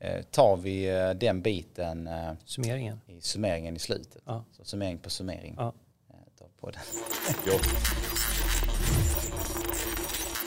eh, 0.00 0.22
tar 0.22 0.56
vi 0.56 0.88
eh, 0.88 1.10
den 1.10 1.42
biten 1.42 2.06
eh, 2.06 2.32
Summeringen. 2.44 3.00
i 3.06 3.20
summeringen 3.20 3.76
i 3.76 3.78
slutet. 3.78 4.22
Ja. 4.26 4.44
Så 4.52 4.64
summering 4.64 4.98
på 4.98 5.10
summering. 5.10 5.54
Ja. 5.58 5.72
ta 6.38 6.44
på 6.60 6.70
den. 6.70 6.80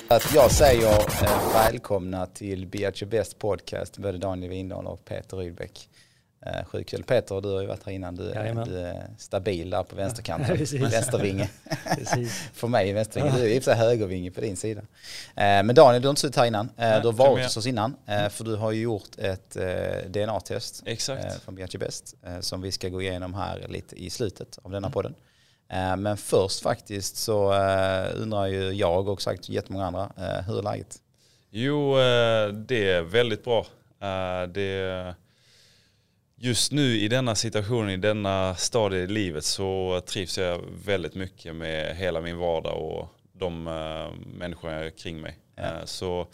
Att 0.07 0.33
jag 0.35 0.51
säger 0.51 0.91
eh, 1.23 1.53
välkomna 1.53 2.25
till 2.25 2.67
Be 2.67 2.87
At 2.87 3.01
Your 3.01 3.09
Best 3.11 3.39
Podcast, 3.39 3.97
både 3.97 4.17
Daniel 4.17 4.49
Windahl 4.49 4.87
och 4.87 5.05
Peter 5.05 5.37
Rydbeck. 5.37 5.89
Eh, 6.45 6.65
sjukt 6.65 6.89
kul. 6.89 7.03
Peter, 7.03 7.41
du 7.41 7.49
har 7.49 7.61
ju 7.61 7.67
varit 7.67 7.85
här 7.85 7.91
innan. 7.93 8.15
Du, 8.15 8.23
du 8.65 8.77
är 8.79 9.07
stabil 9.17 9.69
där 9.69 9.83
på 9.83 9.95
vänsterkanten. 9.95 10.57
Vänstervinge. 10.91 11.49
För 12.53 12.67
mig 12.67 12.89
är 12.89 12.93
vänstervinge. 12.93 13.35
Du 13.37 13.43
är 13.43 13.47
i 13.47 13.59
och 13.59 13.63
för 13.63 13.71
sig 13.71 13.79
högervinge 13.79 14.31
på 14.31 14.41
din 14.41 14.57
sida. 14.57 14.81
Eh, 14.81 14.85
men 15.35 15.75
Daniel, 15.75 16.01
du 16.01 16.07
har 16.07 16.11
inte 16.11 16.21
suttit 16.21 16.35
här 16.35 16.45
innan. 16.45 16.65
Eh, 16.65 16.71
Nej, 16.75 17.01
du 17.01 17.07
har 17.07 17.13
varit 17.13 17.43
hos 17.43 17.57
oss 17.57 17.65
innan. 17.65 17.95
Eh, 18.05 18.29
för 18.29 18.43
du 18.43 18.55
har 18.55 18.71
ju 18.71 18.81
gjort 18.81 19.17
ett 19.17 19.55
eh, 19.55 20.09
DNA-test 20.09 20.83
Exakt. 20.85 21.25
eh, 21.25 21.31
från 21.31 21.57
Your 21.59 21.77
Best. 21.77 22.15
Eh, 22.25 22.39
som 22.39 22.61
vi 22.61 22.71
ska 22.71 22.89
gå 22.89 23.01
igenom 23.01 23.33
här 23.33 23.65
lite 23.69 23.95
i 24.03 24.09
slutet 24.09 24.59
av 24.63 24.71
denna 24.71 24.89
podden. 24.89 25.15
Eh, 25.69 25.95
men 25.95 26.17
först 26.17 26.61
faktiskt 26.61 27.17
så 27.17 27.53
undrar 28.15 28.45
ju 28.45 28.71
jag 28.71 29.07
och 29.07 29.21
säkert 29.21 29.49
jättemånga 29.49 29.85
andra, 29.85 30.11
hur 30.47 30.57
är 30.59 30.63
läget? 30.63 30.97
Jo, 31.49 31.95
det 32.53 32.91
är 32.91 33.01
väldigt 33.01 33.43
bra. 33.43 33.65
Det, 34.53 35.15
just 36.43 36.71
nu 36.71 36.99
i 36.99 37.07
denna 37.07 37.35
situation, 37.35 37.89
i 37.89 37.97
denna 37.97 38.55
stadie 38.55 38.99
i 38.99 39.07
livet 39.07 39.43
så 39.43 40.01
trivs 40.05 40.37
jag 40.37 40.61
väldigt 40.85 41.15
mycket 41.15 41.55
med 41.55 41.95
hela 41.95 42.21
min 42.21 42.37
vardag 42.37 42.77
och 42.81 43.07
de 43.33 43.63
människor 44.37 44.71
jag 44.71 44.85
är 44.85 44.89
kring 44.89 45.21
mig. 45.21 45.37
Ja. 45.55 45.63
Eh, 45.63 45.85
Så 45.85 46.27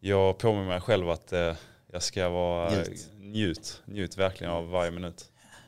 jag 0.00 0.38
påminner 0.38 0.68
mig 0.68 0.80
själv 0.80 1.10
att 1.10 1.32
eh, 1.32 1.54
jag 1.92 2.02
ska 2.02 2.28
vara 2.28 2.70
Njut. 2.70 3.08
njut, 3.18 3.82
njut 3.84 4.16
verkligen 4.18 4.52
av 4.52 4.68
varje 4.70 4.90
minut. 4.90 5.24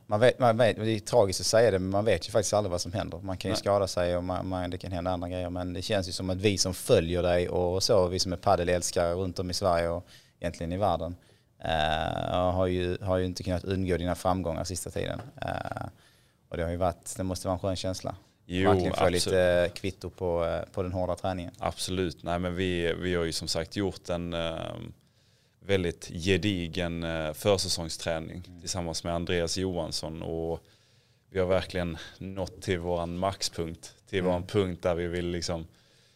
Man 0.06 0.20
vet, 0.20 0.38
man 0.38 0.56
vet, 0.56 0.76
det 0.76 0.90
är 0.90 0.98
tragiskt 0.98 1.40
att 1.40 1.46
säga 1.46 1.70
det 1.70 1.78
men 1.78 1.90
man 1.90 2.04
vet 2.04 2.28
ju 2.28 2.32
faktiskt 2.32 2.54
aldrig 2.54 2.70
vad 2.70 2.80
som 2.80 2.92
händer. 2.92 3.18
Man 3.18 3.36
kan 3.36 3.48
ju 3.48 3.52
Nej. 3.52 3.60
skada 3.60 3.86
sig 3.86 4.16
och 4.16 4.24
man, 4.24 4.48
man, 4.48 4.70
det 4.70 4.78
kan 4.78 4.92
hända 4.92 5.10
andra 5.10 5.28
grejer 5.28 5.50
men 5.50 5.72
det 5.72 5.82
känns 5.82 6.08
ju 6.08 6.12
som 6.12 6.30
att 6.30 6.36
vi 6.40 6.58
som 6.58 6.74
följer 6.74 7.22
dig 7.22 7.48
och 7.48 7.82
så, 7.82 8.06
vi 8.08 8.18
som 8.18 8.32
är 8.32 8.36
paddelälskare 8.36 9.14
runt 9.14 9.38
om 9.38 9.50
i 9.50 9.54
Sverige 9.54 9.88
och 9.88 10.06
egentligen 10.40 10.72
i 10.72 10.76
världen 10.76 11.16
eh, 11.58 12.50
har, 12.52 12.66
ju, 12.66 12.98
har 13.00 13.16
ju 13.16 13.24
inte 13.24 13.42
kunnat 13.42 13.64
undgå 13.64 13.96
dina 13.96 14.14
framgångar 14.14 14.64
sista 14.64 14.90
tiden. 14.90 15.20
Eh, 15.42 15.86
och 16.48 16.56
det 16.56 16.62
har 16.62 16.70
ju 16.70 16.76
varit, 16.76 17.14
det 17.16 17.24
måste 17.24 17.48
vara 17.48 17.54
en 17.54 17.58
skön 17.58 17.76
känsla. 17.76 18.14
Jo, 18.46 18.70
Verkligen 18.70 18.94
få 18.94 19.00
absolut. 19.00 19.26
lite 19.26 19.70
kvitto 19.74 20.10
på, 20.10 20.44
eh, 20.44 20.72
på 20.72 20.82
den 20.82 20.92
hårda 20.92 21.14
träningen. 21.14 21.52
Absolut, 21.58 22.22
nej 22.22 22.38
men 22.38 22.54
vi, 22.54 22.92
vi 22.92 23.14
har 23.14 23.24
ju 23.24 23.32
som 23.32 23.48
sagt 23.48 23.76
gjort 23.76 24.08
en 24.08 24.34
eh, 24.34 24.56
väldigt 25.60 26.08
gedigen 26.08 27.04
eh, 27.04 27.32
försäsongsträning 27.32 28.42
tillsammans 28.60 29.04
med 29.04 29.14
Andreas 29.14 29.56
Johansson 29.56 30.22
och 30.22 30.60
vi 31.30 31.38
har 31.38 31.46
verkligen 31.46 31.98
nått 32.18 32.62
till 32.62 32.78
våran 32.78 33.18
maxpunkt, 33.18 33.94
till 34.10 34.22
våran 34.22 34.46
punkt 34.46 34.82
där 34.82 34.94
vi 34.94 35.06
vill 35.06 35.26
liksom 35.26 35.66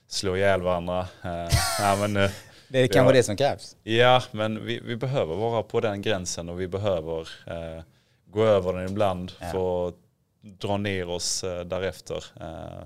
slå 0.07 0.37
ihjäl 0.37 0.63
varandra. 0.63 1.09
Eh, 1.23 1.49
ja, 1.81 1.97
men, 2.01 2.17
eh, 2.17 2.31
Det 2.73 2.79
är 2.79 2.87
kanske 2.89 3.13
det 3.13 3.23
som 3.23 3.37
krävs. 3.37 3.77
ja, 3.83 4.23
men 4.31 4.65
vi, 4.65 4.81
vi 4.81 4.97
behöver 4.97 5.35
vara 5.35 5.63
på 5.63 5.81
den 5.81 6.03
gränsen 6.03 6.49
och 6.49 6.61
vi 6.61 6.69
behöver 6.69 7.21
eh, 7.47 7.83
gå 8.27 8.45
över 8.45 8.73
den 8.73 8.89
ibland 8.89 9.33
Ja. 9.41 9.47
för 9.53 9.89
att 9.89 9.95
dra 10.43 10.77
ner 10.77 11.09
oss 11.09 11.45
eh, 11.45 11.61
därefter. 11.65 12.25
Eh, 12.41 12.85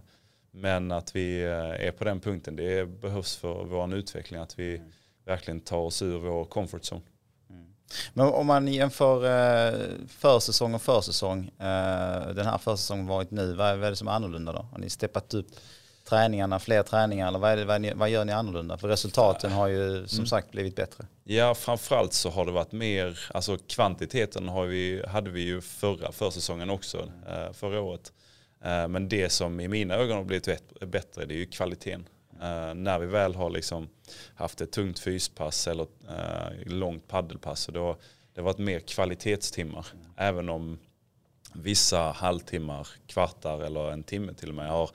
men 0.50 0.92
att 0.92 1.16
vi 1.16 1.42
eh, 1.44 1.86
är 1.86 1.90
på 1.90 2.04
den 2.04 2.20
punkten, 2.20 2.56
det 2.56 2.86
behövs 2.88 3.36
för 3.36 3.64
vår 3.64 3.94
utveckling, 3.94 4.40
att 4.40 4.58
vi 4.58 4.82
verkligen 5.26 5.60
tar 5.60 5.78
oss 5.78 6.02
ur 6.02 6.18
vår 6.18 6.44
comfort 6.44 6.82
zone. 6.82 7.02
Men 8.14 8.26
om 8.26 8.46
man 8.46 8.68
jämför 8.68 9.24
eh, 9.24 9.80
försäsong 10.08 10.74
och 10.74 10.82
försäsong, 10.82 11.44
eh, 11.58 12.28
den 12.34 12.46
här 12.46 12.58
försäsongen 12.58 13.06
varit 13.06 13.30
nu, 13.30 13.52
vad 13.54 13.68
är, 13.68 13.76
vad 13.76 13.86
är 13.86 13.90
det 13.90 13.96
som 13.96 14.08
är 14.08 14.12
annorlunda 14.12 14.52
då? 14.52 14.66
Har 14.72 14.78
ni 14.78 14.90
steppat 14.90 15.34
upp 15.34 15.46
träningarna, 16.04 16.58
fler 16.58 16.82
träningar 16.82 17.28
eller 17.28 17.38
vad, 17.38 17.50
är 17.52 17.56
det, 17.56 17.64
vad, 17.64 17.92
vad 17.94 18.10
gör 18.10 18.24
ni 18.24 18.32
annorlunda? 18.32 18.78
För 18.78 18.88
resultaten 18.88 19.52
har 19.52 19.66
ju 19.66 20.06
som 20.06 20.26
sagt 20.26 20.50
blivit 20.50 20.76
bättre. 20.76 21.06
Ja, 21.24 21.54
framförallt 21.54 22.12
så 22.12 22.30
har 22.30 22.46
det 22.46 22.52
varit 22.52 22.72
mer, 22.72 23.18
alltså 23.34 23.58
kvantiteten 23.66 24.48
har 24.48 24.66
vi, 24.66 25.02
hade 25.08 25.30
vi 25.30 25.40
ju 25.40 25.60
förra 25.60 26.12
försäsongen 26.12 26.70
också, 26.70 27.08
eh, 27.28 27.52
förra 27.52 27.80
året. 27.80 28.12
Eh, 28.64 28.88
men 28.88 29.08
det 29.08 29.30
som 29.32 29.60
i 29.60 29.68
mina 29.68 29.94
ögon 29.94 30.16
har 30.16 30.24
blivit 30.24 30.48
bättre- 30.80 31.24
det 31.26 31.34
är 31.34 31.38
ju 31.38 31.46
kvaliteten. 31.46 32.08
Eh, 32.42 32.74
när 32.74 32.98
vi 32.98 33.06
väl 33.06 33.34
har 33.34 33.50
liksom 33.50 33.88
haft 34.34 34.60
ett 34.60 34.72
tungt 34.72 34.98
fyspass 34.98 35.68
eller 35.68 35.86
eh, 36.08 36.66
långt 36.72 37.08
paddelpass, 37.08 37.60
så 37.60 37.72
då, 37.72 37.96
det 38.34 38.40
har 38.40 38.44
varit 38.44 38.58
mer 38.58 38.80
kvalitetstimmar. 38.80 39.86
Även 40.16 40.48
om 40.48 40.78
vissa 41.52 41.98
halvtimmar, 41.98 42.88
kvartar 43.06 43.60
eller 43.60 43.90
en 43.90 44.02
timme 44.02 44.34
till 44.34 44.48
och 44.48 44.54
med 44.54 44.68
har 44.68 44.90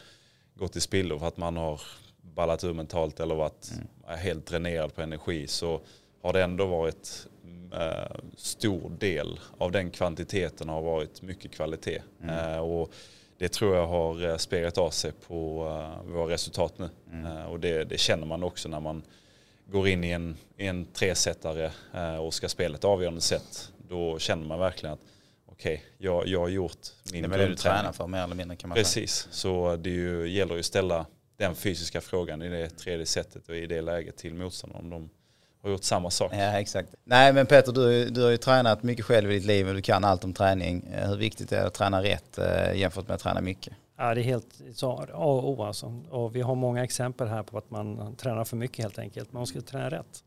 gått 0.60 0.76
i 0.76 0.82
spillo 0.82 1.20
för 1.20 1.28
att 1.28 1.38
man 1.38 1.58
har 1.58 1.82
ballat 2.22 2.64
ur 2.64 2.74
mentalt 2.74 3.20
eller 3.20 3.36
varit 3.36 3.72
helt 4.08 4.46
dränerad 4.46 4.96
på 4.96 5.02
energi 5.02 5.48
så 5.48 5.82
har 6.22 6.34
det 6.34 6.44
ändå 6.44 6.66
varit 6.66 7.28
eh, 7.74 8.16
stor 8.38 8.90
del 8.90 9.40
av 9.58 9.72
den 9.72 9.92
kvantiteten 9.92 10.70
har 10.70 10.82
varit 10.82 11.22
mycket 11.22 11.52
kvalitet. 11.52 12.02
Eh, 12.24 12.58
och 12.58 12.94
det 13.38 13.50
tror 13.50 13.76
jag 13.76 13.88
har 13.88 14.30
eh, 14.30 14.38
speglat 14.38 14.78
av 14.78 14.90
sig 14.90 15.12
på 15.28 15.68
eh, 15.68 16.12
våra 16.12 16.34
resultat 16.34 16.74
nu. 16.78 16.90
Eh, 17.14 17.46
och 17.46 17.60
det, 17.60 17.84
det 17.84 17.98
känner 17.98 18.26
man 18.26 18.44
också 18.44 18.70
när 18.70 18.80
man 18.80 19.04
går 19.66 19.88
in 19.88 20.04
i 20.04 20.12
en, 20.12 20.38
i 20.58 20.68
en 20.68 20.86
tresetare 20.86 21.72
eh, 21.94 22.16
och 22.16 22.34
ska 22.34 22.50
spela 22.50 22.76
ett 22.76 22.86
avgörande 22.86 23.22
set. 23.22 23.72
Då 23.90 24.20
känner 24.20 24.46
man 24.46 24.60
verkligen 24.60 24.94
att 24.94 25.06
okej, 25.60 25.84
jag, 25.98 26.28
jag 26.28 26.40
har 26.40 26.48
gjort 26.48 26.78
min 27.14 27.30
Det 27.30 27.36
är 27.36 27.40
det 27.40 27.48
du 27.48 27.56
tränar 27.56 27.92
för 27.92 28.08
mer 28.08 28.24
eller 28.24 28.36
mindre 28.36 28.56
kan 28.58 28.70
man 28.70 28.76
säga. 28.76 28.84
Precis, 28.84 29.28
så 29.32 29.76
det 29.76 29.90
ju, 29.90 30.30
gäller 30.30 30.54
ju 30.54 30.60
att 30.60 30.66
ställa 30.66 31.06
den 31.38 31.56
fysiska 31.56 32.02
frågan 32.02 32.42
i 32.42 32.50
det 32.50 32.70
tredje 32.70 33.06
setet 33.06 33.50
och 33.50 33.56
i 33.56 33.68
det 33.68 33.82
läget 33.82 34.18
till 34.18 34.34
motståndaren 34.34 34.86
om 34.86 34.90
de 34.90 35.10
har 35.62 35.70
gjort 35.70 35.84
samma 35.84 36.10
sak. 36.10 36.32
Ja, 36.34 36.60
exakt. 36.60 36.90
Nej, 37.04 37.34
men 37.34 37.46
Peter, 37.46 37.72
du, 37.72 38.10
du 38.10 38.24
har 38.24 38.30
ju 38.30 38.38
tränat 38.38 38.84
mycket 38.84 39.06
själv 39.06 39.32
i 39.32 39.34
ditt 39.34 39.46
liv 39.46 39.68
och 39.68 39.74
du 39.74 39.82
kan 39.82 40.04
allt 40.04 40.24
om 40.24 40.34
träning. 40.34 40.84
Eh, 40.94 41.10
Hur 41.10 41.18
viktigt 41.18 41.52
är 41.52 41.62
det 41.62 41.68
att 41.68 41.74
träna 41.74 42.04
rätt 42.04 42.38
eh, 42.38 42.74
jämfört 42.76 43.08
med 43.08 43.16
att 43.16 43.22
träna 43.22 43.42
mycket? 43.42 43.74
Ja, 43.98 44.16
det 44.16 44.22
är 44.22 44.24
helt 44.24 44.62
så, 44.74 44.92
A 44.92 45.06
och 45.14 45.50
O 45.50 45.64
alltså. 45.64 46.04
Och 46.10 46.36
vi 46.36 46.42
har 46.42 46.56
många 46.56 46.84
exempel 46.84 47.28
här 47.28 47.44
på 47.44 47.58
att 47.58 47.70
man 47.70 48.16
tränar 48.16 48.44
för 48.44 48.58
mycket 48.58 48.84
helt 48.84 49.00
enkelt. 49.00 49.34
Man 49.34 49.48
ska 49.48 49.62
träna 49.62 49.90
rätt 49.90 50.24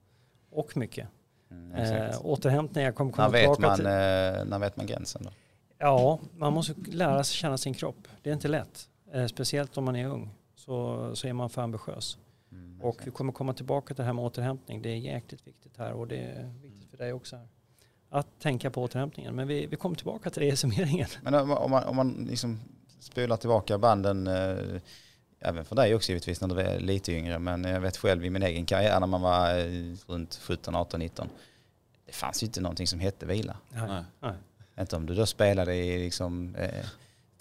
och 0.50 0.76
mycket. 0.76 1.08
Mm. 1.52 2.10
Eh, 2.10 2.16
återhämtning, 2.26 2.84
jag 2.84 2.94
kommer 2.94 3.10
när, 3.10 3.16
komma 3.16 3.28
vet 3.28 3.40
tillbaka 3.40 3.66
man, 3.66 3.76
till. 3.76 3.86
eh, 3.86 4.44
när 4.50 4.58
vet 4.58 4.76
man 4.76 4.86
gränsen 4.86 5.22
då? 5.24 5.30
Ja, 5.78 6.18
man 6.36 6.52
måste 6.52 6.74
lära 6.92 7.24
sig 7.24 7.36
känna 7.36 7.58
sin 7.58 7.74
kropp. 7.74 8.08
Det 8.22 8.30
är 8.30 8.34
inte 8.34 8.48
lätt. 8.48 8.88
Eh, 9.12 9.26
speciellt 9.26 9.76
om 9.78 9.84
man 9.84 9.96
är 9.96 10.06
ung 10.06 10.30
så, 10.54 11.10
så 11.16 11.28
är 11.28 11.32
man 11.32 11.50
för 11.50 11.62
ambitiös. 11.62 12.18
Mm, 12.52 12.80
Och 12.82 12.96
vi 13.04 13.10
kommer 13.10 13.32
komma 13.32 13.52
tillbaka 13.54 13.86
till 13.86 13.96
det 13.96 14.06
här 14.06 14.12
med 14.12 14.24
återhämtning. 14.24 14.82
Det 14.82 14.88
är 14.88 14.96
jäkligt 14.96 15.46
viktigt 15.46 15.76
här 15.76 15.92
och 15.92 16.08
det 16.08 16.16
är 16.16 16.52
viktigt 16.62 16.90
för 16.90 16.96
dig 16.96 17.12
också. 17.12 17.36
Här. 17.36 17.46
Att 18.10 18.26
tänka 18.40 18.70
på 18.70 18.82
återhämtningen. 18.82 19.34
Men 19.34 19.48
vi, 19.48 19.66
vi 19.66 19.76
kommer 19.76 19.96
tillbaka 19.96 20.30
till 20.30 20.42
det 20.42 20.48
i 20.48 20.56
summeringen. 20.56 21.08
Men 21.22 21.34
om, 21.34 21.50
om 21.50 21.70
man, 21.70 21.84
om 21.84 21.96
man 21.96 22.26
liksom 22.30 22.60
spolar 23.00 23.36
tillbaka 23.36 23.78
banden, 23.78 24.26
eh, 24.26 24.56
även 25.44 25.64
för 25.64 25.76
dig 25.76 25.94
också 25.94 26.08
givetvis 26.12 26.40
när 26.40 26.48
du 26.48 26.60
är 26.60 26.80
lite 26.80 27.12
yngre, 27.12 27.38
men 27.38 27.64
jag 27.64 27.80
vet 27.80 27.96
själv 27.96 28.24
i 28.24 28.30
min 28.30 28.42
egen 28.42 28.66
karriär 28.66 29.00
när 29.00 29.06
man 29.06 29.20
var 29.22 29.58
eh, 29.58 29.94
runt 30.06 30.40
17, 30.42 30.74
18, 30.76 31.00
19, 31.00 31.28
det 32.06 32.12
fanns 32.12 32.42
ju 32.42 32.46
inte 32.46 32.60
någonting 32.60 32.86
som 32.86 33.00
hette 33.00 33.26
vila. 33.26 33.56
Nej. 33.68 34.02
Nej. 34.20 34.32
Inte 34.80 34.96
om 34.96 35.06
du 35.06 35.14
då 35.14 35.26
spelade 35.26 35.74
i 35.74 35.98
liksom, 35.98 36.54
eh, 36.54 36.84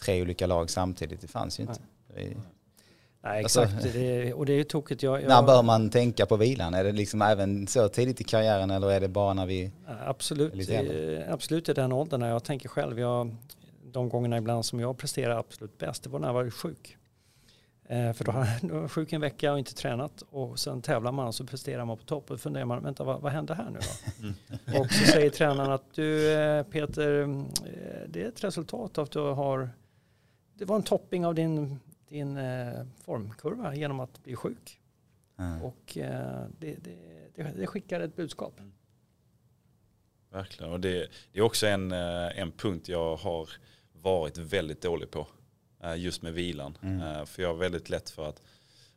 tre 0.02 0.22
olika 0.22 0.48
lag 0.48 0.70
samtidigt, 0.70 1.22
det 1.22 1.28
fanns 1.28 1.60
ju 1.60 1.64
inte. 1.64 1.80
Det- 2.16 2.38
Nej, 3.24 3.44
Alltså- 3.44 3.64
exakt. 3.64 3.94
Det 3.94 4.00
är, 4.30 4.34
och 4.34 4.46
det 4.46 4.54
är 4.54 4.58
ju 4.58 4.64
tokigt. 4.64 5.04
Jag, 5.04 5.22
jag, 5.22 5.28
När 5.30 5.44
bör 5.44 5.64
man 5.64 5.90
tänka 5.90 6.26
på 6.26 6.36
vilan? 6.38 6.74
Är 6.74 6.84
det 6.84 6.92
liksom 6.92 7.22
även 7.22 7.68
så 7.68 7.88
tidigt 7.90 8.22
i 8.22 8.24
karriären 8.24 8.72
eller 8.72 8.92
är 8.92 9.00
det 9.00 9.08
bara 9.08 9.34
när 9.34 9.46
vi... 9.46 9.72
Ja, 9.88 9.94
Absolut, 10.06 10.56
Lite 10.56 10.76
äldre. 10.78 11.24
eh, 11.26 11.34
absolut 11.34 11.70
i 11.70 11.74
den 11.74 11.92
åldern 11.92 12.20
när 12.20 12.30
jag 12.30 12.44
tänker 12.44 12.70
själv. 12.70 13.00
Jag, 13.00 13.36
de 13.84 14.10
gångerna 14.10 14.38
ibland 14.38 14.66
som 14.66 14.80
jag 14.80 14.98
presterar 14.98 15.38
absolut 15.40 15.78
bäst, 15.78 16.04
det 16.04 16.10
var 16.10 16.20
när 16.20 16.28
jag 16.28 16.34
var 16.34 16.50
sjuk. 16.50 16.98
Eh, 17.92 18.14
för 18.14 18.26
då 18.26 18.32
har 18.32 18.48
jag 18.62 18.92
sjuk 18.92 19.14
en 19.14 19.22
vecka 19.22 19.52
och 19.52 19.60
inte 19.60 19.76
tränat 19.76 20.24
och 20.30 20.60
sen 20.60 20.82
tävlar 20.82 21.12
man 21.12 21.28
och 21.28 21.36
så 21.36 21.46
presterar 21.46 21.86
man 21.86 21.98
på 21.98 22.04
topp 22.04 22.32
och 22.32 22.40
funderar 22.40 22.66
man, 22.66 22.84
vänta 22.84 23.04
vad, 23.04 23.22
vad 23.22 23.32
hände 23.32 23.54
här 23.54 23.70
nu 23.70 23.80
då? 23.80 24.80
och 24.80 24.92
så 24.92 25.06
säger 25.06 25.30
tränaren 25.30 25.72
att 25.72 25.94
du 25.94 26.32
eh, 26.32 26.64
Peter, 26.64 27.24
mm, 27.24 27.40
eh, 27.40 28.08
det 28.08 28.24
är 28.24 28.28
ett 28.28 28.44
resultat 28.44 28.98
av 28.98 29.04
att 29.04 29.12
du 29.12 29.20
har, 29.20 29.70
det 30.54 30.66
var 30.66 30.76
en 30.76 30.84
topping 30.84 31.26
av 31.26 31.36
din, 31.36 31.80
din 32.10 32.38
eh, 32.38 32.86
formkurva 33.06 33.76
genom 33.76 34.00
att 34.00 34.24
bli 34.24 34.36
sjuk. 34.36 34.80
Mm. 35.40 35.62
Och 35.62 35.98
eh, 35.98 36.46
det, 36.60 36.76
det, 36.76 36.98
det, 37.36 37.44
det 37.44 37.68
skickar 37.68 38.00
ett 38.00 38.16
budskap. 38.16 38.62
Verkligen, 40.30 40.74
och 40.74 40.80
det, 40.80 41.10
det 41.32 41.40
är 41.40 41.44
också 41.44 41.68
en, 41.68 41.92
en 41.92 42.52
punkt 42.52 42.90
jag 42.90 43.16
har 43.16 43.50
varit 43.94 44.38
väldigt 44.38 44.82
dålig 44.82 45.12
på. 45.12 45.28
Eh, 45.84 45.96
Just 45.96 46.22
med 46.22 46.34
vilan. 46.34 46.78
Mm. 46.82 47.02
Eh, 47.02 47.26
För 47.26 47.42
jag 47.42 47.50
har 47.50 47.56
väldigt 47.56 47.90
lätt 47.90 48.10
för 48.10 48.30
att, 48.30 48.42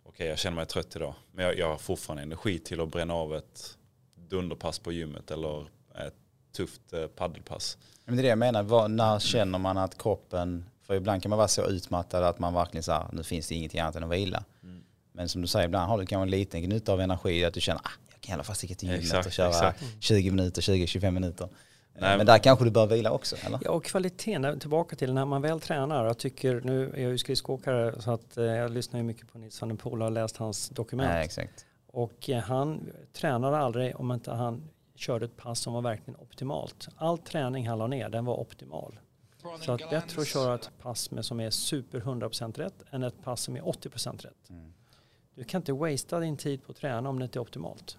okej 0.05 0.27
jag 0.27 0.39
känner 0.39 0.57
mig 0.57 0.67
trött 0.67 0.97
idag, 0.97 1.15
men 1.33 1.45
jag, 1.45 1.59
jag 1.59 1.69
har 1.69 1.79
fortfarande 1.79 2.23
energi 2.23 2.59
till 2.59 2.81
att 2.81 2.89
bränna 2.89 3.15
av 3.15 3.35
ett 3.37 3.79
dunderpass 4.29 4.79
på 4.79 4.93
gymmet 4.93 5.31
eller 5.31 5.63
ett 6.07 6.15
tufft 6.57 6.93
eh, 6.93 7.07
paddelpass. 7.07 7.79
Men 8.05 8.17
det 8.17 8.21
är 8.21 8.23
det 8.23 8.29
jag 8.29 8.39
menar, 8.39 8.63
Var, 8.63 8.89
när 8.89 9.19
känner 9.19 9.59
man 9.59 9.79
att 9.79 9.99
kroppen, 9.99 10.65
för 10.83 10.95
ibland 10.95 11.23
kan 11.23 11.31
man 11.31 11.37
vara 11.39 11.49
så 11.49 11.67
utmattad 11.67 12.25
att 12.25 12.39
man 12.39 12.55
verkligen 12.55 12.83
så 12.83 13.09
nu 13.13 13.23
finns 13.23 13.49
det 13.49 13.55
ingenting 13.55 13.81
annat 13.81 13.97
än 13.97 14.05
att 14.05 14.11
vila. 14.11 14.45
Mm. 14.63 14.85
Men 15.13 15.29
som 15.29 15.41
du 15.43 15.47
säger, 15.49 15.67
ibland 15.67 15.89
har 15.89 15.99
du 15.99 16.07
kanske 16.07 16.23
en 16.23 16.31
liten 16.31 16.63
gnutta 16.63 16.93
av 16.93 17.01
energi 17.01 17.45
att 17.45 17.55
du 17.55 17.61
känner, 17.61 17.81
ah, 17.85 17.91
jag 18.11 18.21
kan 18.21 18.31
i 18.31 18.35
alla 18.35 18.45
fall 18.45 18.57
sticka 18.57 18.75
till 18.75 18.89
gymmet 18.89 19.27
och 19.27 19.33
köra 19.33 19.49
exakt. 19.49 19.85
20 20.01 20.31
minuter, 20.31 20.63
20-25 20.63 21.11
minuter. 21.11 21.49
Nej, 21.99 22.17
men 22.17 22.27
där 22.27 22.39
kanske 22.39 22.65
du 22.65 22.71
bör 22.71 22.87
vila 22.87 23.11
också, 23.11 23.37
eller? 23.47 23.59
Ja, 23.63 23.71
och 23.71 23.85
kvaliteten, 23.85 24.61
tillbaka 24.61 24.97
till 24.97 25.15
när 25.15 25.25
man 25.25 25.43
väl 25.43 25.61
tränar. 25.61 26.05
Jag 26.05 26.19
tycker, 26.19 26.61
nu 26.61 26.91
är 26.95 27.03
jag 27.03 27.11
ju 27.11 27.19
skridskoåkare 27.19 28.03
så 28.03 28.11
att 28.11 28.37
eh, 28.37 28.45
jag 28.45 28.71
lyssnar 28.71 29.01
ju 29.01 29.05
mycket 29.05 29.33
på 29.33 29.39
Nils 29.39 29.61
van 29.61 29.69
den 29.69 29.77
Poel 29.79 30.03
och 30.03 30.05
har 30.05 30.11
läst 30.11 30.37
hans 30.37 30.69
dokument. 30.69 31.11
Nej, 31.11 31.25
exakt. 31.25 31.67
Och 31.87 32.31
eh, 32.31 32.43
han 32.43 32.91
tränade 33.13 33.57
aldrig 33.59 34.01
om 34.01 34.13
inte 34.13 34.31
han 34.31 34.71
körde 34.95 35.25
ett 35.25 35.37
pass 35.37 35.61
som 35.61 35.73
var 35.73 35.83
verkligen 35.83 36.21
optimalt. 36.21 36.89
All 36.97 37.19
träning 37.19 37.69
han 37.69 37.79
la 37.79 37.87
ner, 37.87 38.09
den 38.09 38.25
var 38.25 38.41
optimal. 38.41 38.99
Så 39.61 39.73
att 39.73 39.91
bättre 39.91 40.21
att 40.21 40.27
köra 40.27 40.55
ett 40.55 40.71
pass 40.83 41.11
med 41.11 41.25
som 41.25 41.41
är 41.41 41.51
super 41.51 42.01
100% 42.01 42.59
rätt 42.59 42.83
än 42.91 43.03
ett 43.03 43.25
pass 43.25 43.41
som 43.41 43.57
är 43.57 43.61
80% 43.61 44.23
rätt. 44.23 44.51
Mm. 44.51 44.73
Du 45.35 45.45
kan 45.45 45.61
inte 45.61 45.73
wastea 45.73 46.21
din 46.21 46.37
tid 46.37 46.65
på 46.65 46.73
att 46.73 46.79
träna 46.79 47.09
om 47.09 47.19
det 47.19 47.25
inte 47.25 47.39
är 47.39 47.41
optimalt. 47.41 47.99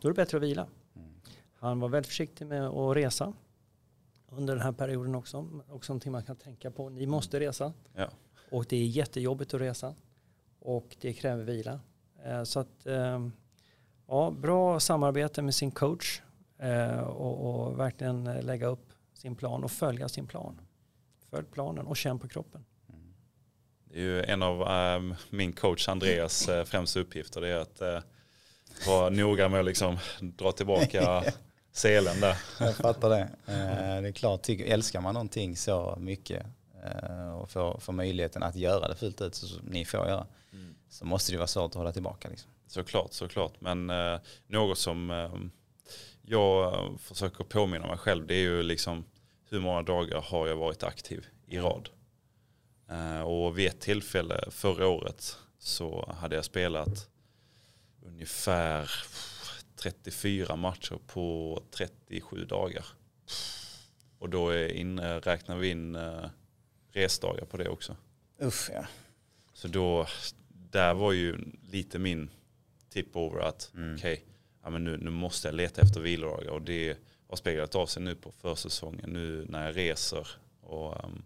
Då 0.00 0.08
är 0.08 0.12
det 0.12 0.16
bättre 0.16 0.36
att 0.36 0.42
vila. 0.42 0.66
Mm. 1.66 1.68
Han 1.68 1.80
var 1.80 1.88
väldigt 1.88 2.06
försiktig 2.08 2.46
med 2.46 2.66
att 2.66 2.96
resa 2.96 3.32
under 4.28 4.54
den 4.54 4.62
här 4.62 4.72
perioden 4.72 5.14
också. 5.14 5.48
Också 5.68 5.92
någonting 5.92 6.12
man 6.12 6.22
kan 6.24 6.36
tänka 6.36 6.70
på. 6.70 6.88
Ni 6.88 7.06
måste 7.06 7.40
resa. 7.40 7.72
Ja. 7.94 8.08
Och 8.50 8.66
det 8.68 8.76
är 8.76 8.86
jättejobbigt 8.86 9.54
att 9.54 9.60
resa. 9.60 9.94
Och 10.60 10.96
det 11.00 11.12
kräver 11.12 11.44
vila. 11.44 11.80
Eh, 12.24 12.42
Så 12.44 12.60
att, 12.60 12.86
eh, 12.86 13.28
ja, 14.06 14.30
bra 14.30 14.80
samarbete 14.80 15.42
med 15.42 15.54
sin 15.54 15.70
coach. 15.70 16.20
eh, 16.58 16.98
Och, 17.00 17.66
och 17.66 17.78
verkligen 17.80 18.24
lägga 18.24 18.66
upp 18.66 18.92
sin 19.14 19.36
plan 19.36 19.64
och 19.64 19.70
följa 19.70 20.08
sin 20.08 20.26
plan. 20.26 20.60
Följ 21.30 21.46
planen 21.52 21.86
och 21.86 21.96
känn 21.96 22.18
på 22.18 22.28
kroppen. 22.28 22.64
Det 23.84 23.98
är 23.98 24.02
ju 24.02 24.22
en 24.22 24.42
av 24.42 24.62
ehm, 24.62 25.14
min 25.30 25.52
coach 25.52 25.88
Andreas 25.88 26.48
eh, 26.48 26.64
främsta 26.64 27.00
uppgifter. 27.00 27.40
Det 27.40 27.48
är 27.48 27.58
att 27.58 28.04
vara 28.86 29.10
noga 29.10 29.48
med 29.48 29.60
att 29.60 29.66
liksom 29.66 29.98
dra 30.20 30.52
tillbaka 30.52 31.22
selen 31.76 32.20
där. 32.20 32.36
Jag 32.60 32.76
fattar 32.76 33.08
det. 33.10 33.28
Eh, 33.46 34.02
Det 34.02 34.08
är 34.08 34.12
klart, 34.12 34.42
tycker, 34.42 34.64
älskar 34.64 35.00
man 35.00 35.14
någonting 35.14 35.56
så 35.56 35.96
mycket 36.00 36.46
eh, 36.84 37.32
och 37.36 37.50
får, 37.50 37.78
får 37.80 37.92
möjligheten 37.92 38.42
att 38.42 38.56
göra 38.56 38.88
det 38.88 38.94
fullt 38.96 39.20
ut 39.20 39.34
så 39.34 39.46
som 39.46 39.66
ni 39.66 39.84
får 39.84 40.06
göra 40.08 40.26
så 40.88 41.04
måste 41.04 41.32
det 41.32 41.38
vara 41.38 41.46
svårt 41.46 41.70
att 41.70 41.74
hålla 41.74 41.92
tillbaka. 41.92 42.28
Liksom. 42.28 42.50
Såklart, 42.66 43.12
såklart. 43.12 43.60
Men 43.60 43.90
eh, 43.90 44.18
något 44.46 44.78
som 44.78 45.10
eh, 45.10 45.30
jag 46.22 46.74
försöker 47.00 47.44
påminna 47.44 47.86
mig 47.86 47.98
själv 47.98 48.26
det 48.26 48.34
är 48.34 48.40
ju 48.40 48.62
liksom 48.62 49.04
hur 49.50 49.60
många 49.60 49.82
dagar 49.82 50.20
har 50.20 50.46
jag 50.46 50.56
varit 50.56 50.82
aktiv 50.82 51.26
i 51.46 51.58
rad. 51.58 51.88
Eh, 52.90 53.20
och 53.20 53.58
vid 53.58 53.68
ett 53.68 53.80
tillfälle 53.80 54.44
förra 54.50 54.88
året 54.88 55.36
så 55.58 56.14
hade 56.20 56.36
jag 56.36 56.44
spelat 56.44 57.08
ungefär 58.06 58.90
34 59.76 60.56
matcher 60.56 60.98
på 61.06 61.62
37 61.70 62.44
dagar. 62.44 62.86
Och 64.18 64.30
då 64.30 64.48
är 64.50 64.68
in, 64.68 65.00
räknar 65.00 65.56
vi 65.56 65.68
in 65.68 65.96
eh, 65.96 66.24
resdagar 66.92 67.44
på 67.44 67.56
det 67.56 67.68
också. 67.68 67.96
Uff 68.38 68.70
ja. 68.74 68.86
Så 69.52 69.68
då, 69.68 70.06
där 70.70 70.94
var 70.94 71.12
ju 71.12 71.36
lite 71.70 71.98
min 71.98 72.30
tip 72.88 73.16
over 73.16 73.40
att 73.40 73.70
Mm. 73.74 73.94
okej, 73.94 74.24
ja, 74.62 74.70
men 74.70 74.84
nu, 74.84 74.96
nu 74.96 75.10
måste 75.10 75.48
jag 75.48 75.54
leta 75.54 75.82
efter 75.82 76.00
vilodagar 76.00 76.50
och 76.50 76.62
det 76.62 76.98
har 77.28 77.36
speglat 77.36 77.74
av 77.74 77.86
sig 77.86 78.02
nu 78.02 78.14
på 78.14 78.30
försäsongen 78.32 79.10
nu 79.10 79.46
när 79.48 79.66
jag 79.66 79.76
reser 79.76 80.28
och 80.60 81.04
um, 81.04 81.24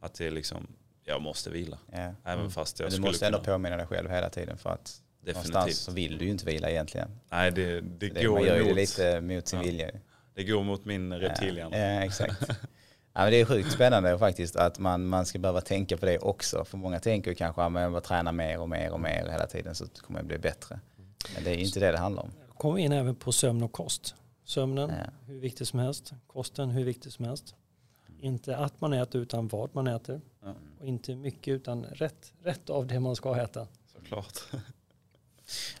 att 0.00 0.14
det 0.14 0.26
är 0.26 0.30
liksom, 0.30 0.66
jag 1.02 1.22
måste 1.22 1.50
vila. 1.50 1.78
ja. 1.92 2.14
Även 2.24 2.50
fast 2.50 2.80
jag 2.80 2.92
Men 2.92 3.00
du 3.02 3.06
måste 3.08 3.26
ändå 3.26 3.38
kunna. 3.38 3.52
påminna 3.54 3.76
dig 3.76 3.86
själv 3.86 4.10
hela 4.10 4.30
tiden 4.30 4.58
för 4.58 4.70
att 4.70 5.02
någonstans 5.32 5.52
Definitivt. 5.64 5.76
så 5.76 5.92
vill 5.92 6.18
du 6.18 6.24
ju 6.24 6.30
inte 6.30 6.44
vila 6.46 6.70
egentligen. 6.70 7.08
Nej, 7.30 7.50
det, 7.52 7.80
det, 7.80 8.08
Det, 8.08 8.24
går 8.24 8.34
man 8.34 8.42
gör 8.44 8.56
ju 8.56 8.62
det 8.62 8.66
emot, 8.66 8.76
lite 8.76 9.20
mot 9.20 9.48
sin 9.48 9.58
Ja. 9.58 9.64
vilja. 9.64 9.90
det 10.34 10.44
går 10.44 10.64
mot 10.64 10.84
min 10.84 11.12
reptilhjärna. 11.12 11.76
Ja, 11.78 12.04
exakt. 12.04 12.40
Ja, 13.16 13.20
men 13.22 13.30
det 13.30 13.40
är 13.40 13.44
sjukt 13.44 13.72
spännande 13.72 14.18
faktiskt 14.18 14.56
att 14.56 14.78
man, 14.78 15.06
man 15.06 15.26
ska 15.26 15.38
behöva 15.38 15.60
tänka 15.60 15.96
på 15.96 16.06
det 16.06 16.18
också. 16.18 16.64
För 16.64 16.78
många 16.78 17.00
tänker 17.00 17.30
ju 17.30 17.34
kanske 17.34 17.62
att 17.62 17.72
man 17.72 17.92
bara 17.92 18.00
träna 18.00 18.32
mer 18.32 18.58
och 18.60 18.68
mer 18.68 18.90
och 18.92 19.00
mer 19.00 19.28
hela 19.30 19.46
tiden 19.46 19.74
så 19.74 19.86
kommer 19.88 20.20
det 20.20 20.26
bli 20.26 20.38
bättre. 20.38 20.80
Men 21.34 21.44
det 21.44 21.50
är 21.50 21.54
ju 21.54 21.64
inte 21.64 21.80
det 21.80 21.92
det 21.92 21.98
handlar 21.98 22.22
om. 22.22 22.30
Kommer 22.58 22.74
vi 22.76 22.82
in 22.82 22.92
även 22.92 23.14
på 23.14 23.32
sömn 23.32 23.62
och 23.62 23.72
kost. 23.72 24.14
Sömnen, 24.44 24.90
Ja. 24.98 25.10
hur 25.26 25.40
viktig 25.40 25.66
som 25.66 25.78
helst. 25.78 26.12
Kosten, 26.26 26.70
hur 26.70 26.84
viktig 26.84 27.12
som 27.12 27.24
helst. 27.24 27.54
Inte 28.20 28.56
att 28.56 28.80
man 28.80 28.92
äter 28.92 29.20
utan 29.20 29.48
vad 29.48 29.74
man 29.74 29.86
äter. 29.86 30.20
Ja. 30.42 30.54
Och 30.80 30.86
inte 30.86 31.14
mycket 31.14 31.52
utan 31.52 31.84
rätt, 31.84 32.32
rätt 32.42 32.70
av 32.70 32.86
det 32.86 33.00
man 33.00 33.16
ska 33.16 33.40
äta. 33.40 33.66
Såklart. 33.92 34.38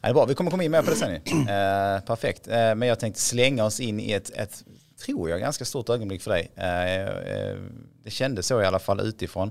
det 0.00 0.08
är 0.08 0.14
bra, 0.14 0.24
vi 0.24 0.34
kommer 0.34 0.50
komma 0.50 0.62
in 0.64 0.70
mer 0.70 0.82
på 0.82 0.90
det 0.90 0.96
sen. 0.96 1.10
Eh, 1.48 2.00
perfekt. 2.00 2.48
Eh, 2.48 2.74
men 2.74 2.82
jag 2.88 3.00
tänkte 3.00 3.20
slänga 3.20 3.64
oss 3.64 3.80
in 3.80 4.00
i 4.00 4.12
ett, 4.12 4.30
ett, 4.30 4.64
tror 5.04 5.30
jag, 5.30 5.40
ganska 5.40 5.64
stort 5.64 5.88
ögonblick 5.88 6.22
för 6.22 6.30
dig. 6.30 6.50
Eh, 6.56 6.94
eh, 6.94 7.56
det 8.04 8.10
kändes 8.10 8.46
så 8.46 8.62
i 8.62 8.66
alla 8.66 8.78
fall 8.78 9.00
utifrån. 9.00 9.50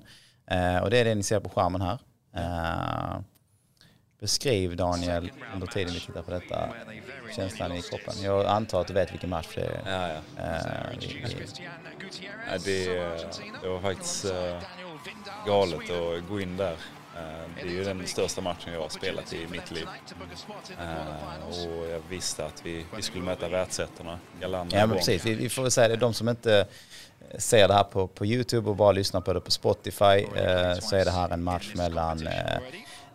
Eh, 0.51 0.77
och 0.77 0.89
det 0.89 0.98
är 0.98 1.06
det 1.06 1.15
ni 1.15 1.24
ser 1.24 1.39
på 1.39 1.50
skärmen 1.50 1.81
här. 1.81 2.00
Eh, 2.36 3.19
beskriv 4.19 4.75
Daniel 4.75 5.31
under 5.54 5.68
tiden 5.68 5.94
vi 5.94 6.00
tittar 6.00 6.21
på 6.21 6.31
detta, 6.31 6.69
känslan 7.36 7.71
i 7.71 7.81
kroppen. 7.81 8.13
Jag 8.24 8.45
antar 8.45 8.81
att 8.81 8.88
du 8.88 8.94
vet 8.94 9.12
vilken 9.13 9.30
match 9.30 9.48
det 9.56 9.62
är. 9.62 9.81
Ja, 9.86 10.21
ja. 10.38 10.44
Eh, 10.44 10.98
i- 11.00 11.06
i- 11.06 11.68
Ja, 12.51 12.57
det, 12.66 12.86
det 13.62 13.68
var 13.68 13.80
faktiskt 13.81 14.25
galet 15.45 15.80
att 15.89 16.30
gå 16.30 16.39
in 16.42 16.57
där. 16.57 16.75
Eh, 17.18 17.50
Det 17.56 17.62
är 17.62 17.65
ju 17.71 17.83
den 17.83 18.07
största 18.07 18.42
matchen 18.42 18.74
jag 18.74 18.81
har 18.81 18.89
spelat 18.89 19.33
i 19.33 19.48
mitt 19.48 19.71
liv. 19.71 19.88
Eh, 20.80 21.48
Och 21.48 21.88
jag 21.89 22.01
visste 22.10 22.45
att 22.45 22.65
vi, 22.65 22.86
vi 22.95 23.01
skulle 23.01 23.24
möta 23.24 23.50
världsettorna, 23.50 24.19
Ja 24.42 24.48
men 24.88 24.89
precis, 24.98 25.25
vi, 25.25 25.33
vi 25.33 25.50
får 25.50 25.62
väl 25.62 25.71
säga 25.71 25.88
det, 25.88 25.95
de 25.95 26.13
som 26.13 26.30
inte 26.30 26.68
ser 27.38 27.68
det 27.68 27.74
här 27.74 27.83
på, 27.83 28.07
på 28.07 28.25
YouTube 28.25 28.69
och 28.69 28.75
bara 28.75 28.92
lyssnar 28.92 29.21
på 29.21 29.33
det 29.33 29.42
på 29.42 29.51
Spotify 29.51 30.06
eh, 30.36 30.80
så 30.80 30.95
är 30.95 31.06
det 31.06 31.12
här 31.12 31.30
en 31.30 31.44
match 31.44 31.71
mellan 31.75 32.27
eh, 32.27 32.57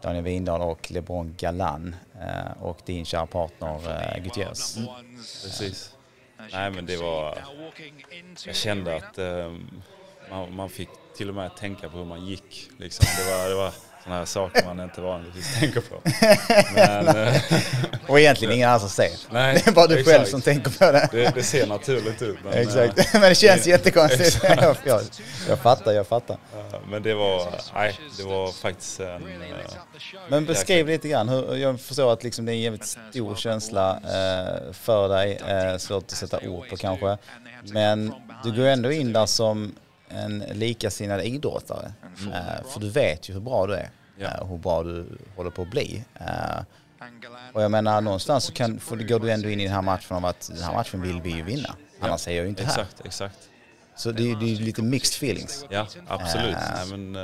Daniel 0.02 0.24
Windahl 0.24 0.60
och 0.62 0.90
LeBron 0.90 1.34
Galan 1.38 1.96
eh, 2.20 2.62
och 2.62 2.78
din 2.84 3.04
kära 3.04 3.26
partner 3.26 4.14
eh, 4.16 4.22
Gutierrez. 4.22 4.78
Precis. 5.44 5.94
Nej 6.52 6.70
men 6.70 6.86
det 6.86 6.96
var, 6.96 7.38
jag 8.46 8.54
kände 8.56 8.96
att 8.96 9.18
eh, 9.18 9.52
man, 10.30 10.54
man 10.54 10.68
fick 10.70 10.88
till 11.16 11.28
och 11.28 11.34
med 11.34 11.56
tänka 11.56 11.88
på 11.88 11.98
hur 11.98 12.04
man 12.04 12.26
gick. 12.26 12.70
Liksom. 12.78 13.06
Det 13.18 13.32
var, 13.32 13.48
det 13.48 13.54
var 13.54 13.72
sådana 14.04 14.18
här 14.18 14.24
saker 14.24 14.64
man 14.64 14.80
inte 14.80 15.00
vanligtvis 15.00 15.58
tänker 15.60 15.80
på. 15.80 16.00
Men, 16.74 17.08
eh, 17.08 17.42
Och 18.06 18.20
egentligen 18.20 18.54
ingen 18.54 18.68
annan 18.68 18.80
som 18.80 18.88
ser. 18.88 19.10
nej, 19.30 19.62
Det 19.64 19.70
är 19.70 19.74
bara 19.74 19.86
du 19.86 19.94
själv 19.94 20.08
exakt. 20.08 20.30
som 20.30 20.40
tänker 20.42 20.70
på 20.70 20.92
det. 20.92 21.08
Det, 21.12 21.34
det 21.34 21.42
ser 21.42 21.66
naturligt 21.66 22.22
ut. 22.22 22.36
Men, 22.44 22.52
Exakt, 22.52 23.12
men 23.12 23.22
det 23.22 23.34
känns 23.34 23.66
jättekonstigt. 23.66 24.38
jag, 24.84 25.02
jag, 25.48 25.58
fattar, 25.58 25.92
jag 25.92 26.06
fattar. 26.06 26.34
eh, 26.34 26.80
men 26.90 27.02
det 27.02 27.14
var, 27.14 27.48
nej, 27.74 27.98
det 28.18 28.22
var 28.24 28.52
faktiskt 28.52 29.00
en... 29.00 29.06
eh, 29.06 29.48
Men 30.28 30.44
beskriv 30.46 30.86
lite 30.86 31.08
grann, 31.08 31.28
hur, 31.28 31.56
jag 31.56 31.80
förstår 31.80 32.12
att 32.12 32.24
liksom 32.24 32.44
det 32.46 32.52
är 32.52 32.54
en 32.54 32.60
jävligt 32.60 32.96
stor 33.10 33.36
känsla 33.36 33.90
eh, 34.04 34.72
för 34.72 35.08
dig, 35.08 35.40
eh, 35.48 35.76
svårt 35.78 36.04
att 36.04 36.10
sätta 36.10 36.38
ord 36.48 36.68
på 36.70 36.76
kanske. 36.76 37.18
Men 37.64 38.14
du 38.44 38.52
går 38.56 38.66
ändå 38.66 38.92
in 38.92 39.12
där 39.12 39.26
som 39.26 39.74
en 40.10 40.38
likasinnad 40.38 41.22
idrottare. 41.22 41.92
Eh, 42.34 42.68
för 42.72 42.80
du 42.80 42.90
vet 42.90 43.28
ju 43.28 43.32
hur 43.34 43.40
bra 43.40 43.66
du 43.66 43.74
är 43.74 43.90
Ja. 44.20 44.26
eh, 44.26 44.40
och 44.40 44.48
hur 44.48 44.58
bra 44.58 44.82
du 44.82 45.06
håller 45.36 45.50
på 45.50 45.62
att 45.62 45.70
bli. 45.70 46.04
Eh, 46.20 46.26
och 47.52 47.62
jag 47.62 47.70
menar 47.70 48.00
någonstans 48.00 48.44
så 48.44 48.52
kan, 48.52 48.80
för 48.80 48.96
går 48.96 49.20
du 49.20 49.30
ändå 49.30 49.48
in 49.48 49.60
i 49.60 49.64
den 49.64 49.72
här 49.74 49.82
matchen 49.82 50.16
av 50.16 50.24
att 50.26 50.50
den 50.54 50.62
här 50.62 50.72
matchen 50.74 51.02
vill 51.02 51.20
vi 51.20 51.30
ju 51.30 51.42
vinna. 51.42 51.74
Annars 52.00 52.28
är 52.28 52.32
jag 52.32 52.42
ju 52.42 52.48
inte 52.48 52.62
här. 52.64 52.70
Exakt, 52.70 53.00
exakt. 53.06 53.38
Så 53.96 54.12
det 54.12 54.22
är 54.22 54.26
ju 54.42 54.54
lite 54.64 54.82
mixed 54.82 55.16
feelings. 55.16 55.64
Ja, 55.70 55.86
absolut. 56.08 56.56
Nej, 56.90 56.98
men, 56.98 57.16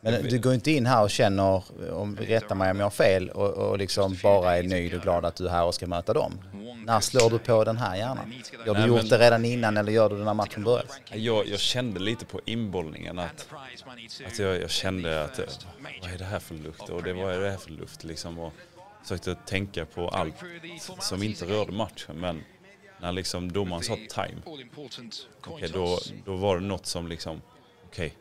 Men 0.00 0.22
du 0.22 0.38
går 0.38 0.54
inte 0.54 0.70
in 0.70 0.86
här 0.86 1.02
och 1.02 1.10
känner, 1.10 1.62
om 1.92 2.16
rätta 2.16 2.54
mig 2.54 2.70
om 2.70 2.78
jag 2.78 2.86
har 2.86 2.90
fel, 2.90 3.30
och, 3.30 3.50
och 3.70 3.78
liksom 3.78 4.16
bara 4.22 4.56
är 4.56 4.62
nöjd 4.62 4.94
och 4.94 5.02
glad 5.02 5.24
att 5.24 5.36
du 5.36 5.46
är 5.46 5.50
här 5.50 5.64
och 5.64 5.74
ska 5.74 5.86
möta 5.86 6.12
dem. 6.12 6.38
När 6.86 7.00
slår 7.00 7.30
du 7.30 7.38
på 7.38 7.64
den 7.64 7.76
här 7.76 7.96
hjärnan? 7.96 8.32
Har 8.58 8.64
du 8.64 8.72
Nej, 8.72 8.88
gjort 8.88 8.96
men- 9.00 9.08
det 9.08 9.18
redan 9.18 9.44
innan 9.44 9.76
eller 9.76 9.92
gör 9.92 10.08
du 10.08 10.18
det 10.18 10.24
när 10.24 10.34
matchen 10.34 10.64
börjar? 10.64 10.84
jag, 11.12 11.46
jag 11.48 11.60
kände 11.60 12.00
lite 12.00 12.24
på 12.24 12.40
inbollningen 12.44 13.18
att, 13.18 13.48
att 14.26 14.38
jag, 14.38 14.60
jag 14.62 14.70
kände 14.70 15.24
att 15.24 15.38
eh, 15.38 15.44
vad 16.02 16.12
är 16.12 16.18
det 16.18 16.24
här 16.24 16.38
för 16.38 16.54
luft 16.54 16.88
och 16.88 17.02
det, 17.02 17.12
vad 17.12 17.34
är 17.34 17.40
det 17.40 17.50
här 17.50 17.56
för 17.56 17.70
luft 17.70 18.04
liksom 18.04 18.38
och 18.38 18.52
försökte 19.02 19.34
tänka 19.34 19.84
på 19.84 20.08
allt 20.08 20.34
som 21.00 21.22
inte 21.22 21.44
rörde 21.44 21.72
matchen 21.72 22.16
men 22.16 22.44
när 23.00 23.12
liksom 23.12 23.52
domaren 23.52 23.82
sa 23.82 23.96
time, 24.08 24.40
okej 25.46 25.68
då, 25.72 25.98
då 26.24 26.36
var 26.36 26.58
det 26.58 26.66
något 26.66 26.86
som 26.86 27.08
liksom, 27.08 27.42
okej 27.86 28.12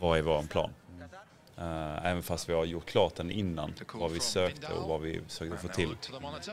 vad 0.00 0.18
är 0.18 0.22
vår 0.22 0.42
plan? 0.42 0.70
Eh, 1.58 2.06
även 2.06 2.22
fast 2.22 2.48
vi 2.48 2.52
har 2.52 2.64
gjort 2.64 2.86
klart 2.86 3.14
den 3.14 3.30
innan, 3.30 3.74
vad 3.94 4.10
vi 4.10 4.20
sökte 4.20 4.72
och 4.72 4.88
vad 4.88 5.00
vi 5.00 5.20
försökte 5.28 5.56
få 5.56 5.68
till, 5.68 5.96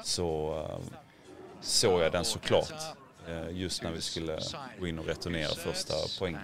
så 0.03 0.59
eh, 0.69 0.97
såg 1.61 2.01
jag 2.01 2.11
den 2.11 2.25
såklart 2.25 2.73
eh, 3.27 3.49
just 3.51 3.83
när 3.83 3.91
vi 3.91 4.01
skulle 4.01 4.39
gå 4.79 4.87
in 4.87 4.99
och 4.99 5.05
returnera 5.05 5.49
första 5.49 5.93
poängen. 6.19 6.41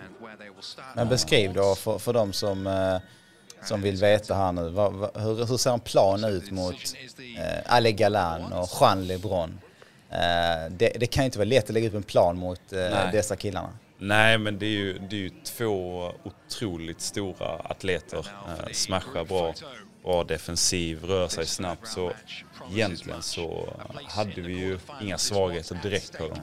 Men 0.95 1.09
beskriv 1.09 1.53
då 1.53 1.75
för, 1.75 1.99
för 1.99 2.13
de 2.13 2.33
som, 2.33 2.99
som 3.63 3.81
vill 3.81 3.95
veta 3.95 4.35
här 4.35 4.51
nu. 4.51 4.69
Vad, 4.69 4.93
vad, 4.93 5.21
hur, 5.21 5.45
hur 5.45 5.57
ser 5.57 5.71
en 5.73 5.79
plan 5.79 6.23
ut 6.23 6.51
mot 6.51 6.75
Ale 7.65 7.91
Galan 7.91 8.53
och 8.53 8.69
Jean 8.81 9.07
LeBron? 9.07 9.59
Det, 10.69 10.99
det 10.99 11.07
kan 11.07 11.25
inte 11.25 11.37
vara 11.37 11.47
lätt 11.47 11.63
att 11.63 11.73
lägga 11.73 11.87
upp 11.87 11.93
en 11.93 12.03
plan 12.03 12.37
mot 12.37 12.61
dessa 13.11 13.35
killarna. 13.35 13.69
Nej, 13.97 14.37
men 14.37 14.59
det 14.59 14.65
är 14.65 14.69
ju, 14.69 14.97
det 14.97 15.15
är 15.15 15.19
ju 15.19 15.31
två 15.43 16.11
otroligt 16.23 17.01
stora 17.01 17.47
atleter. 17.47 18.27
Eh, 18.47 18.71
smashar 18.71 19.25
bra, 19.25 19.53
bra 20.03 20.23
defensiv, 20.23 21.03
rör 21.03 21.27
sig 21.27 21.45
snabbt. 21.45 21.87
Så 21.87 22.11
egentligen 22.71 23.21
så 23.21 23.73
hade 24.03 24.41
vi 24.41 24.53
ju 24.53 24.79
inga 25.01 25.17
svagheter 25.17 25.79
direkt 25.83 26.17
på 26.17 26.27
dem. 26.27 26.39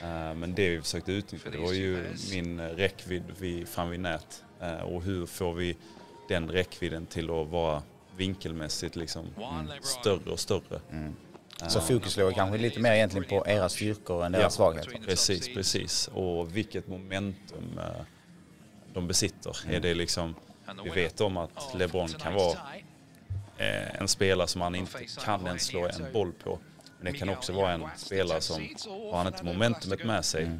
Eh, 0.00 0.34
men 0.34 0.54
det 0.54 0.70
vi 0.70 0.82
försökte 0.82 1.12
utnyttja 1.12 1.50
det 1.50 1.58
var 1.58 1.72
ju 1.72 2.06
min 2.30 2.60
räckvidd 2.60 3.24
vid, 3.38 3.68
fram 3.68 3.90
vid 3.90 4.00
nät. 4.00 4.44
Eh, 4.60 4.80
och 4.80 5.02
hur 5.02 5.26
får 5.26 5.54
vi 5.54 5.76
den 6.28 6.48
räckvidden 6.48 7.06
till 7.06 7.30
att 7.30 7.48
vara 7.48 7.82
vinkelmässigt 8.16 8.96
liksom 8.96 9.26
mm, 9.36 9.68
större 9.82 10.30
och 10.30 10.40
större. 10.40 10.80
Mm. 10.90 11.14
Så 11.68 11.80
fokus 11.80 12.16
låg 12.16 12.34
kanske 12.34 12.58
lite 12.58 12.80
mer 12.80 12.92
egentligen 12.92 13.28
på 13.28 13.44
era 13.46 13.68
styrkor 13.68 14.24
än 14.24 14.32
deras 14.32 14.42
Ja. 14.44 14.50
svagheter. 14.50 15.00
Precis, 15.06 15.54
precis. 15.54 16.08
Och 16.08 16.56
vilket 16.56 16.88
momentum 16.88 17.78
eh, 17.78 17.84
de 18.94 19.06
besitter. 19.06 19.56
Är 19.70 19.80
det 19.80 19.94
liksom, 19.94 20.34
vi 20.84 20.90
vet 20.90 21.20
om 21.20 21.36
att 21.36 21.74
LeBron 21.74 22.08
kan 22.08 22.34
vara 22.34 22.58
eh, 23.58 24.00
en 24.00 24.08
spelare 24.08 24.48
som 24.48 24.60
han 24.60 24.74
inte 24.74 24.98
kan 25.24 25.46
ens 25.46 25.62
slå 25.66 25.86
en 25.86 26.12
boll 26.12 26.32
på. 26.32 26.58
Men 27.00 27.12
det 27.12 27.18
kan 27.18 27.28
också 27.28 27.52
vara 27.52 27.72
en 27.72 27.84
spelare 27.96 28.40
som, 28.40 28.68
har 29.10 29.16
han 29.18 29.26
inte 29.26 29.44
momentumet 29.44 30.04
med 30.04 30.24
sig 30.24 30.50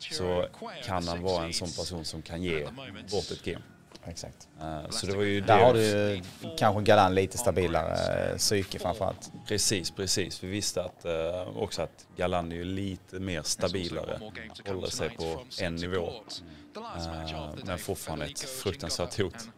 så 0.00 0.46
kan 0.84 1.08
han 1.08 1.22
vara 1.22 1.44
en 1.44 1.52
sån 1.52 1.68
person 1.72 2.04
som 2.04 2.22
kan 2.22 2.42
ge 2.42 2.64
bort 3.10 3.30
ett 3.30 3.42
game. 3.44 3.62
Exakt. 4.08 4.48
Eh, 4.60 4.90
Så 4.90 5.06
det 5.06 5.16
var 5.16 5.22
ju 5.22 5.40
Där 5.40 5.58
det. 5.58 5.64
har 5.64 5.74
du 5.74 6.20
kanske 6.58 6.82
Galan 6.82 7.14
lite 7.14 7.38
stabilare 7.38 8.30
eh, 8.30 8.36
psyke 8.36 8.78
framförallt. 8.78 9.32
Precis, 9.46 9.90
precis. 9.90 10.44
Vi 10.44 10.48
visste 10.48 10.82
att, 10.82 11.04
eh, 11.04 11.58
också 11.58 11.82
att 11.82 12.06
Galan 12.16 12.52
är 12.52 12.56
ju 12.56 12.64
lite 12.64 13.20
mer 13.20 13.42
stabilare. 13.42 14.20
Håller 14.66 14.86
sig 14.86 15.10
på 15.10 15.40
en 15.60 15.74
nivå. 15.74 16.12
Men 17.64 17.78
fortfarande 17.78 18.24
ett 18.24 18.40
fruktansvärt 18.40 19.18
hot. 19.20 19.48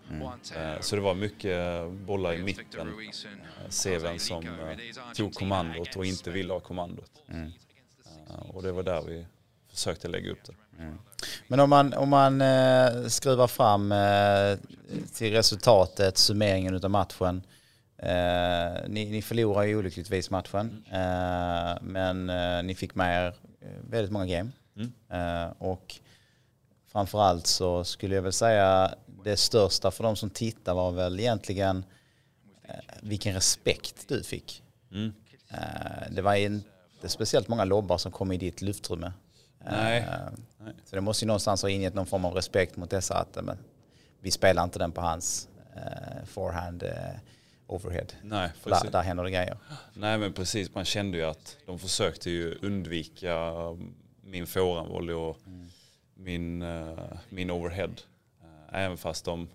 Eh, 0.57 0.81
så 0.81 0.97
det 0.97 1.03
var 1.03 1.15
mycket 1.15 1.91
bollar 1.93 2.35
i 2.35 2.43
mitten. 2.43 2.95
Seven 3.69 4.19
som 4.19 4.45
tog 5.17 5.35
kommandot 5.35 5.97
och 5.97 6.07
inte 6.07 6.31
ville 6.31 6.53
ha 6.53 6.61
kommandot. 6.61 7.11
Eh, 7.29 8.51
och 8.51 8.63
det 8.63 8.73
var 8.73 8.83
där 8.83 9.03
vi 9.03 9.27
försökte 9.71 10.09
lägga 10.09 10.31
upp 10.31 10.45
det. 10.45 10.53
Men 11.49 11.61
om 11.61 11.71
man, 11.71 11.95
om 11.95 12.09
man 12.09 12.41
eh, 12.41 13.07
skruvar 13.07 13.47
fram 13.47 13.93
eh, 13.93 14.59
till 15.15 15.33
resultatet, 15.33 16.19
summeringen 16.19 16.75
utav 16.75 16.91
matchen. 16.91 17.43
Eh, 17.99 18.89
ni, 18.89 19.11
ni 19.11 19.23
förlorar 19.23 19.63
ju 19.63 19.77
olyckligtvis 19.77 20.31
matchen. 20.31 20.85
Eh, 20.91 21.83
men 21.83 22.31
eh, 22.31 22.63
ni 22.63 22.75
fick 22.75 22.95
med 22.95 23.27
er 23.27 23.35
eh, 23.61 23.91
väldigt 23.91 24.13
många 24.13 24.27
game. 24.27 24.51
Mm. 24.77 24.93
Eh, 25.11 25.53
och 25.59 25.95
framförallt 26.93 27.47
så 27.47 27.85
skulle 27.85 28.15
jag 28.15 28.23
väl 28.23 28.33
säga 28.33 28.95
det 29.25 29.37
största 29.37 29.91
för 29.91 30.05
de 30.05 30.17
som 30.17 30.31
tittar 30.31 30.75
var 30.75 30.93
väl 30.93 31.21
egentligen 31.21 31.85
vilken 33.01 33.35
respekt 33.35 34.09
du 34.09 34.23
fick. 34.23 34.63
Mm. 34.93 35.13
Det 36.11 36.23
var 36.23 36.35
inte 36.35 37.09
speciellt 37.09 37.49
många 37.49 37.65
lobbar 37.65 37.99
som 37.99 38.13
kom 38.13 38.33
i 38.33 38.37
ditt 38.37 38.63
luftrum. 38.63 39.07
Nej. 39.65 39.99
Eh, 39.99 40.07
Nej. 40.59 40.75
Så 40.85 40.97
det 40.97 41.03
måste 41.03 41.25
ju 41.25 41.27
någonstans 41.27 41.63
ha 41.63 41.69
ingett 41.69 41.95
någon 41.95 42.07
form 42.07 42.25
av 42.25 42.35
respekt 42.35 42.77
mot 42.77 42.91
dessa 42.91 43.15
att 43.15 43.37
eh, 43.37 43.43
men, 43.43 43.59
vi 44.21 44.31
spelar 44.31 44.65
inte 44.65 44.79
den 44.79 44.93
på 44.93 45.01
hans 45.01 45.49
eh, 45.77 46.25
forehand 46.27 46.83
eh, 46.83 46.91
overhead. 47.67 48.07
Nej, 48.23 48.51
där, 48.65 48.91
där 48.91 49.03
händer 49.03 49.25
det 49.25 49.31
grejer. 49.31 49.57
Nej 49.95 50.19
men 50.19 50.33
precis, 50.33 50.75
man 50.75 50.85
kände 50.85 51.19
ju 51.19 51.25
att 51.25 51.57
de 51.67 51.79
försökte 51.79 52.31
ju 52.31 52.59
undvika 52.63 53.53
min 54.23 54.47
forehandvolley 54.47 55.15
och 55.15 55.37
min, 56.15 56.63
eh, 56.63 56.99
min 57.29 57.51
overhead. 57.51 57.95
Eh, 58.43 58.83
även 58.85 58.97
fast 58.97 59.25
de 59.25 59.49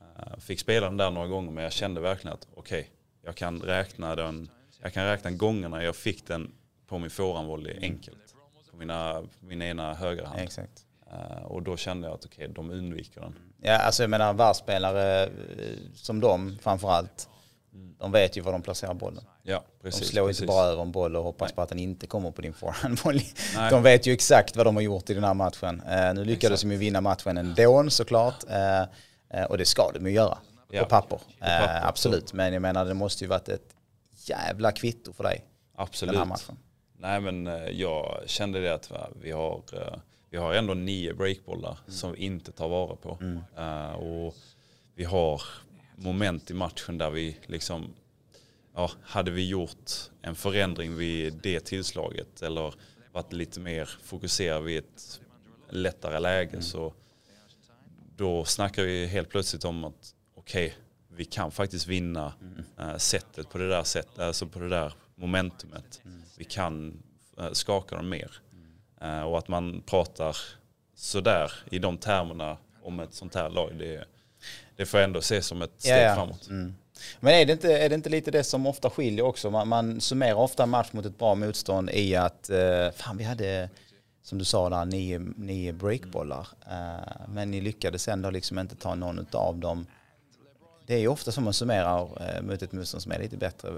eh, 0.00 0.38
fick 0.38 0.60
spela 0.60 0.86
den 0.86 0.96
där 0.96 1.10
några 1.10 1.26
gånger 1.26 1.50
men 1.50 1.64
jag 1.64 1.72
kände 1.72 2.00
verkligen 2.00 2.34
att 2.34 2.48
okej, 2.54 2.90
jag 3.22 3.34
kan 3.34 3.60
räkna 3.60 4.16
den, 4.16 4.50
jag 4.80 4.92
kan 4.92 5.04
räkna 5.04 5.30
gångerna 5.30 5.84
jag 5.84 5.96
fick 5.96 6.26
den 6.26 6.52
på 6.86 6.98
min 6.98 7.10
forehandvolley 7.10 7.78
enkelt. 7.82 8.29
På 8.70 8.76
mina, 8.76 9.22
min 9.40 9.62
ena 9.62 9.94
högra 9.94 10.26
hand. 10.28 10.40
Exakt. 10.40 10.84
Eh, 11.12 11.42
och 11.44 11.62
då 11.62 11.76
kände 11.76 12.08
jag 12.08 12.14
att 12.14 12.24
okej, 12.24 12.48
de 12.48 12.70
undviker 12.70 13.20
den. 13.20 13.34
Ja, 13.62 13.76
alltså 13.78 14.02
jag 14.02 14.10
menar 14.10 14.32
världsspelare 14.34 15.22
eh, 15.24 15.30
som 15.94 16.20
de 16.20 16.58
framförallt. 16.62 17.28
De 17.98 18.12
vet 18.12 18.36
ju 18.36 18.40
var 18.40 18.52
de 18.52 18.62
placerar 18.62 18.94
bollen. 18.94 19.24
Ja, 19.42 19.64
De 19.78 19.82
precis. 19.82 20.08
slår 20.08 20.26
precis. 20.26 20.42
inte 20.42 20.52
bara 20.52 20.66
över 20.66 20.82
en 20.82 20.92
boll 20.92 21.16
och 21.16 21.22
hoppas 21.24 21.48
Nej. 21.48 21.54
på 21.54 21.62
att 21.62 21.68
den 21.68 21.78
inte 21.78 22.06
kommer 22.06 22.30
på 22.30 22.42
din 22.42 22.52
forehandvolley. 22.54 23.24
De 23.70 23.82
vet 23.82 24.06
ju 24.06 24.12
exakt 24.12 24.56
vad 24.56 24.66
de 24.66 24.76
har 24.76 24.82
gjort 24.82 25.10
i 25.10 25.14
den 25.14 25.24
här 25.24 25.34
matchen. 25.34 25.82
Eh, 25.88 26.14
nu 26.14 26.24
lyckades 26.24 26.60
de 26.60 26.70
ju 26.72 26.76
vinna 26.76 27.00
matchen 27.00 27.36
ändå 27.36 27.90
såklart. 27.90 28.44
Eh, 28.48 29.44
och 29.44 29.58
det 29.58 29.64
ska 29.64 29.90
de 29.94 30.06
ju 30.06 30.12
göra. 30.12 30.38
Ja, 30.70 30.82
på 30.82 30.88
papper. 30.88 31.16
papper, 31.38 31.76
Eh, 31.76 31.86
absolut. 31.86 32.32
Men 32.32 32.52
jag 32.52 32.62
menar 32.62 32.84
det 32.84 32.94
måste 32.94 33.24
ju 33.24 33.28
varit 33.28 33.48
ett 33.48 33.74
jävla 34.24 34.72
kvitto 34.72 35.12
för 35.12 35.24
dig. 35.24 35.44
Absolut. 35.76 36.12
Den 36.12 36.18
här 36.20 36.26
matchen. 36.28 36.56
Nej 37.00 37.20
men 37.20 37.46
eh, 37.46 37.68
jag 37.70 38.22
kände 38.26 38.60
det 38.60 38.74
att 38.74 38.92
vi 39.22 39.30
har, 39.30 39.62
eh, 39.72 39.98
vi 40.30 40.36
har 40.36 40.54
ändå 40.54 40.74
nio 40.74 41.14
breakbollar 41.14 41.78
som 41.86 42.12
vi 42.12 42.18
inte 42.18 42.52
tar 42.52 42.68
vara 42.68 42.96
på. 42.96 43.18
Eh, 43.56 43.92
och 43.92 44.34
vi 44.94 45.04
har 45.04 45.42
moment 45.96 46.50
i 46.50 46.54
matchen 46.54 46.98
där 46.98 47.10
vi 47.10 47.36
liksom, 47.46 47.94
ja, 48.74 48.90
hade 49.02 49.30
vi 49.30 49.48
gjort 49.48 49.90
en 50.22 50.34
förändring 50.34 50.96
vid 50.96 51.34
det 51.42 51.60
tillslaget 51.60 52.42
eller 52.42 52.74
varit 53.12 53.32
lite 53.32 53.60
mer 53.60 53.90
fokuserade 54.02 54.64
vid 54.64 54.78
ett 54.78 55.20
lättare 55.70 56.18
läge 56.18 56.62
så 56.62 56.94
då 58.16 58.44
snackar 58.44 58.82
vi 58.82 59.06
helt 59.06 59.28
plötsligt 59.28 59.64
om 59.64 59.84
att 59.84 60.14
okej, 60.34 60.74
vi 61.08 61.24
kan 61.24 61.50
faktiskt 61.50 61.86
vinna 61.86 62.32
eh, 62.78 62.96
sättet 62.96 63.50
på 63.50 63.58
det 63.58 63.68
där 63.68 63.82
sättet, 63.82 64.18
alltså 64.18 64.46
på 64.46 64.58
det 64.58 64.68
där 64.68 64.92
momentumet. 65.14 66.00
Vi 66.40 66.44
kan 66.44 67.02
eh, 67.38 67.52
skaka 67.52 67.96
dem 67.96 68.08
mer. 68.08 68.30
Eh, 69.00 69.22
och 69.22 69.38
att 69.38 69.48
man 69.48 69.82
pratar 69.86 70.36
sådär 70.94 71.52
i 71.70 71.78
de 71.78 71.98
termerna 71.98 72.56
om 72.82 73.00
ett 73.00 73.14
sånt 73.14 73.34
här 73.34 73.50
lag, 73.50 73.72
det, 73.78 74.04
det 74.76 74.86
får 74.86 75.00
jag 75.00 75.04
ändå 75.04 75.20
se 75.20 75.42
som 75.42 75.62
ett 75.62 75.72
steg 75.78 75.92
Ja, 75.92 76.02
ja. 76.02 76.14
framåt. 76.14 76.48
Mm. 76.48 76.74
Men 77.20 77.34
är 77.34 77.46
det, 77.46 77.52
inte, 77.52 77.78
är 77.78 77.88
det 77.88 77.94
inte 77.94 78.08
lite 78.08 78.30
det 78.30 78.44
som 78.44 78.66
ofta 78.66 78.90
skiljer 78.90 79.24
också? 79.24 79.50
Man, 79.50 79.68
man 79.68 80.00
summerar 80.00 80.34
ofta 80.34 80.62
en 80.62 80.68
match 80.68 80.88
mot 80.92 81.06
ett 81.06 81.18
bra 81.18 81.34
motstånd 81.34 81.90
i 81.90 82.16
att 82.16 82.50
eh, 82.50 82.90
fan 82.94 83.16
vi 83.16 83.24
hade, 83.24 83.70
som 84.22 84.38
du 84.38 84.44
sa 84.44 84.68
där, 84.68 84.84
nio, 84.84 85.18
nio 85.36 85.72
breakbollar. 85.72 86.48
Eh, 86.70 87.28
men 87.28 87.50
ni 87.50 87.60
lyckades 87.60 88.08
ändå 88.08 88.30
liksom 88.30 88.58
inte 88.58 88.76
ta 88.76 88.94
någon 88.94 89.26
av 89.32 89.58
dem. 89.58 89.86
Det 90.86 90.94
är 90.94 90.98
ju 90.98 91.08
ofta 91.08 91.32
som 91.32 91.44
man 91.44 91.52
summerar 91.52 92.22
eh, 92.22 92.42
mot 92.42 92.62
ett 92.62 92.72
motstånd 92.72 93.02
som 93.02 93.12
är 93.12 93.18
lite 93.18 93.36
bättre. 93.36 93.68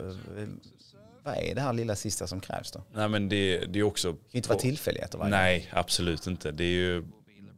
Vad 1.22 1.36
är 1.36 1.54
det 1.54 1.60
här 1.60 1.72
lilla 1.72 1.96
sista 1.96 2.26
som 2.26 2.40
krävs 2.40 2.72
då? 2.72 2.78
Det 2.78 2.98
Nej 2.98 3.08
men 3.08 3.28
det, 3.28 3.58
det 3.58 3.78
är 3.78 3.82
också... 3.82 4.12
kan 4.12 4.18
ju 4.30 4.36
inte 4.38 4.48
vara 4.48 4.58
tillfälligheter 4.58 5.18
varje 5.18 5.30
gång. 5.30 5.38
Nej, 5.40 5.68
absolut 5.72 6.26
inte. 6.26 6.50
Det 6.52 6.64
är 6.64 6.68
ju 6.68 7.04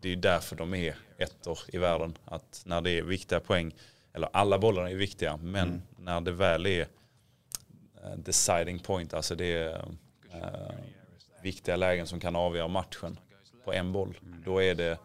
det 0.00 0.08
är 0.12 0.16
därför 0.16 0.56
de 0.56 0.74
är 0.74 0.96
ettor 1.18 1.58
i 1.68 1.78
världen. 1.78 2.18
Att 2.24 2.62
när 2.66 2.80
det 2.80 2.90
är 2.90 3.02
viktiga 3.02 3.40
poäng, 3.40 3.74
eller 4.12 4.28
alla 4.32 4.58
bollar 4.58 4.88
är 4.88 4.94
viktiga, 4.94 5.36
men 5.36 5.68
Mm. 5.68 5.82
när 5.98 6.20
det 6.20 6.32
väl 6.32 6.66
är 6.66 6.80
eh, 8.04 8.16
deciding 8.16 8.78
point, 8.78 9.14
alltså 9.14 9.34
det 9.34 9.52
är 9.52 9.94
eh, 10.32 10.74
viktiga 11.42 11.76
lägen 11.76 12.06
som 12.06 12.20
kan 12.20 12.36
avgöra 12.36 12.68
matchen 12.68 13.18
på 13.64 13.72
en 13.72 13.92
boll, 13.92 14.18
Mm. 14.22 14.42
då, 14.46 14.62
är 14.62 14.74
det, 14.74 14.98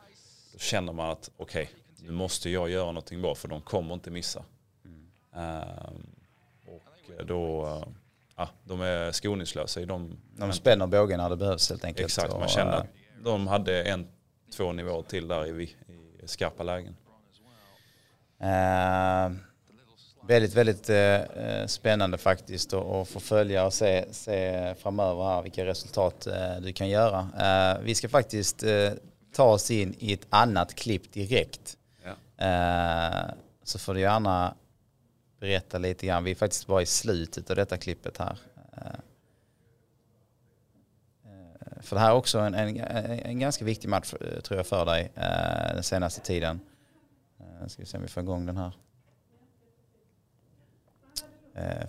då 0.54 0.60
känner 0.60 0.94
man 0.94 1.10
att 1.10 1.32
okej, 1.38 1.70
nu 2.02 2.12
måste 2.12 2.50
jag 2.50 2.70
göra 2.70 2.86
någonting 2.86 3.22
bra 3.22 3.36
för 3.36 3.48
de 3.48 3.62
kommer 3.62 3.94
inte 3.94 4.12
missa. 4.12 4.46
Mm. 4.86 5.08
Eh, 5.36 5.90
och 7.18 7.26
då, 7.26 7.66
eh, 7.68 7.88
ja, 8.40 8.50
de 8.64 8.82
är 8.82 9.12
skoningslösa 9.12 9.82
i 9.82 9.86
de 9.86 10.18
De 10.38 10.54
spänner 10.54 10.88
bågen 10.88 11.20
när 11.20 11.30
det 11.30 11.38
behövs 11.38 11.70
helt 11.70 11.86
enkelt. 11.86 12.06
Exakt, 12.06 12.34
Och, 12.34 12.40
man 12.40 12.50
kände 12.50 12.74
eh, 12.74 12.80
att 12.80 12.88
de 13.24 13.48
hade 13.48 13.84
en, 13.84 14.08
två 14.58 14.72
nivåer 14.72 15.02
till 15.02 15.28
där 15.28 15.62
i, 15.62 15.64
i 15.64 16.28
skarpa 16.28 16.64
lägen. 16.64 16.96
Eh, 18.42 19.32
väldigt, 20.28 20.54
väldigt 20.54 20.90
eh, 20.90 21.66
spännande 21.68 22.18
faktiskt 22.18 22.74
att 22.74 22.86
att 22.86 23.10
få 23.10 23.20
följa 23.20 23.66
och 23.66 23.74
se, 23.74 24.06
se 24.14 24.76
framöver 24.76 25.24
här 25.24 25.42
vilka 25.42 25.66
resultat 25.66 26.28
eh, 26.28 26.56
du 26.62 26.74
kan 26.74 26.90
göra. 26.90 27.20
Eh, 27.40 27.84
vi 27.84 27.96
ska 27.96 28.10
faktiskt 28.10 28.64
eh, 28.64 28.92
ta 29.34 29.44
oss 29.44 29.72
in 29.72 29.96
i 30.00 30.14
ett 30.14 30.28
annat 30.30 30.76
klipp 30.76 31.14
direkt. 31.14 31.78
Ja. 32.04 32.46
Eh, 32.46 33.34
så 33.64 33.80
får 33.80 33.94
du 33.94 34.00
gärna 34.00 34.56
berätta 35.40 35.78
lite 35.78 36.06
grann. 36.08 36.24
Vi 36.24 36.32
är 36.32 36.36
faktiskt 36.36 36.68
bara 36.68 36.82
i 36.82 36.86
slutet 36.86 37.50
av 37.50 37.56
detta 37.56 37.78
klippet 37.78 38.18
här. 38.18 38.38
Eh, 38.78 39.00
för 41.82 41.96
det 41.96 42.00
här 42.00 42.10
är 42.10 42.16
också 42.16 42.40
en, 42.40 42.54
en, 42.54 42.78
en 42.80 43.40
ganska 43.40 43.66
viktig 43.66 43.90
match 43.90 44.14
eh, 44.14 44.40
tror 44.42 44.58
jag 44.58 44.68
för 44.68 44.86
dig 44.86 45.12
eh, 45.16 45.74
den 45.74 45.84
senaste 45.84 46.22
tiden. 46.22 46.60
Ska 47.68 47.82
vi 47.82 47.86
se 47.86 47.98
om 47.98 48.04
vi 48.04 48.10
får 48.10 48.24
igång 48.24 48.46
den 48.46 48.58
här. 48.58 48.72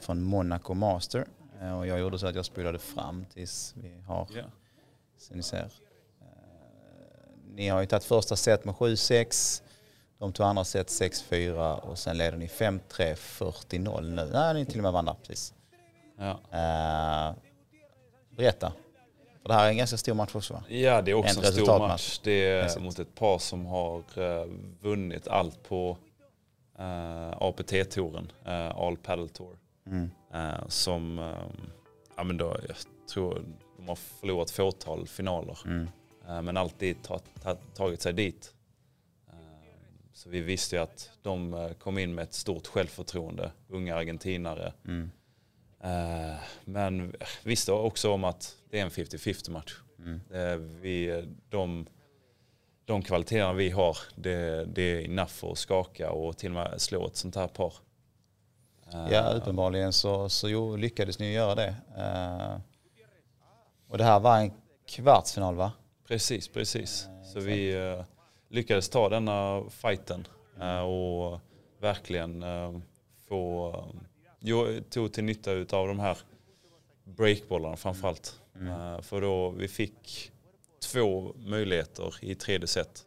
Från 0.01 0.23
Monaco 0.23 0.75
Master. 0.75 1.27
Och 1.79 1.87
jag 1.87 2.01
gjorde 2.01 2.19
så 2.19 2.27
att 2.27 2.35
jag 2.35 2.45
spolade 2.45 2.79
fram 2.79 3.25
tills 3.25 3.75
vi 3.77 4.01
har, 4.01 4.29
Ja. 4.35 4.43
så 5.19 5.35
ni 5.35 5.43
ser. 5.43 5.73
Ni 7.55 7.69
har 7.69 7.81
ju 7.81 7.87
tagit 7.87 8.05
första 8.05 8.37
set 8.37 8.65
med 8.65 8.75
7-6. 8.75 9.63
De 10.21 10.33
två 10.33 10.45
andra 10.45 10.65
set 10.65 10.89
6-4 10.89 11.79
och 11.79 11.99
sen 11.99 12.19
leder 12.19 12.39
ni 12.39 12.47
5-3, 12.47 12.81
40-0 12.89 14.01
nu. 14.01 14.31
Nej, 14.33 14.55
ni 14.55 14.67
till 14.67 14.79
och 14.79 14.83
med 14.83 14.93
vann 14.93 15.05
där 15.05 15.15
precis. 15.27 15.55
Ja. 16.19 16.31
Eh, 16.31 17.35
berätta. 18.37 18.73
För 19.43 19.49
det 19.49 19.55
här 19.55 19.67
är 19.67 19.71
en 19.71 19.77
ganska 19.77 19.97
stor 19.97 20.15
match 20.15 20.35
också 20.35 20.55
va? 20.55 20.63
Ja, 20.69 21.03
det 21.03 21.11
är 21.11 21.15
också 21.15 21.41
En 21.41 21.47
en, 21.47 21.53
stor 21.53 21.79
match. 21.79 22.21
Det 22.25 22.31
är 22.31 22.65
Exakt. 22.65 22.83
mot 22.83 22.99
ett 22.99 23.15
par 23.15 23.39
som 23.39 23.67
har 23.67 23.99
eh, 23.99 24.47
vunnit 24.81 25.29
allt 25.29 25.63
på 25.69 25.97
uh, 26.81 27.43
APT-touren, 27.43 28.33
uh, 28.47 28.77
All 28.77 28.97
Paddle 28.97 29.29
Tour. 29.29 29.57
Mm. 29.87 30.11
Eh, 30.35 30.69
som, 30.69 31.19
eh, 31.19 31.67
ja 32.17 32.25
men 32.25 32.37
då, 32.37 32.57
jag 32.69 32.77
tror 33.13 33.43
de 33.77 33.89
har 33.89 33.95
förlorat 33.95 34.51
fåtal 34.51 35.07
finaler. 35.07 35.59
Mm. 35.65 35.89
Eh, 36.29 36.43
men 36.43 36.57
alltid 36.57 37.03
ta, 37.03 37.19
ta, 37.43 37.55
tagit 37.55 38.03
sig 38.03 38.13
dit. 38.13 38.55
Så 40.21 40.31
vi 40.31 40.41
visste 40.41 40.77
ju 40.77 40.83
att 40.83 41.11
de 41.23 41.55
eh, 41.55 41.73
kom 41.73 41.99
in 41.99 42.15
med 42.15 42.23
ett 42.23 42.35
stort 42.35 42.67
självförtroende, 42.67 43.53
unga 43.69 43.97
argentinare. 43.97 44.73
Mm. 44.87 45.11
Eh, 45.81 46.37
men 46.65 47.15
visste 47.43 47.73
också 47.73 48.13
om 48.13 48.25
att 48.25 48.57
det 48.71 48.79
är 48.79 48.83
en 48.83 48.91
50-50 48.91 49.51
match. 49.51 49.81
Mm. 49.99 50.21
Eh, 50.33 50.57
vi, 50.57 51.25
de, 51.49 51.87
de 52.85 53.03
kvaliteterna 53.03 53.53
vi 53.53 53.71
har, 53.71 53.97
det, 54.15 54.65
det 54.65 54.83
är 54.83 55.05
enough 55.05 55.31
för 55.31 55.53
att 55.53 55.59
skaka 55.59 56.11
och 56.11 56.39
till 56.39 56.51
och 56.51 56.55
med 56.55 56.81
slå 56.81 57.07
ett 57.07 57.17
sånt 57.17 57.37
här 57.37 57.49
par. 57.49 57.75
Ja, 59.11 59.31
uppenbarligen 59.31 59.93
så, 59.93 60.29
så 60.29 60.49
jo, 60.49 60.77
lyckades 60.77 61.19
ni 61.19 61.33
göra 61.33 61.55
det. 61.55 61.75
Och 63.89 63.99
det 63.99 64.05
här 64.05 64.21
var 64.21 64.39
en 64.39 64.53
kvartsfinal 64.87 65.55
va? 65.55 65.73
Precis, 66.09 66.49
precis. 66.49 67.09
Så 67.33 67.41
vi 67.41 67.75
lyckades 68.51 68.89
ta 68.89 69.09
denna 69.09 69.63
fighten 69.71 70.27
eh, 70.61 70.81
och 70.81 71.41
verkligen 71.81 72.43
eh, 72.43 72.79
få, 73.29 73.75
jo, 74.41 74.81
tog 74.91 75.13
till 75.13 75.25
nytta 75.25 75.51
av 75.51 75.89
de 75.89 76.01
här 76.01 76.19
breakbollarna 77.05 77.77
framförallt. 77.77 78.41
Eh, 78.55 79.01
för 79.01 79.21
då 79.21 79.51
vi 79.51 79.69
fick 79.69 80.33
två 80.93 81.35
möjligheter 81.37 82.15
i 82.21 82.35
tredje 82.35 82.67
set 82.67 83.07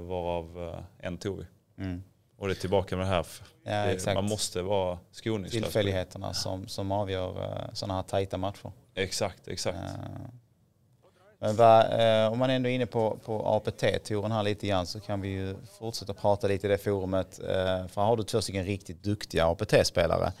varav 0.00 0.74
en 0.98 1.18
tog 1.18 1.38
vi. 1.38 1.46
Mm. 1.84 2.02
Och 2.36 2.48
det 2.48 2.52
är 2.52 2.60
tillbaka 2.60 2.96
med 2.96 3.06
det 3.06 3.10
här. 3.10 3.26
Ja, 3.62 3.86
det, 3.86 4.14
man 4.14 4.24
måste 4.24 4.62
vara 4.62 4.98
skoningslös. 5.10 5.62
Tillfälligheterna 5.62 6.34
som, 6.34 6.68
som 6.68 6.92
avgör 6.92 7.70
sådana 7.72 7.94
här 7.94 8.02
tajta 8.02 8.38
matcher. 8.38 8.72
Exakt, 8.94 9.48
exakt. 9.48 9.78
Eh, 9.78 10.26
Men 11.44 11.56
vad, 11.56 12.00
eh, 12.00 12.32
om 12.32 12.38
man 12.38 12.50
ändå 12.50 12.68
är 12.68 12.74
inne 12.74 12.86
på, 12.86 13.18
på 13.24 13.46
APT-touren 13.46 14.32
här 14.32 14.42
lite 14.42 14.66
grann 14.66 14.86
så 14.86 15.00
kan 15.00 15.20
vi 15.20 15.28
ju 15.28 15.54
fortsätta 15.78 16.14
prata 16.14 16.46
lite 16.46 16.66
i 16.66 16.70
det 16.70 16.78
forumet. 16.78 17.38
Eh, 17.38 17.46
för 17.86 18.00
här 18.00 18.04
har 18.04 18.16
du 18.16 18.22
två 18.22 18.40
stycken 18.42 18.64
riktigt 18.64 19.02
duktiga 19.02 19.46
APT-spelare. 19.46 20.32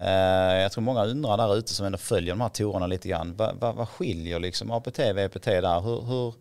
Eh, 0.00 0.62
jag 0.62 0.72
tror 0.72 0.82
många 0.84 1.04
undrar 1.04 1.36
där 1.36 1.56
ute 1.56 1.74
som 1.74 1.86
ändå 1.86 1.98
följer 1.98 2.32
de 2.32 2.40
här 2.40 2.48
tourerna 2.48 2.86
lite 2.86 3.08
grann. 3.08 3.34
Va, 3.36 3.52
va, 3.60 3.72
vad 3.72 3.88
skiljer 3.88 4.38
liksom 4.38 4.70
APT 4.70 4.98
och 4.98 5.16
VPT 5.18 5.44
där? 5.46 5.80
Hur, 5.80 6.00
hur, 6.00 6.34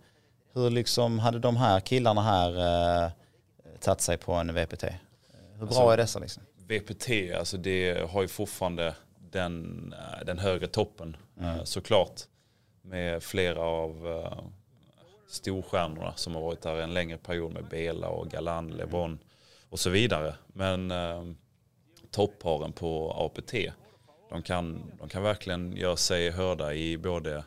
hur 0.53 0.69
liksom 0.69 1.19
hade 1.19 1.39
de 1.39 1.57
här 1.57 1.79
killarna 1.79 2.21
här 2.21 2.57
eh, 3.05 3.09
tagit 3.79 4.01
sig 4.01 4.17
på 4.17 4.33
en 4.33 4.53
VPT? 4.55 4.83
Hur 4.83 5.65
bra 5.65 5.67
Alltså- 5.67 5.89
är 5.89 5.97
dessa 5.97 6.19
liksom? 6.19 6.43
VPT, 6.67 7.09
alltså 7.39 7.57
det 7.57 8.09
har 8.11 8.21
ju 8.21 8.27
fortfarande 8.27 8.95
den, 9.31 9.93
eh, 9.97 10.25
den 10.25 10.39
högre 10.39 10.67
toppen 10.67 11.17
Mm. 11.39 11.55
eh, 11.59 11.63
såklart. 11.63 12.21
Med 12.81 13.23
flera 13.23 13.61
av 13.61 14.07
uh, 14.07 14.43
storstjärnorna 15.27 16.13
som 16.15 16.35
har 16.35 16.41
varit 16.41 16.61
där 16.61 16.75
en 16.75 16.93
längre 16.93 17.17
period 17.17 17.53
med 17.53 17.65
Bela 17.65 18.07
och 18.07 18.29
Galan, 18.29 18.67
LeBron 18.67 19.19
och 19.69 19.79
så 19.79 19.89
vidare. 19.89 20.35
Men 20.47 20.91
uh, 20.91 21.33
topparen 22.11 22.73
på 22.73 23.11
APT, 23.11 23.53
de 24.29 24.41
kan, 24.41 24.91
de 24.99 25.09
kan 25.09 25.23
verkligen 25.23 25.75
göra 25.75 25.97
sig 25.97 26.31
hörda 26.31 26.73
i 26.73 26.97
både 26.97 27.43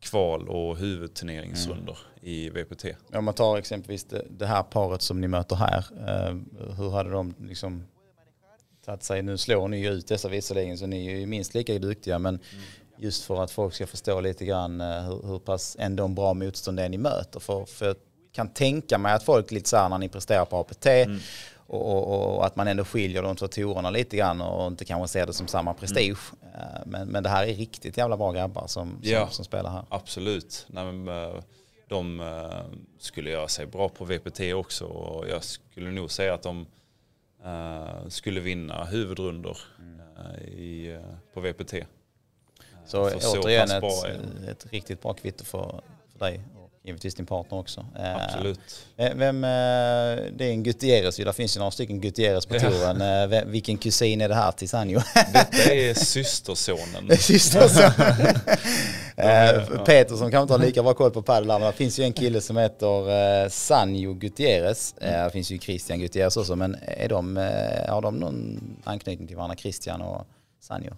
kval 0.00 0.48
och 0.48 0.76
huvudturneringsrundor 0.76 1.98
i 2.20 2.50
VPT. 2.50 2.84
Om 3.12 3.24
man 3.24 3.34
tar 3.34 3.58
exempelvis 3.58 4.04
det, 4.04 4.26
det 4.30 4.46
här 4.46 4.62
paret 4.62 5.02
som 5.02 5.20
ni 5.20 5.28
möter 5.28 5.56
här. 5.56 5.84
Eh, 6.08 6.36
hur 6.76 6.90
hade 6.90 7.10
de 7.10 7.34
liksom 7.38 7.86
tagit 8.84 9.02
sig, 9.02 9.22
nu 9.22 9.38
slår 9.38 9.68
ni 9.68 9.80
ju 9.80 9.88
ut 9.90 10.08
dessa 10.08 10.28
visserligen 10.28 10.78
så 10.78 10.86
ni 10.86 11.06
är 11.06 11.18
ju 11.18 11.26
minst 11.26 11.54
lika 11.54 11.78
duktiga 11.78 12.18
men 12.18 12.38
just 13.00 13.24
för 13.24 13.42
att 13.42 13.50
folk 13.50 13.74
ska 13.74 13.86
förstå 13.86 14.20
lite 14.20 14.44
grann 14.44 14.80
eh, 14.80 15.02
hur, 15.02 15.26
hur 15.28 15.38
pass 15.38 15.76
ändå 15.80 16.04
en 16.04 16.14
bra 16.14 16.34
motstånd 16.34 16.76
det 16.78 16.82
är 16.84 16.88
ni 16.88 16.98
möter. 16.98 17.40
För, 17.40 17.64
för 17.64 17.86
jag 17.86 17.96
kan 18.32 18.48
tänka 18.48 18.98
mig 18.98 19.12
att 19.12 19.22
folk 19.22 19.50
lite 19.50 19.68
så 19.68 19.76
här 19.76 19.88
när 19.88 19.98
ni 19.98 20.08
presterar 20.08 20.44
på 20.44 20.56
APT 20.56 20.86
och, 21.66 21.92
och, 21.96 22.36
och 22.36 22.46
att 22.46 22.56
man 22.56 22.68
ändå 22.68 22.84
skiljer 22.84 23.22
de 23.22 23.36
två 23.36 23.48
tourerna 23.48 23.90
lite 23.90 24.16
grann 24.16 24.40
och 24.40 24.66
inte 24.66 24.84
kanske 24.84 25.08
ser 25.08 25.26
det 25.26 25.32
som 25.32 25.46
samma 25.46 25.74
prestige. 25.74 26.18
Eh, 26.42 26.80
Men, 26.86 27.08
men 27.08 27.22
det 27.22 27.28
här 27.28 27.46
är 27.46 27.54
riktigt 27.54 27.96
jävla 27.96 28.16
bra 28.16 28.32
grabbar 28.32 28.66
som, 28.66 28.88
som, 28.90 28.98
Ja. 29.02 29.28
som 29.28 29.44
spelar 29.44 29.70
här. 29.70 29.84
Absolut. 29.88 30.66
Nej, 30.68 30.92
men, 30.92 31.24
eh, 31.24 31.34
de 31.88 32.22
skulle 32.98 33.30
göra 33.30 33.48
sig 33.48 33.66
bra 33.66 33.88
på 33.88 34.04
VPT 34.04 34.40
också 34.54 34.84
och 34.84 35.28
jag 35.28 35.44
skulle 35.44 35.90
nog 35.90 36.10
säga 36.10 36.34
att 36.34 36.42
de 36.42 36.66
skulle 38.08 38.40
vinna 38.40 38.84
huvudrundor 38.84 39.58
eh, 40.18 40.48
i, 40.48 41.00
på 41.34 41.40
VPT. 41.40 41.74
Så 42.90 43.10
För 43.10 43.20
så 43.20 43.40
återigen 43.40 43.68
pass 43.68 43.72
ett, 43.74 43.80
bra 43.80 44.06
är 44.46 44.50
ett 44.50 44.66
riktigt 44.70 45.02
bra 45.02 45.12
kvitto 45.12 45.44
för, 45.44 45.80
för 46.12 46.26
dig 46.26 46.40
och 46.56 46.70
givetvis 46.82 47.14
din 47.14 47.26
partner 47.26 47.58
också. 47.58 47.86
Eh, 47.98 48.16
Absolut. 48.24 48.60
eh, 48.96 49.14
Vem, 49.14 49.44
eh, 49.44 49.50
det 50.36 50.44
är 50.44 50.50
en 50.50 50.62
Gutierrez 50.62 51.20
ju, 51.20 51.24
där 51.24 51.32
finns 51.32 51.56
ju 51.56 51.58
några 51.58 51.70
stycken 51.70 52.00
Gutierrez 52.00 52.46
på 52.46 52.58
touren. 52.58 53.30
Vem- 53.30 53.50
Vilken 53.50 53.78
kusin 53.78 54.20
är 54.20 54.28
det 54.28 54.34
här 54.34 54.52
till 54.52 54.68
Sanjo? 54.68 55.00
Detta 55.32 55.72
är 55.72 55.94
systersonen. 55.94 57.16
Systerson. 57.18 57.92
är- 59.16 59.68
ja. 59.74 59.84
Peter 59.84 60.16
som 60.16 60.30
kanske 60.30 60.42
inte 60.42 60.52
har 60.54 60.58
lika 60.58 60.82
bra 60.82 60.94
koll 60.94 61.10
på 61.10 61.22
padel 61.22 61.46
men 61.48 61.60
det 61.60 61.72
finns 61.72 61.98
ju 61.98 62.04
en 62.04 62.12
kille 62.12 62.40
som 62.40 62.56
heter 62.56 63.48
Sanjo 63.48 64.14
Gutierrez. 64.14 64.94
Eh, 65.00 65.24
det 65.24 65.30
finns 65.30 65.50
ju 65.50 65.58
Christian 65.58 65.98
Gutierrez 66.00 66.36
också 66.36 66.56
men 66.56 66.76
är 66.82 67.08
de, 67.08 67.36
har 67.88 68.02
de 68.02 68.16
någon 68.16 68.60
anknytning 68.84 69.28
till 69.28 69.36
varandra, 69.36 69.56
Christian 69.56 70.02
och 70.02 70.26
Sanjo? 70.60 70.92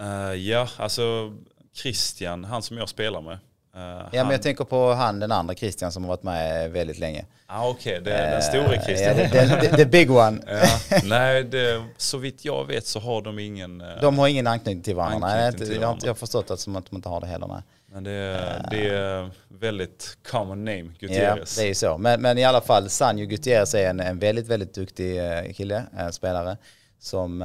Eh, 0.00 0.34
ja, 0.34 0.68
alltså 0.76 1.32
Christian, 1.74 2.44
han 2.44 2.62
som 2.62 2.78
jag 2.78 2.88
spelar 2.88 3.20
med. 3.20 3.32
eh, 3.32 3.38
Ja 3.74 3.92
han, 4.02 4.10
men 4.12 4.30
jag 4.30 4.42
tänker 4.42 4.64
på 4.64 4.92
han 4.92 5.20
den 5.20 5.32
andra 5.32 5.54
Christian 5.54 5.92
som 5.92 6.04
har 6.04 6.08
varit 6.08 6.22
med 6.22 6.70
väldigt 6.70 6.98
länge. 6.98 7.24
ah, 7.46 7.68
Okej, 7.68 8.00
det 8.04 8.12
är 8.12 8.30
den 8.30 8.42
store 8.42 8.76
Eh, 8.76 8.84
Christian. 8.84 9.16
Ja, 9.18 9.28
the, 9.58 9.68
the, 9.68 9.76
the 9.76 9.84
big 9.86 10.10
one. 10.10 10.38
Ja, 10.90 10.98
nej, 11.04 11.44
det, 11.44 11.84
så 11.96 12.18
vitt 12.18 12.44
jag 12.44 12.64
vet 12.66 12.86
så 12.86 13.00
har 13.00 13.22
de 13.22 13.38
ingen... 13.38 13.80
eh, 13.80 14.00
De 14.00 14.18
har 14.18 14.28
ingen 14.28 14.46
anknytning 14.46 14.82
till 14.82 14.96
varandra. 14.96 15.28
Anknytning 15.28 15.68
till 15.68 15.68
jag, 15.68 15.68
har 15.68 15.74
inte- 15.74 15.86
varandra. 15.86 16.06
jag 16.06 16.10
har 16.10 16.14
förstått 16.18 16.50
att, 16.50 16.60
som 16.60 16.76
att 16.76 16.90
de 16.90 16.96
inte 16.96 17.08
har 17.08 17.20
det 17.20 17.26
heller. 17.26 17.46
Nej. 17.46 17.62
Men 17.92 18.04
det, 18.04 18.10
är- 18.10 18.66
det 18.70 18.88
är 18.88 19.30
väldigt 19.48 20.18
common 20.30 20.64
name, 20.64 20.78
Ja, 20.82 20.90
Gutierrez. 20.98 21.56
det 21.56 21.62
är 21.62 21.66
ju 21.66 21.74
så. 21.74 21.98
Men, 21.98 22.22
men 22.22 22.38
i 22.38 22.44
alla 22.44 22.60
fall, 22.60 22.90
Sanjo 22.90 23.26
Gutierrez 23.26 23.74
är 23.74 23.90
en, 23.90 24.00
en 24.00 24.18
väldigt, 24.18 24.46
väldigt 24.46 24.74
duktig 24.74 25.20
kille, 25.56 25.82
spelare. 26.12 26.56
Som, 26.98 27.42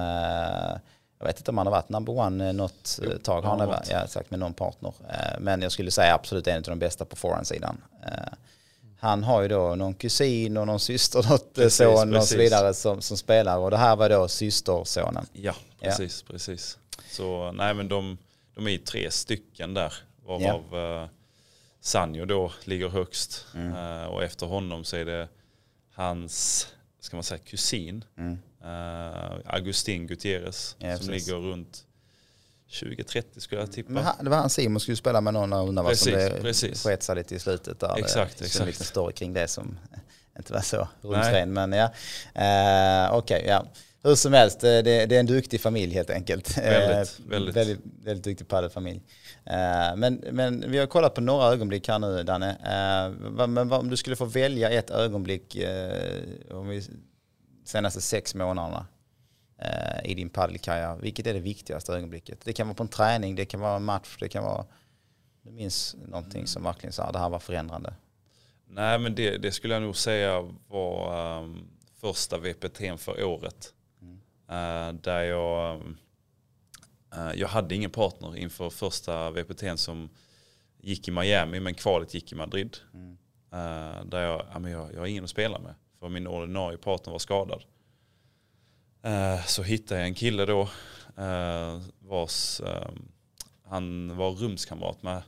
jag 1.20 1.26
vet 1.26 1.38
inte 1.38 1.52
om 1.52 1.58
han 1.58 1.68
har 1.68 1.72
varit 1.72 1.90
number 1.90 2.18
one 2.20 2.48
eh, 2.48 2.54
något 2.54 3.00
Jo, 3.04 3.12
eh, 3.12 3.18
tag. 3.18 3.44
det 3.44 3.48
har 3.48 3.58
Han 3.58 3.60
har 3.60 3.68
varit, 3.68 3.90
ja, 3.90 4.04
exakt, 4.04 4.32
med 4.32 4.40
någon 4.40 4.54
partner. 4.54 4.94
Eh, 5.10 5.40
men 5.40 5.62
jag 5.62 5.72
skulle 5.72 5.92
säga 5.92 6.14
absolut 6.16 6.48
en 6.48 6.58
av 6.58 6.64
de 6.64 6.80
bästa 6.80 7.06
på 7.06 7.16
forehandsidan. 7.16 7.82
Eh, 8.06 8.34
han 9.00 9.24
har 9.24 9.42
ju 9.42 9.48
då 9.48 9.76
någon 9.76 9.94
kusin 9.94 10.58
och 10.58 10.68
någon 10.68 10.80
syster, 10.80 11.24
något 11.30 11.54
Precis, 11.54 11.78
son 11.78 11.94
och 11.94 12.00
så 12.00 12.20
precis. 12.20 12.38
vidare 12.38 12.74
som, 12.74 13.02
som 13.02 13.18
spelar. 13.18 13.58
Och 13.58 13.72
det 13.72 13.78
här 13.78 13.96
var 13.96 14.10
då 14.10 14.28
systersonen. 14.28 15.26
Ja, 15.34 15.54
precis, 15.82 16.22
precis. 16.24 16.78
Så 17.12 17.52
nej 17.52 17.74
men 17.74 17.88
de, 17.88 18.18
de 18.56 18.68
är 18.68 18.72
ju 18.72 18.78
tre 18.78 19.12
stycken 19.12 19.74
där, 19.74 19.94
varav 20.26 20.76
eh, 21.02 21.08
Sanjo 21.82 22.26
då 22.26 22.52
ligger 22.64 22.90
högst. 22.90 23.46
Mm. 23.56 24.02
Eh, 24.02 24.06
och 24.08 24.24
efter 24.24 24.46
honom 24.46 24.84
så 24.84 24.96
är 24.98 25.06
det 25.06 25.28
hans, 25.94 26.68
ska 27.00 27.18
man 27.18 27.24
säga, 27.24 27.38
kusin, 27.38 28.04
Mm. 28.18 28.38
Eh, 28.66 29.40
Agustin 29.46 30.08
Gutierrez, 30.08 30.76
Ja, 30.80 30.98
som 30.98 31.10
ligger 31.10 31.34
runt 31.34 31.86
20-30 32.70 33.24
skulle 33.38 33.62
jag 33.62 33.72
tippa. 33.72 34.02
Han, 34.02 34.24
det 34.24 34.30
var 34.30 34.38
han 34.38 34.50
Simon 34.50 34.80
skulle 34.80 34.98
spela 34.98 35.22
med 35.22 35.34
någon 35.34 35.54
och 35.54 35.68
undrar 35.68 35.84
vad 35.84 35.98
som 35.98 36.12
det 36.12 36.42
precis. 36.42 36.84
sket 36.84 37.04
sig 37.04 37.16
lite 37.16 37.36
i 37.36 37.40
slutet 37.40 37.80
där. 37.80 37.98
Exakt, 37.98 38.38
det 38.38 38.44
en 38.44 38.46
exakt. 38.46 38.68
liten 38.68 38.86
story 38.86 39.14
kring 39.14 39.34
det 39.34 39.48
som 39.48 39.80
inte 40.38 40.54
vara 40.54 40.64
så 40.64 40.88
rumsren. 41.02 41.54
Men 41.54 41.72
ja, 41.72 41.86
uh, 41.86 43.18
okej, 43.18 43.38
okay, 43.38 43.50
ja. 43.50 43.66
Hur 44.04 44.16
som 44.16 44.34
helst, 44.34 44.60
det, 44.60 44.82
det, 44.82 45.16
är 45.16 45.20
en 45.20 45.26
duktig 45.26 45.62
familj 45.62 45.94
helt 45.94 46.10
enkelt. 46.10 46.58
Väldigt, 46.58 47.20
väldigt. 47.20 47.56
väldigt, 47.56 47.80
väldigt 48.04 48.24
duktig 48.24 48.48
paddelfamilj. 48.48 49.02
Men, 49.96 50.24
men 50.32 50.72
vi 50.72 50.78
har 50.78 50.88
kollat 50.88 51.14
på 51.14 51.22
några 51.22 51.48
ögonblick 51.48 51.88
här 51.88 52.00
nu 52.00 52.24
Danne. 52.24 52.58
Men 53.48 53.72
om 53.72 53.90
du 53.90 53.98
skulle 53.98 54.16
få 54.16 54.26
välja 54.26 54.70
ett 54.70 54.90
ögonblick 54.90 55.58
om 56.52 56.68
vi, 56.68 56.84
senaste 57.66 58.02
sex 58.02 58.36
månaderna 58.36 58.88
i 60.04 60.14
din 60.14 60.30
paddelkarriär, 60.30 60.96
vilket 60.96 61.28
är 61.28 61.34
det 61.34 61.40
viktigaste 61.40 61.94
ögonblicket? 61.94 62.42
Det 62.44 62.54
kan 62.54 62.68
vara 62.68 62.76
på 62.76 62.84
en 62.84 62.90
träning, 62.90 63.36
det 63.36 63.46
kan 63.46 63.60
vara 63.60 63.76
en 63.76 63.84
match, 63.84 64.18
det 64.20 64.30
kan 64.30 64.44
vara 64.44 64.66
du 65.46 65.52
minns 65.52 65.96
någonting 66.08 66.48
som 66.48 66.64
verkligen 66.64 66.94
sa 66.94 67.12
det 67.12 67.20
här 67.20 67.30
var 67.30 67.40
förändrande? 67.40 67.94
Nej 68.68 69.00
men 69.00 69.16
det, 69.16 69.38
det 69.38 69.52
skulle 69.52 69.74
jag 69.74 69.84
nog 69.84 69.96
säga 69.96 70.54
var 70.68 71.40
um, 71.40 71.68
första 72.02 72.38
VPT 72.38 72.78
för 72.98 73.24
året. 73.24 73.74
Mm. 74.02 74.14
Uh, 74.50 75.02
där 75.02 75.22
jag, 75.22 75.82
uh, 77.18 77.32
jag 77.36 77.48
hade 77.48 77.76
ingen 77.76 77.92
partner 77.92 78.38
inför 78.38 78.70
första 78.70 79.32
VPT 79.32 79.80
som 79.80 80.10
gick 80.82 81.08
i 81.08 81.12
Miami 81.12 81.60
men 81.60 81.74
kvalet 81.74 82.14
gick 82.14 82.32
i 82.32 82.36
Madrid. 82.36 82.78
Mm. 82.94 83.12
Uh, 83.54 84.06
där 84.06 84.22
jag, 84.22 84.46
ja, 84.54 84.60
men 84.60 84.72
jag, 84.72 84.94
jag 84.94 85.00
har 85.00 85.08
ingen 85.08 85.24
att 85.24 85.30
spela 85.30 85.60
med 85.60 85.76
för 86.00 86.10
min 86.10 86.28
ordinarie 86.28 86.78
partner 86.78 87.12
var 87.12 87.20
skadad. 87.20 87.64
så 89.46 89.64
hittade 89.64 90.00
jag 90.00 90.08
en 90.08 90.16
kille 90.16 90.46
då 90.46 90.70
vars 92.00 92.62
um, 92.62 93.12
han 93.68 94.18
var 94.18 94.32
rumskamrat 94.32 95.04
med 95.04 95.22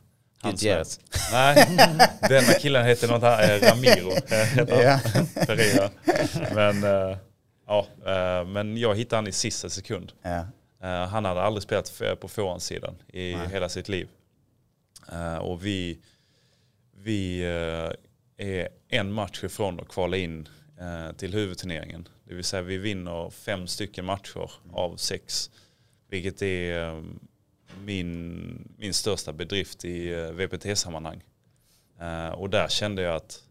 Gutierrez. 0.43 0.99
Nej, 1.31 1.77
denna 2.29 2.53
killen 2.53 2.85
heter 2.85 3.07
något 3.07 3.21
här, 3.21 3.55
eh, 3.55 3.69
Ramiro. 3.69 4.11
Pereira. 5.45 5.89
Men, 6.55 6.83
ja, 7.67 7.87
men 8.47 8.77
jag 8.77 8.95
hittade 8.95 9.17
han 9.17 9.27
i 9.27 9.31
sista 9.31 9.69
sekund. 9.69 10.11
Uh, 10.25 10.89
han 10.89 11.25
hade 11.25 11.41
aldrig 11.41 11.63
spelat 11.63 12.01
på 12.19 12.27
forehandsidan 12.27 12.95
i 13.07 13.35
Nej. 13.35 13.47
hela 13.51 13.69
sitt 13.69 13.89
liv. 13.89 14.07
och 15.41 15.65
vi, 15.65 15.99
vi 16.95 17.43
är 18.37 18.69
en 18.87 19.11
match 19.11 19.43
ifrån 19.43 19.79
att 19.79 19.87
kvala 19.87 20.17
in 20.17 20.49
till 21.17 21.33
huvudturneringen. 21.33 22.07
Det 22.23 22.33
vill 22.33 22.43
säga 22.43 22.61
vi 22.61 22.77
vinner 22.77 23.29
fem 23.29 23.67
stycken 23.67 24.05
matcher 24.05 24.51
av 24.71 24.95
sex. 24.95 25.51
Vilket 26.09 26.41
är 26.41 27.03
min, 27.81 28.73
min 28.77 28.93
största 28.93 29.33
bedrift 29.33 29.85
i 29.85 30.13
eh, 30.13 30.31
VPT-sammanhang. 30.31 31.23
Och 32.33 32.49
där 32.49 32.67
kände 32.67 33.01
jag 33.01 33.15
att 33.15 33.43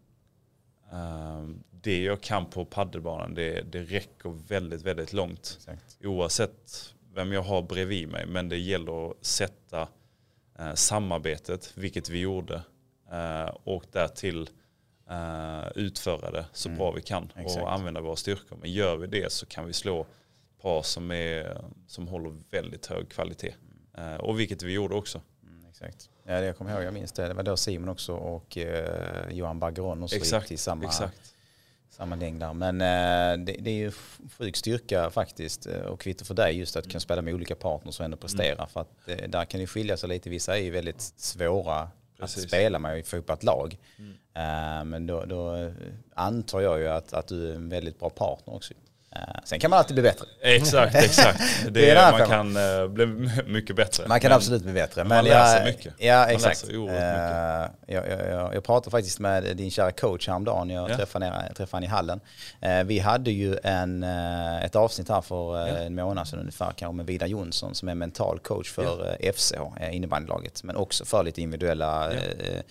uh, 0.93 1.49
det 1.71 2.03
jag 2.03 2.21
kan 2.21 2.51
på 2.51 2.65
paddelbanan 2.65 3.35
det, 3.35 3.63
det 3.73 3.83
räcker 3.83 4.49
väldigt, 4.49 4.83
väldigt 4.83 5.13
långt. 5.13 5.55
Exakt. 5.59 5.99
Oavsett 6.05 6.95
vem 7.15 7.33
jag 7.33 7.43
har 7.43 7.63
bredvid 7.63 8.09
mig. 8.09 8.27
Men 8.27 8.49
det 8.49 8.59
gäller 8.59 9.11
att 9.11 9.25
sätta 9.25 9.89
samarbetet, 10.75 11.73
vilket 11.75 12.09
vi 12.09 12.21
gjorde. 12.21 12.63
och 13.65 13.85
därtill 13.93 14.49
utföra 15.75 16.31
det 16.31 16.47
så 16.53 16.69
mm. 16.69 16.79
bra 16.79 16.91
vi 16.91 17.03
kan 17.03 17.33
Exakt. 17.37 17.63
och 17.63 17.73
använda 17.73 18.01
våra 18.01 18.17
styrkor. 18.17 18.59
Men 18.61 18.73
gör 18.73 18.97
vi 18.97 19.07
det 19.07 19.33
så 19.33 19.47
kan 19.47 19.67
vi 19.67 19.73
slå 19.73 20.07
par 20.67 20.83
som, 20.83 21.11
är, 21.11 21.61
som 21.87 22.09
håller 22.09 22.35
väldigt 22.51 22.87
hög 22.87 23.09
kvalitet. 23.09 23.55
Eh, 23.99 24.15
och 24.15 24.41
vilket 24.41 24.63
vi 24.63 24.73
gjorde 24.73 24.95
också. 24.95 25.21
Mm, 25.43 25.71
exakt. 25.71 26.11
Ja, 26.25 26.41
det 26.41 26.47
jag 26.47 26.57
kommer 26.57 26.73
ihåg, 26.73 26.83
jag 26.83 26.95
minns 26.95 27.13
det. 27.13 27.29
Det 27.29 27.35
var 27.35 27.43
då 27.43 27.57
Simon 27.57 27.89
också 27.89 28.15
och 28.15 28.59
eh, 28.59 29.31
Johan 29.31 29.59
Baggeron 29.59 30.03
och 30.03 30.11
så 30.11 30.17
exakt, 30.17 30.43
gick 30.43 30.49
till 30.49 30.59
samma, 30.59 30.85
exakt. 30.85 31.35
samma 31.91 32.17
gäng 32.17 32.39
där. 32.39 32.53
Men 32.53 32.81
eh, 32.81 33.45
det, 33.45 33.53
det, 33.53 33.71
är 33.71 33.75
ju 33.75 33.93
sjuk 34.39 34.57
styrka 34.57 35.11
faktiskt 35.11 35.67
och 35.67 36.01
kvitto 36.01 36.25
för 36.25 36.35
dig 36.35 36.59
just 36.59 36.77
att 36.77 36.89
kunna 36.89 37.01
spela 37.01 37.23
med 37.23 37.35
olika 37.35 37.55
partners 37.55 37.99
och 37.99 38.05
ändå 38.05 38.17
prestera. 38.17 38.55
Mm. 38.55 38.69
För 38.69 38.81
att 38.81 39.07
där 39.29 39.45
kan 39.45 39.61
det 39.61 39.67
skilja 39.67 39.97
sig 39.97 40.09
lite. 40.09 40.31
Vissa 40.31 40.59
är 40.59 40.63
ju 40.63 40.71
väldigt 40.71 41.01
svåra 41.01 41.91
Precis. 42.19 42.45
att 42.45 42.49
spela 42.49 42.79
med 42.79 42.99
och 42.99 43.07
få 43.07 43.17
upp 43.17 43.31
ett 43.31 43.43
lag. 43.43 43.79
Mm. 43.99 44.11
Uh, 44.11 44.85
men 44.85 45.07
då, 45.07 45.25
då, 45.25 45.73
antar 46.15 46.61
jag 46.61 46.81
ju 46.81 46.89
att, 46.89 47.13
att 47.13 47.29
du 47.29 47.51
är 47.51 47.55
en 47.55 47.69
väldigt 47.69 47.99
bra 47.99 48.11
partner 48.11 48.55
också. 48.55 48.75
Eh, 49.17 49.41
sen 49.45 49.61
kan 49.61 49.71
man 49.71 49.79
alltid 49.79 49.95
bli 49.95 50.03
bättre. 50.03 50.27
Exakt, 50.41 50.95
exakt. 51.05 51.41
Det, 51.65 51.71
det 51.71 51.91
är 51.91 52.13
man 52.13 52.29
kan 52.29 52.57
uh, 52.57 52.89
bli 52.89 53.07
mycket 53.47 53.77
bättre. 53.77 54.09
Man 54.09 54.21
kan 54.21 54.29
men, 54.29 54.37
absolut 54.37 54.63
bli 54.63 54.73
bättre. 54.73 55.05
Men 55.05 55.17
man 55.17 55.25
läser 55.25 55.57
jag, 55.57 55.65
mycket. 55.65 55.95
Ja, 55.99 56.27
exakt. 56.27 56.65
Man 56.73 56.89
uh, 56.89 56.95
jag, 56.95 57.71
jag, 57.87 58.29
jag, 58.31 58.55
jag, 58.55 58.65
pratade 58.65 58.91
faktiskt 58.91 59.21
med 59.21 59.57
din 59.57 59.71
kära 59.71 59.93
coach 59.93 60.29
häromdagen. 60.29 60.71
Jag 60.71 60.91
ja. 60.91 60.97
träffade, 60.97 61.31
ner, 61.31 61.53
träffade 61.55 61.71
honom 61.71 61.85
i 61.85 61.87
hallen. 61.87 62.21
Uh, 62.67 62.85
vi 62.85 62.99
hade 62.99 63.31
ju 63.31 63.59
en, 63.63 64.03
ett 64.03 64.77
avsnitt 64.77 65.09
här 65.09 65.21
för 65.21 65.59
ja. 65.59 65.67
en 65.67 65.95
månad 65.95 66.29
sedan 66.29 66.39
ungefär, 66.39 66.73
kanske 66.77 66.97
med 66.97 67.07
Vidar 67.07 67.27
Jonsson 67.27 67.75
som 67.75 67.89
är 67.89 67.95
mental 67.95 68.39
coach 68.39 68.73
för 68.73 69.17
ja. 69.21 69.33
FCH, 69.33 69.93
innebandylaget. 69.93 70.63
Men 70.63 70.77
också 70.77 71.05
för 71.05 71.23
lite 71.23 71.43
individuella 71.43 72.13
Eh, 72.13 72.63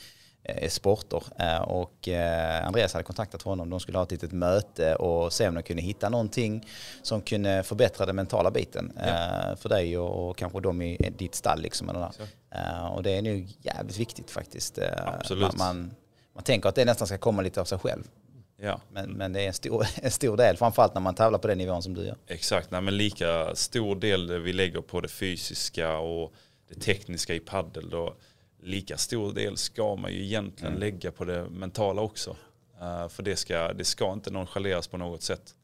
sporter. 0.70 1.24
Eh, 1.40 1.62
och 1.62 2.08
eh, 2.08 2.68
Andreas 2.68 2.94
hade 2.94 3.04
kontaktat 3.04 3.42
honom. 3.42 3.70
De 3.70 3.80
skulle 3.80 3.98
ha 3.98 4.04
ett 4.04 4.12
litet 4.12 4.32
möte 4.32 4.96
och 4.96 5.34
se 5.34 5.48
om 5.48 5.56
de 5.56 5.64
kunde 5.64 5.82
hitta 5.82 6.10
någonting 6.10 6.68
som 7.02 7.22
kunde 7.22 7.64
förbättra 7.64 8.06
den 8.06 8.16
mentala 8.16 8.52
biten 8.52 8.94
ja. 8.96 9.56
för 9.56 9.70
dig 9.70 9.98
och 9.98 10.38
kanske 10.38 10.60
de 10.60 10.82
i 10.82 11.14
ditt 11.18 11.36
stall. 11.36 11.62
Liksom, 11.62 11.90
eller 11.90 12.10
och 12.92 13.04
det 13.04 13.12
är 13.12 13.22
nog 13.22 13.48
jävligt 13.62 13.98
viktigt 13.98 14.32
faktiskt. 14.32 14.80
Absolut. 15.06 15.58
Man, 15.58 15.94
man 16.34 16.44
tänker 16.44 16.70
att 16.70 16.76
det 16.76 16.86
nästan 16.86 17.08
ska 17.08 17.18
komma 17.18 17.42
lite 17.42 17.62
av 17.62 17.66
sig 17.66 17.78
själv. 17.80 18.04
Ja. 18.58 18.82
Men, 18.92 19.12
men 19.12 19.34
det 19.34 19.42
är 19.42 19.48
en 19.48 19.54
stor, 19.54 19.86
en 20.02 20.12
stor 20.12 20.38
del, 20.38 20.58
framförallt 20.58 20.94
när 20.94 21.02
man 21.02 21.16
tävlar 21.16 21.40
på 21.40 21.48
den 21.48 21.58
nivån 21.58 21.84
som 21.84 21.94
du 21.94 22.06
gör. 22.06 22.16
Exakt, 22.28 22.72
Nej, 22.72 22.82
men 22.82 22.98
lika 22.98 23.56
stor 23.56 23.96
del 23.96 24.40
vi 24.40 24.54
lägger 24.54 24.82
på 24.82 25.02
det 25.02 25.08
fysiska 25.08 25.98
och 25.98 26.34
det 26.70 26.76
tekniska 26.76 27.34
i 27.34 27.40
paddel. 27.40 27.90
Då 27.90 28.16
lika 28.65 28.97
stor 28.97 29.34
del 29.34 29.58
ska 29.58 29.95
man 29.95 30.13
ju 30.13 30.23
egentligen 30.23 30.73
mm. 30.73 30.80
lägga 30.80 31.12
på 31.12 31.25
det 31.25 31.49
mentala 31.49 32.01
också. 32.01 32.36
Uh, 32.82 33.08
för 33.08 33.23
det 33.23 33.36
ska, 33.36 33.73
det 33.73 33.86
ska 33.86 34.13
inte 34.13 34.32
nonchaleras 34.32 34.88
på 34.88 34.97
något 34.97 35.21
sätt. 35.21 35.56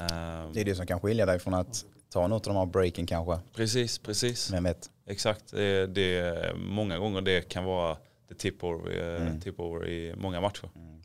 Uh, 0.00 0.52
det 0.52 0.60
är 0.60 0.64
det 0.64 0.74
som 0.74 0.86
kan 0.86 1.00
skilja 1.00 1.26
dig 1.26 1.38
från 1.38 1.54
att 1.54 1.84
ta 2.10 2.26
något 2.26 2.46
av 2.46 2.54
de 2.54 2.58
här 2.58 2.66
breaken 2.66 3.06
kanske. 3.06 3.38
Precis, 3.54 3.98
precis. 3.98 4.52
Vem 4.52 4.64
vet? 4.64 4.90
Exakt, 5.06 5.50
det, 5.50 5.86
det, 5.86 6.52
många 6.56 6.98
gånger 6.98 7.20
det 7.20 7.48
kan 7.48 7.64
vara 7.64 7.96
the 8.28 8.34
tip 8.34 8.64
over, 8.64 8.98
eh, 8.98 9.22
mm. 9.22 9.40
tip 9.40 9.60
over 9.60 9.88
i 9.88 10.14
många 10.16 10.40
matcher. 10.40 10.70
Mm. 10.74 10.97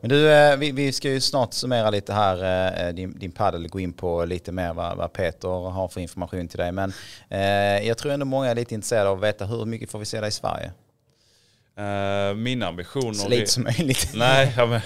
Men 0.00 0.08
du, 0.10 0.32
eh, 0.32 0.56
vi, 0.56 0.72
vi 0.72 0.92
ska 0.92 1.10
ju 1.10 1.20
snart 1.20 1.54
summera 1.54 1.90
lite 1.90 2.12
här, 2.12 2.88
eh, 2.88 2.94
din, 2.94 3.18
din 3.18 3.32
paddel, 3.32 3.68
gå 3.68 3.80
in 3.80 3.92
på 3.92 4.24
lite 4.24 4.52
mer 4.52 4.72
vad, 4.72 4.96
vad 4.96 5.12
Peter 5.12 5.48
har 5.48 5.88
för 5.88 6.00
information 6.00 6.48
till 6.48 6.58
dig. 6.58 6.72
Men 6.72 6.92
eh, 7.28 7.88
jag 7.88 7.98
tror 7.98 8.12
ändå 8.12 8.26
många 8.26 8.50
är 8.50 8.54
lite 8.54 8.74
intresserade 8.74 9.08
av 9.08 9.16
att 9.16 9.24
veta 9.24 9.46
hur 9.46 9.64
mycket 9.64 9.90
får 9.90 9.98
vi 9.98 10.04
se 10.04 10.20
dig 10.20 10.28
i 10.28 10.32
Sverige? 10.32 10.72
Uh, 11.78 12.34
min 12.34 12.62
ambition... 12.62 13.14
Så 13.14 13.28
lite 13.28 13.46
som 13.50 13.62
möjligt. 13.62 14.10
Nej, 14.14 14.54
ja, 14.56 14.66
men, 14.66 14.80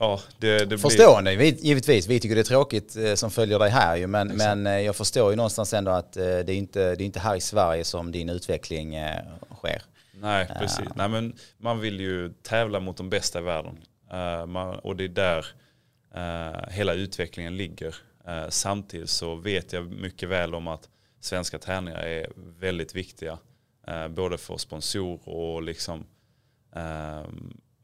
ja, 0.00 0.20
det, 0.38 0.64
det 0.64 0.78
Förstående 0.78 1.36
blir... 1.36 1.54
givetvis. 1.64 2.06
Vi 2.06 2.20
tycker 2.20 2.34
det 2.34 2.40
är 2.40 2.44
tråkigt 2.44 2.96
som 3.14 3.30
följer 3.30 3.58
dig 3.58 3.70
här 3.70 3.96
ju, 3.96 4.06
men, 4.06 4.28
men 4.28 4.84
jag 4.84 4.96
förstår 4.96 5.30
ju 5.30 5.36
någonstans 5.36 5.74
ändå 5.74 5.90
att 5.90 6.12
det 6.12 6.22
är 6.22 6.50
inte 6.50 6.94
det 6.94 7.04
är 7.04 7.06
inte 7.06 7.20
här 7.20 7.36
i 7.36 7.40
Sverige 7.40 7.84
som 7.84 8.12
din 8.12 8.28
utveckling 8.28 8.96
sker. 9.56 9.82
Nej, 10.20 10.48
precis. 10.58 10.80
Uh. 10.80 10.92
Nej, 10.94 11.08
men 11.08 11.34
man 11.58 11.80
vill 11.80 12.00
ju 12.00 12.32
tävla 12.42 12.80
mot 12.80 12.96
de 12.96 13.10
bästa 13.10 13.38
i 13.38 13.42
världen. 13.42 13.78
Man, 14.46 14.78
och 14.78 14.96
det 14.96 15.04
är 15.04 15.08
där 15.08 15.46
uh, 16.16 16.68
hela 16.70 16.94
utvecklingen 16.94 17.56
ligger. 17.56 17.94
Uh, 18.28 18.48
samtidigt 18.48 19.10
så 19.10 19.34
vet 19.34 19.72
jag 19.72 19.92
mycket 19.92 20.28
väl 20.28 20.54
om 20.54 20.68
att 20.68 20.88
svenska 21.20 21.58
tränare 21.58 22.08
är 22.08 22.32
väldigt 22.36 22.94
viktiga. 22.94 23.38
både 24.10 24.38
för 24.38 24.56
sponsorer 24.56 25.28
och 25.28 25.62
liksom 25.62 26.04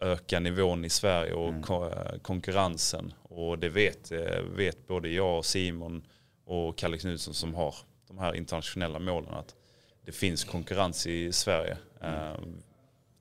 öka 0.01 0.41
nivån 0.41 0.85
i 0.85 0.91
Sverige 0.91 1.33
och 1.33 1.49
mm. 1.49 2.21
konkurrensen. 2.21 3.13
Och 3.23 3.59
det 3.59 3.69
vet, 3.69 4.13
vet 4.57 4.87
både 4.87 5.09
jag 5.09 5.39
och 5.39 5.45
Simon 5.45 6.07
och 6.45 6.79
Kalle 6.79 6.99
Knutsson 6.99 7.35
som 7.35 7.55
har 7.55 7.75
de 8.09 8.19
här 8.19 8.35
internationella 8.35 8.99
målen 8.99 9.35
att 9.35 9.55
det 10.05 10.13
finns 10.13 10.45
konkurrens 10.45 11.07
i 11.07 11.33
Sverige. 11.33 11.77
Mm 12.01 12.63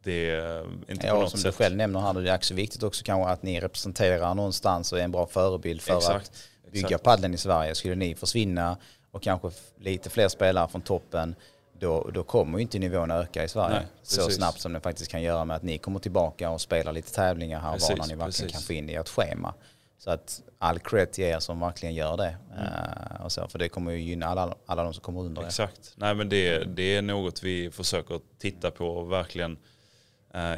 det 0.03 0.29
är 0.29 0.63
inte 0.87 1.07
ja, 1.07 1.13
på 1.13 1.19
något 1.19 1.31
som 1.31 1.39
sätt. 1.39 1.51
du 1.57 1.63
själv 1.63 1.75
nämner 1.75 1.99
här, 1.99 2.13
det 2.13 2.31
är 2.31 2.35
också 2.35 2.53
viktigt 2.53 2.83
också 2.83 3.03
kanske 3.03 3.31
att 3.31 3.43
ni 3.43 3.59
representerar 3.59 4.35
någonstans 4.35 4.91
och 4.91 4.99
är 4.99 5.03
en 5.03 5.11
bra 5.11 5.27
förebild 5.27 5.81
för 5.81 5.97
exakt, 5.97 6.31
att 6.65 6.71
bygga 6.71 6.87
exakt. 6.87 7.03
padden 7.03 7.33
i 7.33 7.37
Sverige. 7.37 7.75
Skulle 7.75 7.95
ni 7.95 8.15
försvinna 8.15 8.77
och 9.11 9.21
kanske 9.21 9.51
lite 9.79 10.09
fler 10.09 10.27
spelare 10.27 10.67
från 10.67 10.81
toppen 10.81 11.35
då, 11.79 12.09
då 12.13 12.23
kommer 12.23 12.57
ju 12.57 12.61
inte 12.61 12.79
nivån 12.79 13.11
öka 13.11 13.43
i 13.43 13.47
Sverige 13.47 13.75
Nej, 13.75 13.85
så 14.03 14.29
snabbt 14.29 14.61
som 14.61 14.73
den 14.73 14.81
faktiskt 14.81 15.11
kan 15.11 15.21
göra 15.21 15.45
med 15.45 15.55
att 15.55 15.63
ni 15.63 15.77
kommer 15.77 15.99
tillbaka 15.99 16.49
och 16.49 16.61
spelar 16.61 16.93
lite 16.93 17.13
tävlingar 17.13 17.59
här 17.59 17.73
och 17.73 17.81
var 17.81 17.89
när 17.89 18.07
ni 18.07 18.15
verkligen 18.15 18.23
precis. 18.23 18.51
kan 18.51 18.61
få 18.61 18.73
in 18.73 18.87
det 18.87 18.93
i 18.93 18.95
ert 18.95 19.09
schema. 19.09 19.53
Så 19.97 20.11
att 20.11 20.41
all 20.59 20.79
cred 20.79 21.11
till 21.11 21.23
er 21.23 21.39
som 21.39 21.59
verkligen 21.59 21.95
gör 21.95 22.17
det. 22.17 22.35
Mm. 22.51 22.63
Uh, 22.63 23.25
och 23.25 23.31
så, 23.31 23.47
för 23.47 23.59
det 23.59 23.69
kommer 23.69 23.91
ju 23.91 24.01
gynna 24.01 24.25
alla, 24.25 24.55
alla 24.65 24.83
de 24.83 24.93
som 24.93 25.01
kommer 25.01 25.21
under 25.21 25.45
Exakt. 25.45 25.93
Nej 25.95 26.15
men 26.15 26.29
det, 26.29 26.63
det 26.63 26.95
är 26.95 27.01
något 27.01 27.43
vi 27.43 27.71
försöker 27.71 28.19
titta 28.39 28.71
på 28.71 28.87
och 28.87 29.11
verkligen 29.11 29.51
Eh, 29.51 29.70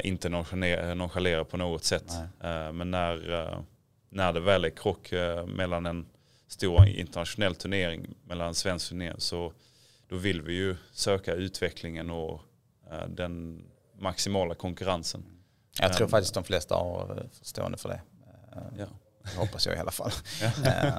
inte 0.02 0.28
nonchalera, 0.28 0.94
nonchalera 0.94 1.44
på 1.44 1.56
något 1.56 1.84
sätt. 1.84 2.04
Eh, 2.42 2.72
men 2.72 2.90
när, 2.90 3.32
eh, 3.42 3.58
när 4.10 4.32
det 4.32 4.40
väl 4.40 4.64
är 4.64 4.70
krock 4.70 5.12
eh, 5.12 5.46
mellan 5.46 5.86
en 5.86 6.06
stor 6.48 6.86
internationell 6.88 7.54
turnering, 7.54 8.14
mellan 8.24 8.48
en 8.48 8.54
svensk 8.54 8.88
turnering, 8.88 9.20
så 9.20 9.52
då 10.08 10.16
vill 10.16 10.42
vi 10.42 10.52
ju 10.52 10.76
söka 10.92 11.34
utvecklingen 11.34 12.10
och 12.10 12.40
eh, 12.92 13.08
den 13.08 13.64
maximala 13.98 14.54
konkurrensen. 14.54 15.24
Jag 15.80 15.92
tror 15.92 16.08
faktiskt 16.08 16.34
de 16.34 16.44
flesta 16.44 16.74
har 16.74 17.26
förstående 17.38 17.78
för 17.78 17.88
det. 17.88 18.00
Eh, 18.56 18.62
Ja. 18.78 18.86
Det 19.32 19.38
hoppas 19.38 19.66
jag 19.66 19.76
i 19.76 19.78
alla 19.78 19.90
fall. 19.90 20.10
Eh, 20.64 20.92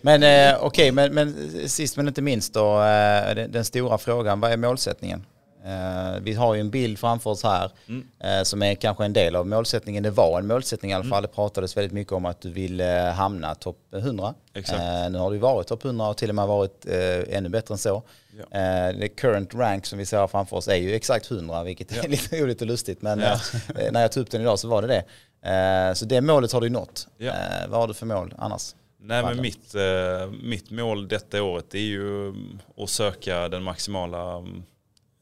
men 0.00 0.22
eh, 0.22 0.58
okej, 0.64 0.92
men, 0.92 1.14
men 1.14 1.68
sist 1.68 1.96
men 1.96 2.08
inte 2.08 2.22
minst 2.22 2.54
då, 2.54 2.82
eh, 2.82 3.34
den 3.48 3.64
stora 3.64 3.98
frågan, 3.98 4.40
vad 4.40 4.52
är 4.52 4.56
målsättningen? 4.56 5.26
Eh, 5.64 6.20
vi 6.22 6.34
har 6.34 6.54
ju 6.54 6.60
en 6.60 6.70
bild 6.70 6.98
framför 6.98 7.30
oss 7.30 7.42
här 7.42 7.70
Mm. 7.88 8.06
eh, 8.20 8.42
som 8.42 8.62
är 8.62 8.74
kanske 8.74 9.04
en 9.04 9.12
del 9.12 9.36
av 9.36 9.46
målsättningen. 9.46 10.02
Det 10.02 10.10
var 10.10 10.38
en 10.38 10.46
målsättning 10.46 10.90
i 10.90 10.94
alla 10.94 11.00
Mm. 11.04 11.10
fall. 11.10 11.22
Det 11.22 11.28
pratades 11.28 11.76
väldigt 11.76 11.92
mycket 11.92 12.12
om 12.12 12.24
att 12.26 12.40
du 12.40 12.50
ville 12.50 13.14
hamna 13.16 13.54
topp 13.54 13.78
100. 13.92 14.34
Exakt. 14.54 14.80
Eh, 14.80 15.10
nu 15.10 15.18
har 15.18 15.30
du 15.30 15.38
varit 15.38 15.66
topp 15.66 15.84
100 15.84 16.08
och 16.08 16.16
till 16.16 16.28
och 16.28 16.34
med 16.34 16.46
varit 16.46 16.86
eh, 16.86 17.36
ännu 17.36 17.48
bättre 17.48 17.74
än 17.74 17.78
så. 17.78 18.02
Ja. 18.50 18.58
Eh, 18.58 18.96
det 18.98 19.08
current 19.08 19.54
rank 19.54 19.86
som 19.86 19.98
vi 19.98 20.06
ser 20.06 20.26
framför 20.26 20.56
oss 20.56 20.68
är 20.68 20.74
ju 20.76 20.94
exakt 20.94 21.30
100 21.30 21.62
vilket 21.64 21.92
är 21.92 21.96
Ja. 21.96 22.02
lite 22.08 22.40
roligt 22.42 22.60
och 22.60 22.66
lustigt. 22.66 23.02
Men 23.02 23.20
Ja. 23.20 23.32
eh, 23.78 23.92
när 23.92 24.00
jag 24.00 24.12
tog 24.12 24.22
upp 24.22 24.30
den 24.30 24.40
idag 24.40 24.58
så 24.58 24.68
var 24.68 24.82
det 24.82 24.88
det. 24.88 25.04
Eh, 25.50 25.94
så 25.94 26.04
det 26.04 26.20
målet 26.20 26.52
har 26.52 26.60
du 26.60 26.70
nått. 26.70 27.06
Eh, 27.18 27.32
vad 27.68 27.80
har 27.80 27.88
du 27.88 27.94
för 27.94 28.06
mål 28.06 28.34
annars? 28.38 28.74
Nej 29.00 29.22
men 29.22 29.40
mitt, 29.40 29.74
eh, 29.74 30.30
mitt 30.42 30.70
mål 30.70 31.08
detta 31.08 31.42
året 31.42 31.74
är 31.74 31.78
ju 31.78 32.28
mm, 32.28 32.58
att 32.78 32.90
söka 32.90 33.48
den 33.48 33.62
maximala 33.62 34.32
mm, 34.36 34.62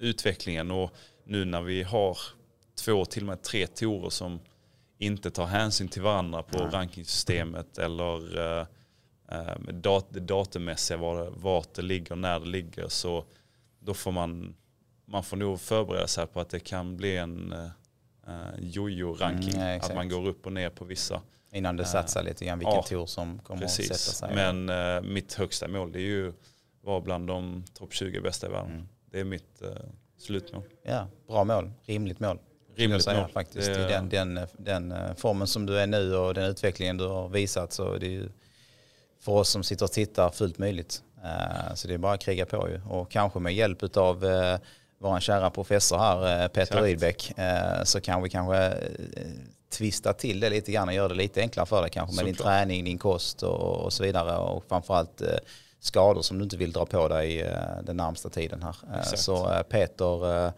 utvecklingen 0.02 0.70
och 0.70 0.90
nu 1.24 1.44
när 1.44 1.62
vi 1.62 1.82
har 1.82 2.18
två 2.84 3.04
till 3.04 3.22
och 3.22 3.26
med 3.26 3.42
tre 3.42 3.66
torer 3.66 4.10
som 4.10 4.40
inte 4.98 5.30
tar 5.30 5.46
hänsyn 5.46 5.88
till 5.88 6.02
varandra 6.02 6.42
på 6.42 6.58
Nej. 6.58 6.68
rankingsystemet 6.72 7.78
eller 7.78 8.38
eh, 8.38 8.66
eh, 9.28 9.56
dat 9.72 10.06
var, 10.98 11.30
vart 11.30 11.74
det 11.74 11.82
ligger, 11.82 12.16
när 12.16 12.40
det 12.40 12.46
ligger 12.46 12.88
så 12.88 13.24
då 13.80 13.94
får 13.94 14.12
man, 14.12 14.54
man 15.04 15.22
får 15.22 15.36
nog 15.36 15.60
förbereda 15.60 16.06
sig 16.06 16.26
på 16.26 16.40
att 16.40 16.50
det 16.50 16.60
kan 16.60 16.96
bli 16.96 17.16
en 17.16 17.52
eh, 17.52 17.70
eh, 18.26 18.58
jojo-ranking. 18.58 19.54
Mm, 19.54 19.80
att 19.80 19.94
man 19.94 20.08
går 20.08 20.26
upp 20.26 20.46
och 20.46 20.52
ner 20.52 20.70
på 20.70 20.84
vissa. 20.84 21.22
Innan 21.52 21.76
du 21.76 21.82
Eh, 21.82 21.88
satsar 21.88 22.22
lite 22.22 22.44
grann 22.44 22.58
vilken 22.58 22.74
ja, 22.74 22.82
tour 22.82 23.06
som 23.06 23.38
kommer 23.38 23.64
att 23.64 23.70
sätta 23.70 23.88
Precis, 23.88 24.16
sig. 24.16 24.34
men 24.34 24.68
eh, 24.68 25.02
mitt 25.02 25.34
högsta 25.34 25.68
mål 25.68 25.94
är 25.94 26.00
ju 26.00 26.32
vara 26.80 27.00
bland 27.00 27.26
de 27.26 27.64
topp 27.74 27.92
20 27.92 28.20
bästa 28.20 28.46
i 28.46 28.50
världen. 28.50 28.72
Mm. 28.72 28.88
Det 29.12 29.20
är 29.20 29.24
mitt 29.24 29.62
eh, 29.62 29.68
slutmål. 30.18 30.62
Ja, 30.82 31.06
bra 31.28 31.44
mål, 31.44 31.70
rimligt 31.86 32.20
mål. 32.20 32.38
Rimligt 32.76 33.04
säga, 33.04 33.20
mål. 33.20 33.30
faktiskt. 33.30 33.74
Det- 33.74 33.84
I 33.84 33.88
den, 33.92 34.08
den, 34.08 34.40
den 34.58 34.92
eh, 34.92 35.14
formen 35.16 35.46
som 35.46 35.66
du 35.66 35.78
är 35.78 35.86
nu 35.86 36.16
och 36.16 36.34
den 36.34 36.44
utvecklingen 36.44 36.96
du 36.96 37.06
har 37.06 37.28
visat 37.28 37.72
så 37.72 37.92
är 37.92 37.98
det 37.98 38.06
ju 38.06 38.28
för 39.20 39.32
oss 39.32 39.48
som 39.48 39.62
sitter 39.62 39.84
och 39.84 39.92
tittar 39.92 40.30
fullt 40.30 40.58
möjligt. 40.58 41.02
Eh, 41.24 41.74
Så 41.74 41.88
det 41.88 41.94
är 41.94 41.98
bara 41.98 42.12
att 42.14 42.20
kriga 42.20 42.46
på 42.46 42.68
ju. 42.68 42.80
Och 42.88 43.10
kanske 43.10 43.38
med 43.38 43.54
hjälp 43.54 43.96
av 43.96 44.20
vår 44.98 45.20
kära 45.20 45.50
professor 45.50 45.98
här, 45.98 46.42
eh, 46.42 46.48
Peter. 46.48 46.82
Rydbeck, 46.82 47.38
eh, 47.38 47.84
så 47.84 48.00
kan 48.00 48.22
vi 48.22 48.30
kanske 48.30 48.56
eh, 48.66 48.82
twista 49.72 50.12
till 50.12 50.40
det 50.40 50.50
lite 50.50 50.72
grann 50.72 50.88
och 50.88 50.94
göra 50.94 51.08
det 51.08 51.14
lite 51.14 51.40
enklare 51.40 51.66
för 51.66 51.82
dig 51.82 51.90
kanske 51.90 52.16
med 52.16 52.24
din 52.24 52.34
Såklart. 52.34 52.52
träning, 52.52 52.84
din 52.84 52.98
kost 52.98 53.42
och, 53.42 53.84
och 53.84 53.92
så 53.92 54.02
vidare. 54.02 54.36
Och 54.36 54.64
framförallt 54.68 55.20
eh, 55.22 55.28
skador 55.82 56.22
som 56.22 56.38
du 56.38 56.44
inte 56.44 56.56
vill 56.56 56.72
dra 56.72 56.86
på 56.86 57.08
dig 57.08 57.40
eh, 57.40 57.82
den 57.82 57.96
närmsta 57.96 58.28
tiden 58.28 58.62
här. 58.62 58.76
Eh, 58.92 58.98
Exakt. 58.98 59.22
Så 59.22 59.52
eh, 59.52 59.62
Peter, 59.62 60.52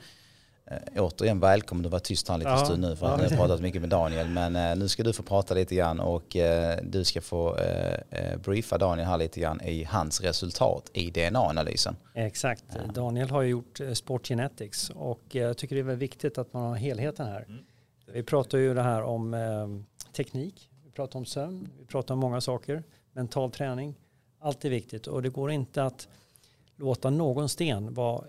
återigen 0.97 1.41
välkommen 1.41 1.85
att 1.85 1.93
vara 1.93 2.01
tyst 2.01 2.29
här 2.29 2.35
en 2.35 2.39
liten 2.41 2.53
Ja, 2.53 2.65
stund 2.65 2.81
nu 2.83 2.97
för 2.97 3.07
att 3.07 3.21
ja. 3.21 3.29
ni 3.29 3.35
har 3.35 3.37
pratat 3.37 3.61
mycket 3.61 3.81
med 3.81 3.91
Daniel. 3.91 4.29
Men 4.29 4.79
nu 4.79 4.89
ska 4.89 5.03
du 5.03 5.13
få 5.13 5.23
prata 5.23 5.55
lite 5.55 5.75
grann 5.75 6.01
och 6.01 6.37
du 6.83 7.05
ska 7.05 7.21
få 7.21 7.57
briefa 8.45 8.79
Daniel 8.79 9.09
här 9.09 9.19
lite 9.19 9.41
grann 9.41 9.61
i 9.61 9.85
hans 9.85 10.21
resultat 10.21 10.91
i 10.93 11.11
DNA-analysen. 11.11 11.97
Exakt. 12.15 12.65
Ja. 12.75 12.93
Daniel 12.93 13.31
har 13.31 13.43
ju 13.43 13.49
gjort 13.49 13.81
Sport 13.93 14.29
Genetics 14.29 14.91
och 14.91 15.23
jag 15.31 15.57
tycker 15.57 15.75
det 15.75 15.81
är 15.81 15.85
väldigt 15.85 16.03
viktigt 16.03 16.39
att 16.39 16.53
man 16.53 16.63
har 16.63 16.77
helheten 16.77 17.27
här. 17.27 17.45
Mm. 17.49 17.65
Vi 18.13 18.23
pratar 18.23 18.59
ju 18.59 18.75
det 18.75 18.83
här 18.83 19.03
om 19.03 19.85
teknik, 20.17 20.71
vi 20.85 20.91
pratar 20.91 21.19
om 21.19 21.27
sömn, 21.27 21.69
vi 21.79 21.87
pratar 21.87 22.15
om 22.15 22.21
många 22.21 22.41
saker, 22.41 22.83
mental 23.13 23.51
träning. 23.51 23.95
Allt 24.45 24.65
är 24.65 24.71
viktigt 24.71 25.07
och 25.07 25.23
det 25.23 25.29
går 25.29 25.51
inte 25.51 25.85
att 25.85 26.09
låta 26.77 27.11
någon 27.11 27.49
sten 27.49 27.95
vara 27.95 28.25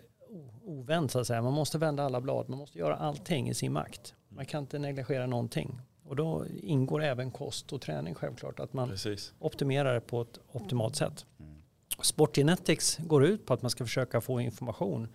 ovänd 0.64 1.12
så 1.12 1.20
att 1.20 1.28
säga. 1.28 1.42
Man 1.42 1.54
måste 1.54 1.78
vända 1.78 2.04
alla 2.04 2.22
blad, 2.22 2.50
man 2.50 2.60
måste 2.60 2.80
göra 2.80 2.96
allting 2.96 3.50
i 3.50 3.54
sin 3.54 3.74
makt. 3.74 4.14
Man 4.30 4.46
kan 4.46 4.62
inte 4.64 4.80
negligera 4.80 5.26
någonting. 5.28 5.82
Och 6.04 6.16
då 6.16 6.46
ingår 6.64 7.04
även 7.04 7.32
kost 7.32 7.74
och 7.74 7.82
träning 7.82 8.16
självklart, 8.16 8.60
att 8.60 8.74
man 8.74 8.90
Precis. 8.90 9.34
optimera 9.40 9.94
det 9.94 10.02
på 10.02 10.22
ett 10.22 10.40
optimalt 10.52 10.96
sätt. 10.96 11.26
Mm. 11.40 11.56
Sportgenetics 12.02 12.98
går 12.98 13.26
ut 13.26 13.46
på 13.46 13.54
att 13.54 13.62
man 13.62 13.72
ska 13.72 13.84
försöka 13.84 14.22
få 14.22 14.42
information 14.42 15.08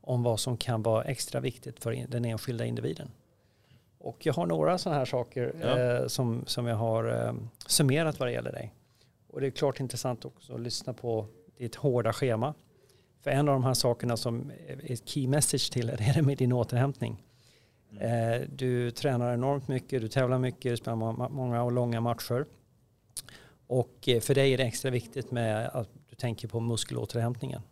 om 0.00 0.22
vad 0.22 0.40
som 0.40 0.56
kan 0.56 0.82
vara 0.82 1.04
extra 1.04 1.40
viktigt 1.40 1.82
för 1.82 2.06
den 2.08 2.24
enskilda 2.24 2.64
individen. 2.64 3.10
Och 3.98 4.26
jag 4.26 4.34
har 4.34 4.46
några 4.46 4.78
sådana 4.78 4.98
här 4.98 5.04
saker 5.06 5.54
Ja. 5.60 5.78
eh, 5.78 6.06
som, 6.06 6.44
som 6.46 6.66
jag 6.66 6.76
har 6.76 7.26
eh, 7.26 7.34
summerat 7.66 8.18
vad 8.18 8.28
det 8.28 8.32
gäller 8.32 8.52
dig. 8.52 8.72
Och 9.32 9.40
det 9.40 9.46
är 9.46 9.50
klart 9.50 9.80
intressant 9.80 10.24
också 10.24 10.54
att 10.54 10.60
lyssna 10.60 10.92
på 10.92 11.26
ditt 11.56 11.74
hårda 11.74 12.12
schema. 12.12 12.54
För 13.20 13.30
en 13.30 13.48
av 13.48 13.54
de 13.54 13.64
här 13.64 13.74
sakerna 13.74 14.16
som 14.16 14.52
är 14.68 14.92
ett 14.92 15.08
key 15.08 15.28
message 15.28 15.72
till 15.72 15.88
är 15.98 16.14
det 16.14 16.22
med 16.22 16.38
din 16.38 16.52
återhämtning. 16.52 17.22
Mm. 17.90 18.02
Eh, 18.42 18.48
du 18.48 18.90
tränar 18.90 19.34
enormt 19.34 19.68
mycket, 19.68 20.02
du 20.02 20.08
tävlar 20.08 20.38
mycket, 20.38 20.72
du 20.72 20.76
spelar 20.76 20.96
må- 20.96 21.28
många 21.28 21.62
och 21.62 21.72
långa 21.72 22.00
matcher. 22.00 22.46
Och 23.66 24.08
eh, 24.08 24.20
för 24.20 24.34
dig 24.34 24.52
är 24.52 24.58
det 24.58 24.64
extra 24.64 24.90
viktigt 24.90 25.30
med 25.30 25.68
att 25.68 25.88
du 26.08 26.16
tänker 26.16 26.48
på 26.48 26.60
muskelåterhämtningen. 26.60 27.62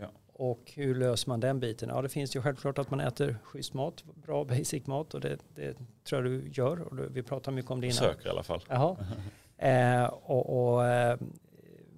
Ja. 0.00 0.06
Och 0.32 0.72
hur 0.74 0.94
löser 0.94 1.28
man 1.28 1.40
den 1.40 1.60
biten? 1.60 1.88
Ja, 1.88 2.02
det 2.02 2.08
finns 2.08 2.36
ju 2.36 2.42
självklart 2.42 2.78
att 2.78 2.90
man 2.90 3.00
äter 3.00 3.38
schysst 3.42 3.74
mat, 3.74 4.04
bra 4.14 4.44
basic 4.44 4.86
mat 4.86 5.14
och 5.14 5.20
det, 5.20 5.38
det 5.54 5.76
tror 6.04 6.22
jag 6.22 6.24
du 6.24 6.50
gör. 6.52 6.80
Och 6.80 7.16
vi 7.16 7.22
pratar 7.22 7.52
mycket 7.52 7.70
om 7.70 7.80
det 7.80 7.86
innan. 7.86 7.96
Försöker 7.96 8.26
i 8.26 8.30
alla 8.30 8.42
fall. 8.42 8.60
Jaha. 8.68 8.96
Eh, 9.62 10.04
och, 10.04 10.72
och, 10.74 10.86
eh, 10.86 11.16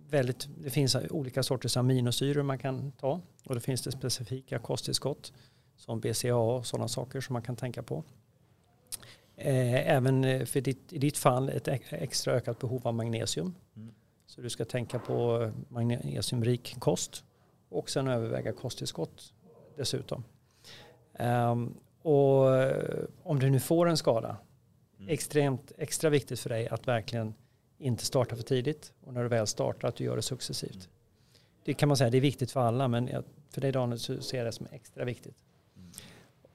väldigt, 0.09 0.48
det 0.59 0.70
finns 0.70 0.96
olika 1.11 1.42
sorters 1.42 1.77
aminosyror 1.77 2.42
man 2.42 2.59
kan 2.59 2.92
ta 2.92 3.20
och 3.44 3.55
det 3.55 3.61
finns 3.61 3.83
det 3.83 3.92
specifika 3.92 4.59
kosttillskott 4.59 5.33
som 5.77 6.01
BCA 6.01 6.37
och 6.37 6.66
sådana 6.66 6.88
saker 6.88 7.20
som 7.20 7.33
man 7.33 7.42
kan 7.42 7.57
tänka 7.57 7.83
på. 7.83 8.05
Eh, 9.37 9.90
även 9.96 10.25
eh, 10.25 10.44
för 10.44 10.61
ditt, 10.61 10.92
i 10.92 10.98
ditt 10.98 11.18
fall 11.18 11.48
ett 11.48 11.68
ex- 11.68 11.92
extra 11.92 12.33
ökat 12.35 12.59
behov 12.59 12.87
av 12.87 12.94
magnesium. 12.94 13.55
Mm. 13.77 13.94
Så 14.27 14.40
du 14.40 14.51
ska 14.51 14.64
tänka 14.64 14.98
på 14.98 15.51
magnesiumrik 15.68 16.77
kost 16.79 17.25
och 17.68 17.90
sen 17.90 18.09
överväga 18.09 18.53
kosttillskott 18.53 19.33
dessutom. 19.77 20.25
Ehm, 21.14 21.75
och 22.03 22.46
om 23.22 23.38
du 23.38 23.51
nu 23.51 23.61
får 23.61 23.88
en 23.88 23.96
skada 23.96 24.37
Mm. 24.98 25.12
extremt 25.14 25.72
extra 25.79 26.11
viktigt 26.11 26.40
för 26.40 26.48
dig 26.51 26.68
att 26.68 26.88
verkligen 26.88 27.35
inte 27.83 28.05
starta 28.05 28.37
för 28.37 28.42
tidigt 28.42 28.92
och 29.07 29.12
när 29.14 29.23
du 29.23 29.29
väl 29.29 29.47
startar 29.47 29.88
att 29.88 29.97
du 29.97 30.05
gör 30.05 30.16
det 30.16 30.23
successivt. 30.23 30.88
Det 31.64 31.75
kan 31.75 31.88
man 31.88 31.97
säga, 31.97 32.11
det 32.11 32.16
är 32.16 32.21
viktigt 32.21 32.51
för 32.51 32.61
alla 32.61 32.88
men 32.88 33.09
jag- 33.09 33.25
för 33.51 33.61
dig 33.61 33.73
Daniel 33.73 33.99
så 33.99 34.21
ser 34.21 34.38
jag 34.38 34.47
det 34.47 34.53
som 34.53 34.66
extra 34.73 35.05
viktigt. 35.05 35.37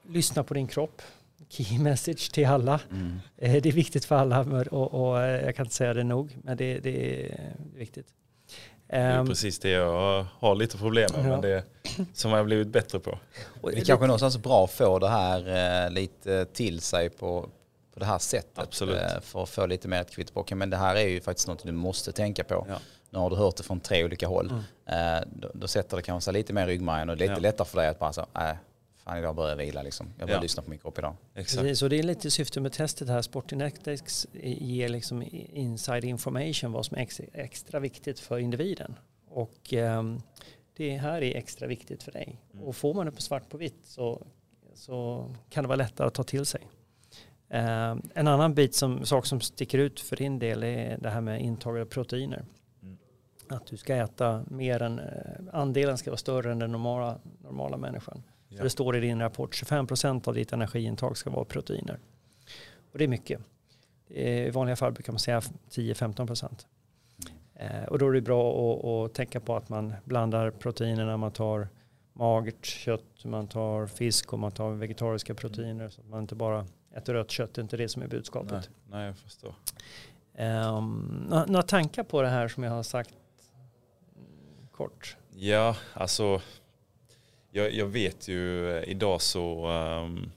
Lyssna 0.10 0.44
på 0.44 0.54
din 0.54 0.68
kropp. 0.68 1.02
Key 1.50 1.80
message 1.84 2.32
till 2.34 2.46
alla. 2.48 2.80
Mm. 2.92 3.20
Eh, 3.38 3.62
Det 3.62 3.70
är 3.70 3.74
viktigt 3.74 4.06
för 4.06 4.16
alla 4.16 4.40
och, 4.72 4.94
och 5.10 5.22
eh, 5.24 5.46
jag 5.46 5.56
kan 5.56 5.66
inte 5.66 5.76
säga 5.76 5.94
det 5.94 6.04
nog 6.04 6.38
men 6.44 6.58
det, 6.58 6.80
det 6.80 7.24
är 7.32 7.56
viktigt. 7.76 8.08
Det 8.88 8.96
är 8.96 9.20
Ehm, 9.20 9.28
precis 9.28 9.60
det 9.60 9.70
jag 9.70 10.26
har 10.40 10.56
lite 10.56 10.78
problem 10.78 11.10
med. 11.16 11.26
Ja. 11.26 11.30
Men 11.30 11.42
det 11.42 11.64
som 12.14 12.32
jag 12.32 12.38
har 12.38 12.44
blivit 12.46 12.68
bättre 12.68 13.00
på. 13.00 13.20
och 13.62 13.72
Det 13.72 13.78
är 13.78 13.86
kanske 13.86 14.06
någonstans 14.08 14.38
bra 14.38 14.64
att 14.64 14.72
få 14.72 15.00
det 15.00 15.10
här 15.10 15.86
eh, 15.86 15.92
lite 15.92 16.46
till 16.46 16.82
sig 16.82 17.10
på, 17.10 17.50
på 17.98 18.00
det 18.00 18.06
här 18.06 18.20
sättet. 18.20 18.60
Absolut. 18.60 18.96
eh, 18.96 19.20
för 19.22 19.44
att 19.44 19.50
få 19.50 19.66
lite 19.66 19.88
mer 19.88 20.02
ett 20.02 20.12
kvitto 20.12 20.44
på. 20.44 20.56
Men 20.56 20.70
det 20.70 20.78
här 20.78 20.96
är 20.96 21.08
ju 21.08 21.22
faktiskt 21.22 21.48
något 21.48 21.64
du 21.64 21.72
måste 21.72 22.12
tänka 22.12 22.44
på. 22.44 22.66
Ja. 22.70 22.80
Nu 23.10 23.20
har 23.20 23.30
du 23.30 23.36
hört 23.36 23.58
det 23.58 23.64
från 23.64 23.80
tre 23.80 24.04
olika 24.06 24.28
håll. 24.28 24.50
Mm. 24.86 25.18
Eh, 25.18 25.28
då, 25.36 25.52
då 25.54 25.68
sätter 25.68 25.98
det 25.98 26.04
kanske 26.04 26.32
lite 26.32 26.54
mer 26.54 26.68
i 26.68 26.72
ryggmärgen 26.72 27.10
och 27.10 27.18
lite 27.18 27.34
Ja. 27.34 27.40
lättare 27.40 27.68
för 27.68 27.78
dig 27.78 27.88
att 27.88 28.00
bara 28.00 28.14
så, 28.14 28.26
nej, 28.34 28.56
fan 29.04 29.18
idag 29.18 29.36
börjar 29.36 29.50
jag 29.50 29.58
vila 29.58 29.82
liksom. 29.82 30.08
Jag 30.18 30.28
börjar 30.28 30.38
Ja. 30.38 30.42
lyssna 30.42 30.64
på 30.64 30.70
min 30.70 30.80
kropp 30.80 30.98
idag. 31.00 31.16
Exakt. 31.36 31.62
Precis, 31.62 31.82
och 31.82 31.90
det 31.90 32.00
är 32.00 32.04
lite 32.04 32.32
syfte 32.32 32.60
med 32.60 32.74
testet 32.74 33.08
här. 33.08 33.22
Sportinetics 33.22 34.28
ger 34.44 34.90
liksom 34.90 35.24
inside 35.54 36.04
information 36.04 36.72
vad 36.72 36.86
som 36.86 36.98
är 36.98 37.02
ex- 37.02 37.22
extra 37.34 37.80
viktigt 37.80 38.20
för 38.20 38.38
individen. 38.40 38.96
Och 39.30 39.74
ehm, 39.74 40.22
det 40.76 40.98
här 40.98 41.22
är 41.24 41.36
extra 41.38 41.68
viktigt 41.68 42.04
för 42.04 42.12
dig. 42.12 42.42
Mm. 42.54 42.66
Och 42.66 42.76
får 42.76 42.94
man 42.94 43.06
det 43.06 43.12
på 43.12 43.22
svart 43.22 43.50
på 43.50 43.58
vitt 43.58 43.80
så, 43.84 44.22
så 44.76 45.26
kan 45.50 45.64
det 45.64 45.68
vara 45.68 45.76
lättare 45.76 46.08
att 46.08 46.14
ta 46.14 46.24
till 46.24 46.46
sig. 46.46 46.68
Ehm, 47.50 48.02
en 48.14 48.28
annan 48.28 48.54
bit 48.54 48.76
som, 48.76 49.06
sak 49.06 49.26
som 49.26 49.42
sticker 49.42 49.78
ut 49.78 50.00
för 50.00 50.16
din 50.16 50.40
del 50.40 50.64
är 50.64 50.98
det 50.98 51.10
här 51.10 51.22
med 51.22 51.42
intag 51.42 51.80
av 51.80 51.86
proteiner. 51.86 52.46
Mm. 52.82 52.98
Att 53.50 53.68
du 53.68 53.78
ska 53.78 53.96
äta 53.96 54.44
mer 54.48 54.82
än, 54.82 55.00
eh, 55.00 55.06
andelen 55.54 55.98
ska 55.98 56.10
vara 56.10 56.18
större 56.18 56.52
än 56.52 56.60
den 56.60 56.72
normala, 56.72 57.20
normala 57.44 57.78
människan. 57.78 58.24
För 58.56 58.64
det 58.64 58.70
står 58.70 58.96
i 58.98 59.00
din 59.00 59.20
rapport 59.20 59.56
25% 59.56 60.28
av 60.28 60.34
ditt 60.34 60.54
energiintag 60.54 61.18
ska 61.18 61.30
vara 61.30 61.46
proteiner. 61.46 62.00
Och 62.92 62.98
det 62.98 63.04
är 63.04 63.08
mycket. 63.08 63.42
I 64.08 64.50
vanliga 64.50 64.76
fall 64.76 64.92
brukar 64.92 65.14
man 65.14 65.20
säga 65.20 65.42
10-15%. 65.70 66.66
Eh, 67.54 67.84
och 67.84 68.00
då 68.00 68.08
är 68.08 68.14
det 68.14 68.22
bra 68.22 68.52
att, 68.52 68.86
att 68.86 69.14
tänka 69.14 69.40
på 69.40 69.56
att 69.56 69.70
man 69.70 69.94
blandar 70.04 70.52
proteinerna. 70.52 71.18
Man 71.18 71.32
tar 71.32 71.68
magert 72.14 72.66
kött, 72.66 73.26
man 73.26 73.48
tar 73.48 73.88
fisk 73.88 74.34
och 74.34 74.40
man 74.40 74.52
tar 74.52 74.72
vegetariska 74.72 75.36
proteiner. 75.36 75.90
Så 75.90 76.02
att 76.02 76.08
man 76.08 76.22
inte 76.22 76.36
bara 76.36 76.66
äter 76.98 77.14
rött 77.14 77.32
kött. 77.32 77.58
Är 77.58 77.62
inte 77.62 77.78
det 77.78 77.90
som 77.90 78.02
är 78.02 78.08
budskapet. 78.08 78.52
Nej, 78.52 78.62
nej 78.90 79.06
jag 79.06 79.18
förstår. 79.18 79.56
Um, 80.40 81.28
några 81.48 81.64
tankar 81.64 82.04
på 82.04 82.22
det 82.22 82.28
här 82.28 82.48
som 82.48 82.64
jag 82.64 82.72
har 82.72 82.84
sagt 82.84 83.14
kort? 84.72 85.18
Ja, 85.36 85.76
alltså 85.94 86.42
jag, 87.52 87.74
jag 87.74 87.86
vet 87.86 88.28
ju 88.28 88.72
eh, 88.78 88.90
idag 88.90 89.22
så 89.22 89.72
um, 89.72 90.32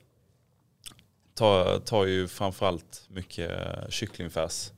tar, 1.35 1.79
tar 1.79 2.05
ju 2.05 2.29
framförallt 2.29 3.05
mycket 3.09 3.53
kycklingfärs 3.89 4.73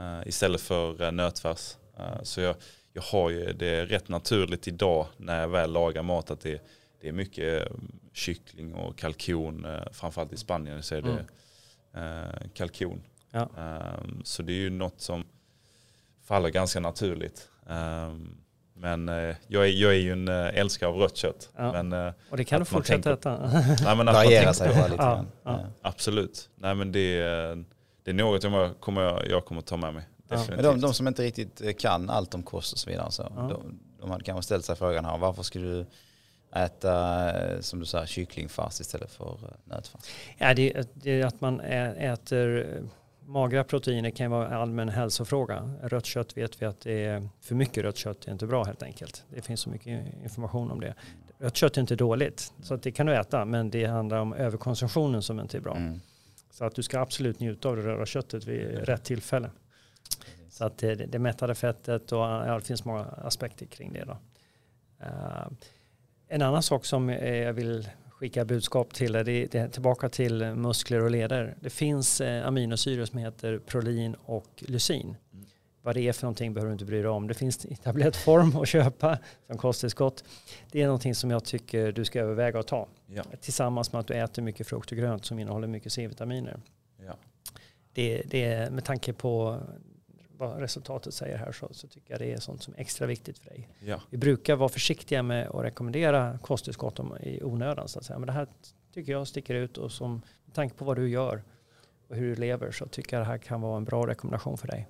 uh, 0.00 0.28
istället 0.28 0.60
för 0.60 1.10
nötfärs. 1.10 1.76
Uh, 1.98 2.22
så 2.22 2.40
jag, 2.40 2.56
jag 2.92 3.02
har 3.02 3.30
ju 3.30 3.52
det 3.52 3.84
rätt 3.84 4.08
naturligt 4.08 4.68
idag 4.68 5.06
när 5.16 5.40
jag 5.40 5.48
väl 5.48 5.72
lagar 5.72 6.02
mat 6.02 6.30
att 6.30 6.40
det, 6.40 6.62
det 7.00 7.08
är 7.08 7.12
mycket 7.12 7.68
kyckling 8.12 8.74
och 8.74 8.98
kalkon. 8.98 9.66
Framförallt 9.92 10.32
i 10.32 10.36
Spanien 10.36 10.82
så 10.82 10.94
är 10.94 11.02
det 11.02 11.26
mm. 11.94 12.50
kalkon. 12.54 13.02
Ja. 13.30 13.48
Um, 14.02 14.20
så 14.24 14.42
det 14.42 14.52
är 14.52 14.56
ju 14.56 14.70
något 14.70 15.00
som 15.00 15.24
faller 16.24 16.48
ganska 16.48 16.80
naturligt. 16.80 17.48
Um, 17.66 18.36
men 18.74 19.08
uh, 19.08 19.34
jag, 19.46 19.64
är, 19.64 19.68
jag 19.68 19.92
är 19.92 19.98
ju 19.98 20.12
en 20.12 20.28
älskare 20.28 20.90
av 20.90 20.96
rött 20.96 21.16
kött. 21.16 21.48
Ja. 21.56 21.82
Men, 21.82 22.12
och 22.30 22.36
det 22.36 22.44
kan 22.44 22.60
du 22.60 22.64
fortsätta 22.64 23.12
äta. 23.12 23.38
nej, 23.84 23.96
men 23.96 24.06
Variera 24.06 24.54
sig 24.54 24.74
bara 24.74 24.86
lite 24.86 24.96
grann. 25.02 25.26
Ja, 25.42 25.60
Absolut. 25.82 26.48
Nej, 26.54 26.74
men 26.74 26.92
det, 26.92 27.18
det 28.02 28.10
är 28.10 28.14
något 28.14 28.44
jag 28.44 28.80
kommer, 28.80 29.30
jag 29.30 29.44
kommer 29.44 29.60
ta 29.62 29.76
med 29.76 29.94
mig. 29.94 30.04
Men 30.48 30.62
de, 30.62 30.80
de, 30.80 30.94
som 30.94 31.08
inte 31.08 31.22
riktigt 31.22 31.80
kan 31.80 32.10
allt 32.10 32.34
om 32.34 32.42
kost 32.42 32.72
och 32.72 32.78
så 32.78 32.90
vidare, 32.90 33.10
så 33.10 33.22
de, 33.22 33.80
de 34.00 34.10
hade 34.10 34.24
kanske 34.24 34.42
ställt 34.42 34.64
sig 34.64 34.76
frågan 34.76 35.04
här, 35.04 35.18
varför 35.18 35.42
skulle 35.42 35.66
du 35.66 35.86
äta, 36.52 37.62
som 37.62 37.80
du 37.80 37.86
sa, 37.86 38.06
kycklingfars 38.06 38.80
istället 38.80 39.10
för 39.10 39.56
nötfars? 39.64 40.02
Ja, 40.38 40.54
det, 40.54 40.88
det 40.94 41.20
är 41.20 41.26
att 41.26 41.40
man 41.40 41.60
äter 41.60 42.66
magra 43.30 43.64
proteiner 43.64 44.10
kan 44.10 44.30
vara 44.30 44.46
en 44.46 44.52
allmän 44.52 44.88
hälsofråga. 44.88 45.70
Rött 45.82 46.06
kött 46.06 46.36
vet 46.36 46.62
vi 46.62 46.66
att 46.66 46.80
det 46.80 47.04
är 47.04 47.28
för 47.40 47.54
mycket 47.54 47.84
rött 47.84 47.96
kött 47.96 48.24
är 48.24 48.32
inte 48.32 48.46
bra 48.46 48.64
helt 48.64 48.82
enkelt. 48.82 49.24
Det 49.34 49.42
finns 49.42 49.60
så 49.60 49.70
mycket 49.70 50.22
information 50.22 50.70
om 50.70 50.80
det. 50.80 50.94
Rött 51.38 51.56
kött 51.56 51.76
är 51.76 51.80
inte 51.80 51.96
dåligt, 51.96 52.52
så 52.62 52.74
att 52.74 52.82
det 52.82 52.92
kan 52.92 53.06
du 53.06 53.16
äta, 53.16 53.44
men 53.44 53.70
det 53.70 53.84
handlar 53.84 54.18
om 54.18 54.32
överkonsumtionen 54.32 55.22
som 55.22 55.40
inte 55.40 55.56
är 55.56 55.60
bra. 55.60 55.76
Mm. 55.76 56.00
Så 56.50 56.64
att 56.64 56.74
du 56.74 56.82
ska 56.82 57.00
absolut 57.00 57.40
njuta 57.40 57.68
av 57.68 57.76
det 57.76 57.82
röda 57.82 58.06
köttet 58.06 58.44
vid 58.44 58.78
rätt 58.78 59.04
tillfälle. 59.04 59.50
Så 60.50 60.64
att 60.64 60.78
det, 60.78 60.94
det 60.94 61.18
mättade 61.18 61.54
fettet 61.54 62.12
och 62.12 62.18
ja, 62.18 62.54
det 62.54 62.66
finns 62.66 62.84
många 62.84 63.04
aspekter 63.04 63.66
kring 63.66 63.92
det. 63.92 64.04
Då. 64.04 64.18
Uh, 65.06 65.48
en 66.30 66.42
annan 66.42 66.62
sak 66.62 66.84
som 66.84 67.08
jag 67.08 67.52
vill 67.52 67.88
skicka 68.10 68.44
budskap 68.44 68.94
till 68.94 69.12
det, 69.12 69.22
det 69.22 69.54
är 69.54 69.68
tillbaka 69.68 70.08
till 70.08 70.54
muskler 70.54 71.02
och 71.02 71.10
leder. 71.10 71.56
Det 71.60 71.70
finns 71.70 72.20
eh, 72.20 72.46
aminosyror 72.46 73.04
som 73.04 73.18
heter 73.18 73.58
prolin 73.58 74.16
och 74.24 74.48
lysin. 74.58 75.16
Mm. 75.32 75.46
Vad 75.82 75.94
det 75.94 76.08
är 76.08 76.12
för 76.12 76.22
någonting 76.22 76.54
behöver 76.54 76.68
du 76.68 76.72
inte 76.72 76.84
bry 76.84 76.98
dig 76.98 77.08
om. 77.08 77.28
Det 77.28 77.34
finns 77.34 77.66
i 77.66 77.76
tablettform 77.76 78.56
att 78.56 78.68
köpa 78.68 79.18
som 79.46 79.58
kosttillskott. 79.58 80.24
Det 80.70 80.82
är 80.82 80.86
någonting 80.86 81.14
som 81.14 81.30
jag 81.30 81.44
tycker 81.44 81.92
du 81.92 82.04
ska 82.04 82.20
överväga 82.20 82.60
att 82.60 82.66
ta. 82.66 82.88
Ja. 83.06 83.22
Tillsammans 83.40 83.92
med 83.92 84.00
att 84.00 84.06
du 84.06 84.14
äter 84.14 84.42
mycket 84.42 84.66
frukt 84.66 84.92
och 84.92 84.98
grönt 84.98 85.24
som 85.24 85.38
innehåller 85.38 85.68
mycket 85.68 85.92
C-vitaminer. 85.92 86.60
Ja. 87.06 87.16
Det, 87.92 88.22
det 88.26 88.44
är 88.44 88.70
med 88.70 88.84
tanke 88.84 89.12
på 89.12 89.60
vad 90.40 90.60
resultatet 90.60 91.14
säger 91.14 91.36
här 91.36 91.52
så, 91.52 91.68
så, 91.70 91.88
tycker 91.88 92.12
jag 92.12 92.20
det 92.20 92.32
är 92.32 92.40
sånt 92.40 92.62
som 92.62 92.74
är 92.74 92.80
extra 92.80 93.06
viktigt 93.06 93.38
för 93.38 93.50
dig. 93.50 93.68
Ja. 93.80 94.00
Vi 94.10 94.18
brukar 94.18 94.56
vara 94.56 94.68
försiktiga 94.68 95.22
med 95.22 95.48
att 95.48 95.64
rekommendera 95.64 96.38
kosttillskott 96.42 97.00
i 97.20 97.42
onödan 97.42 97.88
så 97.88 97.98
att 97.98 98.04
säga. 98.04 98.18
Men 98.18 98.26
det 98.26 98.32
här 98.32 98.46
tycker 98.94 99.12
jag 99.12 99.26
sticker 99.26 99.54
ut 99.54 99.78
och 99.78 99.92
som 99.92 100.22
med 100.44 100.54
tanke 100.54 100.74
på 100.76 100.84
vad 100.84 100.96
du 100.96 101.08
gör 101.08 101.42
och 102.08 102.16
hur 102.16 102.28
du 102.28 102.34
lever 102.34 102.70
så 102.70 102.86
tycker 102.86 103.16
jag 103.16 103.26
det 103.26 103.30
här 103.30 103.38
kan 103.38 103.60
vara 103.60 103.76
en 103.76 103.84
bra 103.84 104.06
rekommendation 104.06 104.58
för 104.58 104.68
dig. 104.68 104.88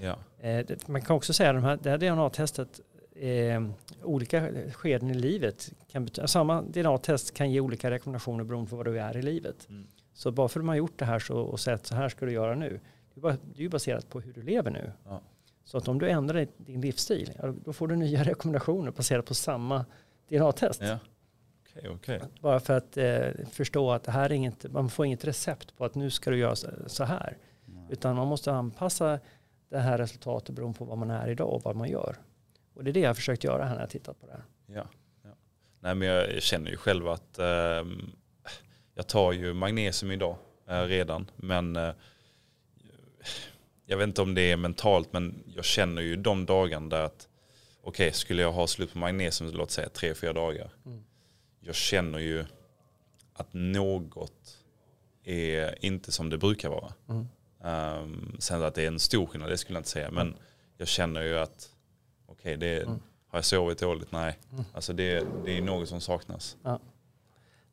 Ja. 0.00 0.16
Eh, 0.40 0.66
man 0.86 1.02
kan 1.02 1.16
också 1.16 1.32
säga 1.32 1.50
att 1.50 1.82
det 1.82 1.90
här 1.90 1.98
DNA-testet 1.98 2.80
eh, 3.14 3.62
olika 4.02 4.48
skeden 4.72 5.10
i 5.10 5.14
livet. 5.14 5.72
Kan, 5.90 6.08
samma 6.08 6.62
DNA-test 6.62 7.34
kan 7.34 7.50
ge 7.50 7.60
olika 7.60 7.90
rekommendationer 7.90 8.44
beroende 8.44 8.70
på 8.70 8.76
vad 8.76 8.86
du 8.86 9.00
är 9.00 9.16
i 9.16 9.22
livet. 9.22 9.68
Mm. 9.68 9.86
Så 10.14 10.30
bara 10.30 10.48
för 10.48 10.60
att 10.60 10.66
man 10.66 10.72
har 10.72 10.78
gjort 10.78 10.98
det 10.98 11.04
här 11.04 11.18
så, 11.18 11.38
och 11.38 11.60
sett 11.60 11.86
så 11.86 11.94
här 11.94 12.08
ska 12.08 12.26
du 12.26 12.32
göra 12.32 12.54
nu 12.54 12.80
det 13.14 13.28
är 13.28 13.62
ju 13.62 13.68
baserat 13.68 14.08
på 14.08 14.20
hur 14.20 14.32
du 14.32 14.42
lever 14.42 14.70
nu. 14.70 14.92
Ja. 15.04 15.20
Så 15.64 15.78
att 15.78 15.88
om 15.88 15.98
du 15.98 16.10
ändrar 16.10 16.46
din 16.56 16.80
livsstil, 16.80 17.32
då 17.64 17.72
får 17.72 17.88
du 17.88 17.96
nya 17.96 18.22
rekommendationer 18.24 18.90
baserat 18.90 19.26
på 19.26 19.34
samma 19.34 19.84
DNA-test. 20.28 20.82
Ja. 20.82 20.98
Okay, 21.76 21.90
okay. 21.90 22.20
Bara 22.40 22.60
för 22.60 22.76
att 22.76 22.96
eh, 22.96 23.28
förstå 23.50 23.90
att 23.90 24.04
det 24.04 24.12
här 24.12 24.24
är 24.24 24.32
inget, 24.34 24.72
man 24.72 24.90
får 24.90 25.06
inget 25.06 25.24
recept 25.24 25.76
på 25.76 25.84
att 25.84 25.94
nu 25.94 26.10
ska 26.10 26.30
du 26.30 26.38
göra 26.38 26.56
så 26.86 27.04
här. 27.04 27.38
Nej. 27.64 27.86
Utan 27.90 28.16
man 28.16 28.28
måste 28.28 28.52
anpassa 28.52 29.20
det 29.68 29.78
här 29.78 29.98
resultatet 29.98 30.54
beroende 30.54 30.78
på 30.78 30.84
vad 30.84 30.98
man 30.98 31.10
är 31.10 31.28
idag 31.28 31.52
och 31.52 31.62
vad 31.62 31.76
man 31.76 31.88
gör. 31.88 32.16
Och 32.74 32.84
det 32.84 32.90
är 32.90 32.92
det 32.92 33.00
jag 33.00 33.08
har 33.08 33.14
försökt 33.14 33.44
göra 33.44 33.64
här 33.64 33.74
när 33.74 33.80
jag 33.80 33.90
tittat 33.90 34.20
på 34.20 34.26
det 34.26 34.32
här. 34.32 34.44
Ja, 34.66 34.86
ja. 35.22 35.30
Nej, 35.80 35.94
men 35.94 36.08
jag 36.08 36.42
känner 36.42 36.70
ju 36.70 36.76
själv 36.76 37.08
att 37.08 37.38
eh, 37.38 37.84
jag 38.94 39.06
tar 39.06 39.32
ju 39.32 39.54
magnesium 39.54 40.12
idag 40.12 40.36
eh, 40.68 40.82
redan. 40.82 41.30
Men 41.36 41.76
eh, 41.76 41.90
jag 43.86 43.96
vet 43.96 44.06
inte 44.06 44.22
om 44.22 44.34
det 44.34 44.50
är 44.50 44.56
mentalt 44.56 45.12
men 45.12 45.42
jag 45.56 45.64
känner 45.64 46.02
ju 46.02 46.16
de 46.16 46.46
dagarna 46.46 46.88
där 46.88 47.02
att 47.02 47.28
okej 47.82 48.08
okay, 48.08 48.12
skulle 48.12 48.42
jag 48.42 48.52
ha 48.52 48.66
slut 48.66 48.92
på 48.92 48.98
magnesium 48.98 49.50
låt 49.54 49.70
säga 49.70 49.88
tre, 49.88 50.14
fyra 50.14 50.32
dagar. 50.32 50.70
Mm. 50.86 51.04
Jag 51.60 51.74
känner 51.74 52.18
ju 52.18 52.44
att 53.34 53.48
något 53.52 54.58
är 55.24 55.84
inte 55.84 56.12
som 56.12 56.30
det 56.30 56.38
brukar 56.38 56.68
vara. 56.68 56.92
Mm. 57.08 57.26
Um, 57.64 58.36
sen 58.38 58.62
att 58.62 58.74
det 58.74 58.82
är 58.82 58.88
en 58.88 58.98
stor 58.98 59.26
skillnad, 59.26 59.50
det 59.50 59.58
skulle 59.58 59.76
jag 59.76 59.80
inte 59.80 59.90
säga. 59.90 60.10
Men 60.10 60.26
mm. 60.26 60.38
jag 60.76 60.88
känner 60.88 61.22
ju 61.22 61.38
att 61.38 61.70
okej, 62.26 62.56
okay, 62.56 62.82
mm. 62.82 63.00
har 63.28 63.38
jag 63.38 63.44
sovit 63.44 63.78
dåligt? 63.78 64.12
Nej. 64.12 64.38
Mm. 64.52 64.64
Alltså 64.74 64.92
det, 64.92 65.26
det 65.44 65.58
är 65.58 65.62
något 65.62 65.88
som 65.88 66.00
saknas. 66.00 66.56
Ja. 66.62 66.80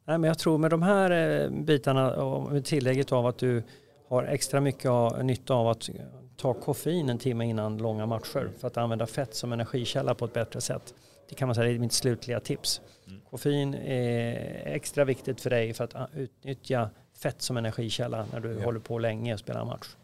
Nej, 0.05 0.17
men 0.17 0.27
jag 0.27 0.39
tror 0.39 0.57
med 0.57 0.71
de 0.71 0.81
här 0.81 1.11
eh, 1.11 1.49
bitarna 1.49 2.15
och 2.15 2.51
med 2.51 2.65
tillägget 2.65 3.11
av 3.11 3.25
att 3.25 3.37
du 3.37 3.63
har 4.09 4.23
extra 4.23 4.61
mycket 4.61 4.91
nytta 5.23 5.53
av 5.53 5.67
att 5.67 5.89
ta 6.37 6.53
koffein 6.53 7.09
en 7.09 7.17
timme 7.17 7.45
innan 7.45 7.77
långa 7.77 8.05
matcher 8.05 8.51
för 8.59 8.67
att 8.67 8.77
använda 8.77 9.07
fett 9.07 9.35
som 9.35 9.53
energikälla 9.53 10.15
på 10.15 10.25
ett 10.25 10.33
bättre 10.33 10.61
sätt. 10.61 10.93
Det 11.29 11.35
kan 11.35 11.47
man 11.47 11.55
säga 11.55 11.71
är 11.71 11.79
mitt 11.79 11.93
slutliga 11.93 12.39
tips. 12.39 12.81
Mm. 13.07 13.21
Koffein 13.29 13.73
är 13.73 14.67
extra 14.67 15.05
viktigt 15.05 15.41
för 15.41 15.49
dig 15.49 15.73
för 15.73 15.83
att 15.83 16.09
utnyttja 16.13 16.89
fett 17.17 17.41
som 17.41 17.57
energikälla 17.57 18.25
när 18.31 18.39
du 18.39 18.53
ja. 18.53 18.65
håller 18.65 18.79
på 18.79 18.99
länge 18.99 19.33
och 19.33 19.39
spelar 19.39 19.65
match. 19.65 19.95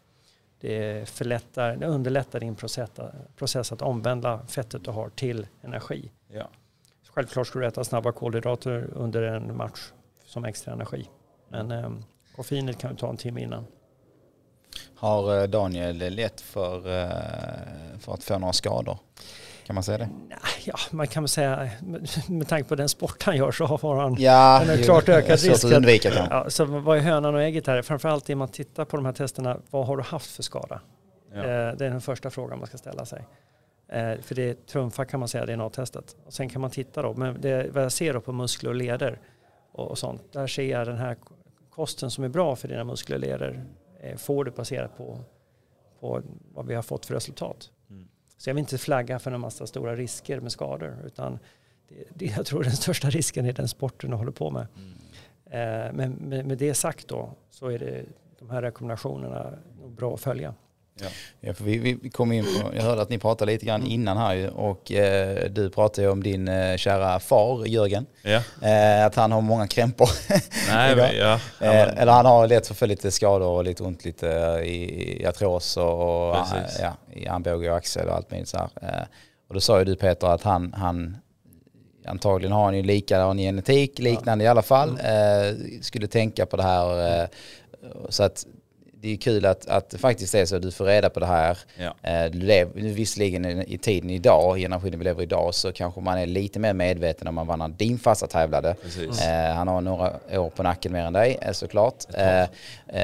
Det, 0.60 1.08
förlättar, 1.08 1.76
det 1.76 1.86
underlättar 1.86 2.40
din 2.40 2.54
process, 2.54 2.90
process 3.36 3.72
att 3.72 3.82
omvandla 3.82 4.46
fettet 4.46 4.84
du 4.84 4.90
har 4.90 5.08
till 5.08 5.46
energi. 5.62 6.10
Ja. 6.28 6.48
Självklart 7.08 7.46
ska 7.46 7.58
du 7.58 7.66
äta 7.66 7.84
snabba 7.84 8.12
kolhydrater 8.12 8.88
under 8.92 9.22
en 9.22 9.56
match 9.56 9.92
som 10.24 10.44
extra 10.44 10.72
energi. 10.72 11.08
Men 11.48 11.70
eh, 11.70 11.90
koffeinet 12.36 12.78
kan 12.78 12.90
du 12.90 12.96
ta 12.96 13.10
en 13.10 13.16
timme 13.16 13.42
innan. 13.42 13.66
Har 14.96 15.40
eh, 15.40 15.48
Daniel 15.48 15.96
lätt 15.96 16.40
för, 16.40 16.76
eh, 16.76 17.98
för 17.98 18.14
att 18.14 18.24
få 18.24 18.38
några 18.38 18.52
skador? 18.52 18.98
Kan 19.66 19.74
man 19.74 19.84
säga 19.84 19.98
det? 19.98 20.08
Ja, 20.64 20.74
man 20.90 21.06
kan 21.06 21.22
väl 21.22 21.28
säga 21.28 21.70
med 22.28 22.48
tanke 22.48 22.68
på 22.68 22.74
den 22.74 22.88
sport 22.88 23.22
han 23.22 23.36
gör 23.36 23.52
så 23.52 23.66
har 23.66 23.96
han 23.96 24.16
ja, 24.18 24.62
en 24.62 24.82
klart 24.82 25.08
ökad 25.08 25.40
risk. 25.40 25.64
Att 25.64 25.72
undvika, 25.72 26.10
kan. 26.10 26.26
Ja, 26.30 26.50
så 26.50 26.64
vad 26.64 26.98
är 26.98 27.02
hönan 27.02 27.34
och 27.34 27.42
ägget 27.42 27.66
här? 27.66 27.82
Framförallt 27.82 28.28
när 28.28 28.34
man 28.36 28.48
tittar 28.48 28.84
på 28.84 28.96
de 28.96 29.06
här 29.06 29.12
testerna, 29.12 29.56
vad 29.70 29.86
har 29.86 29.96
du 29.96 30.02
haft 30.02 30.30
för 30.30 30.42
skada? 30.42 30.80
Ja. 31.32 31.38
Eh, 31.38 31.44
det 31.44 31.86
är 31.86 31.90
den 31.90 32.00
första 32.00 32.30
frågan 32.30 32.58
man 32.58 32.68
ska 32.68 32.78
ställa 32.78 33.06
sig. 33.06 33.22
För 34.22 34.34
det 34.34 34.66
trumfar 34.66 35.04
kan 35.04 35.20
man 35.20 35.28
säga 35.28 35.46
DNA-testet. 35.46 36.16
Och 36.26 36.32
sen 36.32 36.48
kan 36.48 36.60
man 36.60 36.70
titta 36.70 37.02
då, 37.02 37.14
men 37.14 37.40
det, 37.40 37.70
vad 37.72 37.84
jag 37.84 37.92
ser 37.92 38.14
då 38.14 38.20
på 38.20 38.32
muskler 38.32 38.70
och 38.70 38.76
leder 38.76 39.20
och 39.72 39.98
sånt, 39.98 40.32
där 40.32 40.46
ser 40.46 40.70
jag 40.70 40.86
den 40.86 40.96
här 40.96 41.16
kosten 41.70 42.10
som 42.10 42.24
är 42.24 42.28
bra 42.28 42.56
för 42.56 42.68
dina 42.68 42.84
muskler 42.84 43.16
och 43.16 43.20
leder 43.20 43.64
får 44.16 44.44
du 44.44 44.50
baserat 44.50 44.96
på, 44.96 45.18
på 46.00 46.22
vad 46.54 46.66
vi 46.66 46.74
har 46.74 46.82
fått 46.82 47.06
för 47.06 47.14
resultat. 47.14 47.70
Mm. 47.90 48.08
Så 48.36 48.50
jag 48.50 48.54
vill 48.54 48.60
inte 48.60 48.78
flagga 48.78 49.18
för 49.18 49.30
en 49.32 49.40
massa 49.40 49.66
stora 49.66 49.96
risker 49.96 50.40
med 50.40 50.52
skador 50.52 50.96
utan 51.06 51.38
det, 51.88 52.04
det, 52.14 52.26
jag 52.36 52.46
tror 52.46 52.62
den 52.62 52.76
största 52.76 53.10
risken 53.10 53.46
är 53.46 53.52
den 53.52 53.68
sporten 53.68 54.10
du 54.10 54.16
håller 54.16 54.32
på 54.32 54.50
med. 54.50 54.66
Mm. 54.76 54.96
Eh, 55.46 55.92
men 55.92 56.12
med, 56.12 56.46
med, 56.46 56.58
det 56.58 56.74
sagt 56.74 57.08
då 57.08 57.30
så 57.50 57.68
är 57.68 57.78
det 57.78 58.04
de 58.38 58.50
här 58.50 58.62
rekommendationerna 58.62 59.52
bra 59.86 60.14
att 60.14 60.20
följa. 60.20 60.54
Ja. 61.00 61.06
Ja, 61.40 61.54
för 61.54 61.64
vi, 61.64 61.78
vi 62.02 62.10
kom 62.10 62.32
in 62.32 62.44
på, 62.44 62.74
jag 62.76 62.82
hörde 62.82 63.02
att 63.02 63.10
ni 63.10 63.18
pratade 63.18 63.52
lite 63.52 63.66
grann 63.66 63.86
innan 63.86 64.16
här 64.16 64.34
ju 64.34 64.48
och 64.48 64.92
eh, 64.92 65.50
du 65.50 65.70
pratade 65.70 66.02
ju 66.06 66.12
om 66.12 66.22
din 66.22 66.48
eh, 66.48 66.76
kära 66.76 67.20
far 67.20 67.66
Jörgen. 67.66 68.06
Ja. 68.22 68.42
Eh, 68.68 69.06
att 69.06 69.14
han 69.14 69.32
har 69.32 69.40
många 69.40 69.66
krämpor. 69.66 70.08
Nej, 70.70 70.96
men, 70.96 71.16
ja. 71.16 71.34
Eh, 71.34 71.40
Ja, 71.60 71.72
men, 71.72 71.88
eller 71.98 72.12
han 72.12 72.26
har 72.26 72.46
lätt 72.46 72.66
för 72.68 72.86
lite 72.86 73.10
skador 73.10 73.48
och 73.48 73.64
lite 73.64 73.82
ont 73.82 74.04
lite 74.04 74.26
i, 74.64 75.20
i 75.22 75.26
artros 75.26 75.76
och 75.76 76.34
Precis. 76.34 76.80
ja, 76.80 76.96
i 77.14 77.26
armbåge 77.28 77.70
och 77.70 77.76
axel 77.76 78.08
och 78.08 78.14
allt 78.14 78.30
möjligt 78.30 78.48
så 78.48 78.58
här. 78.58 78.68
Eh, 78.82 79.06
och 79.48 79.54
då 79.54 79.60
sa 79.60 79.78
ju 79.78 79.84
du 79.84 79.96
Peter 79.96 80.26
att 80.26 80.42
han, 80.42 80.72
han 80.76 81.16
antagligen 82.06 82.52
har 82.52 82.64
han 82.64 82.76
ju 82.76 82.82
likadan 82.82 83.38
genetik, 83.38 83.98
liknande 83.98 84.44
i 84.44 84.48
alla 84.48 84.62
fall. 84.62 84.88
Eh, 84.90 85.56
skulle 85.80 86.06
tänka 86.06 86.46
på 86.46 86.56
det 86.56 86.62
här. 86.62 87.20
Eh, 87.22 87.28
så 88.08 88.22
att 88.22 88.46
det 89.06 89.12
är 89.12 89.16
kul 89.16 89.46
att, 89.46 89.68
att 89.68 89.90
det 89.90 89.98
faktiskt 89.98 90.34
är 90.34 90.44
så 90.44 90.56
att 90.56 90.62
du 90.62 90.70
får 90.70 90.84
reda 90.84 91.10
på 91.10 91.20
det 91.20 91.26
här. 91.26 91.58
ja. 91.76 91.94
Eh, 92.10 92.30
Du 92.30 92.38
lever, 92.38 92.72
visserligen 92.74 93.44
i 93.46 93.64
i 93.74 93.78
tiden 93.78 94.10
idag, 94.10 94.56
generationen 94.58 94.98
vi 94.98 95.04
lever 95.04 95.20
i 95.20 95.24
idag, 95.24 95.54
så 95.54 95.72
kanske 95.72 96.00
man 96.00 96.18
är 96.18 96.26
lite 96.26 96.58
mer 96.58 96.72
medveten 96.72 97.28
om 97.28 97.34
man 97.34 97.46
var 97.46 97.56
när 97.56 97.68
din 97.68 97.98
farsa 97.98 98.26
tävlade. 98.26 98.76
Eh, 99.22 99.54
han 99.54 99.68
har 99.68 99.80
några 99.80 100.12
år 100.40 100.50
på 100.50 100.62
nacken 100.62 100.92
mer 100.92 101.04
än 101.04 101.12
dig 101.12 101.38
eh, 101.42 101.52
såklart. 101.52 101.94
Eh, 102.14 102.42
eh, 102.42 102.48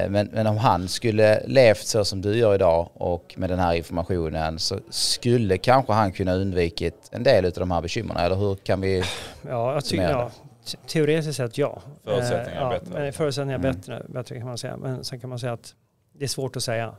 men, 0.09 0.29
men 0.33 0.47
om 0.47 0.57
han 0.57 0.89
skulle 0.89 1.43
levt 1.47 1.87
så 1.87 2.05
som 2.05 2.21
du 2.23 2.37
gör 2.37 2.55
idag 2.55 2.89
och 2.95 3.35
med 3.37 3.51
den 3.51 3.59
här 3.59 3.75
informationen 3.75 4.59
så 4.59 4.79
skulle 4.91 5.59
kanske 5.59 5.93
han 5.93 6.13
kunna 6.13 6.35
undvikit 6.35 7.09
en 7.13 7.23
del 7.23 7.45
av 7.45 7.53
de 7.53 7.71
här 7.71 7.81
bekymren. 7.81 8.17
Eller 8.17 8.37
hur 8.37 8.55
kan 8.55 8.81
vi... 8.81 9.03
Ja, 9.49 9.75
jag 9.75 9.85
tycker, 9.85 10.11
ja, 10.11 10.31
te- 10.67 10.79
teoretiskt 10.87 11.37
sett 11.37 11.59
ja. 11.59 11.83
Förutsättningarna 12.05 12.71
är 12.71 12.75
Eh, 12.75 12.81
bättre. 12.81 12.95
Ja, 12.95 13.01
men 13.03 13.13
förutsättningarna 13.13 13.65
är 13.65 13.69
Mm. 13.69 13.81
bättre, 13.81 14.03
bättre 14.09 14.37
kan 14.39 14.47
man 14.47 14.59
säga. 14.59 14.77
Men 14.77 15.05
sen 15.05 15.21
kan 15.21 15.31
man 15.31 15.39
säga 15.39 15.53
att 15.53 15.75
det 16.23 16.27
är 16.27 16.29
svårt 16.29 16.57
att 16.57 16.63
säga. 16.63 16.95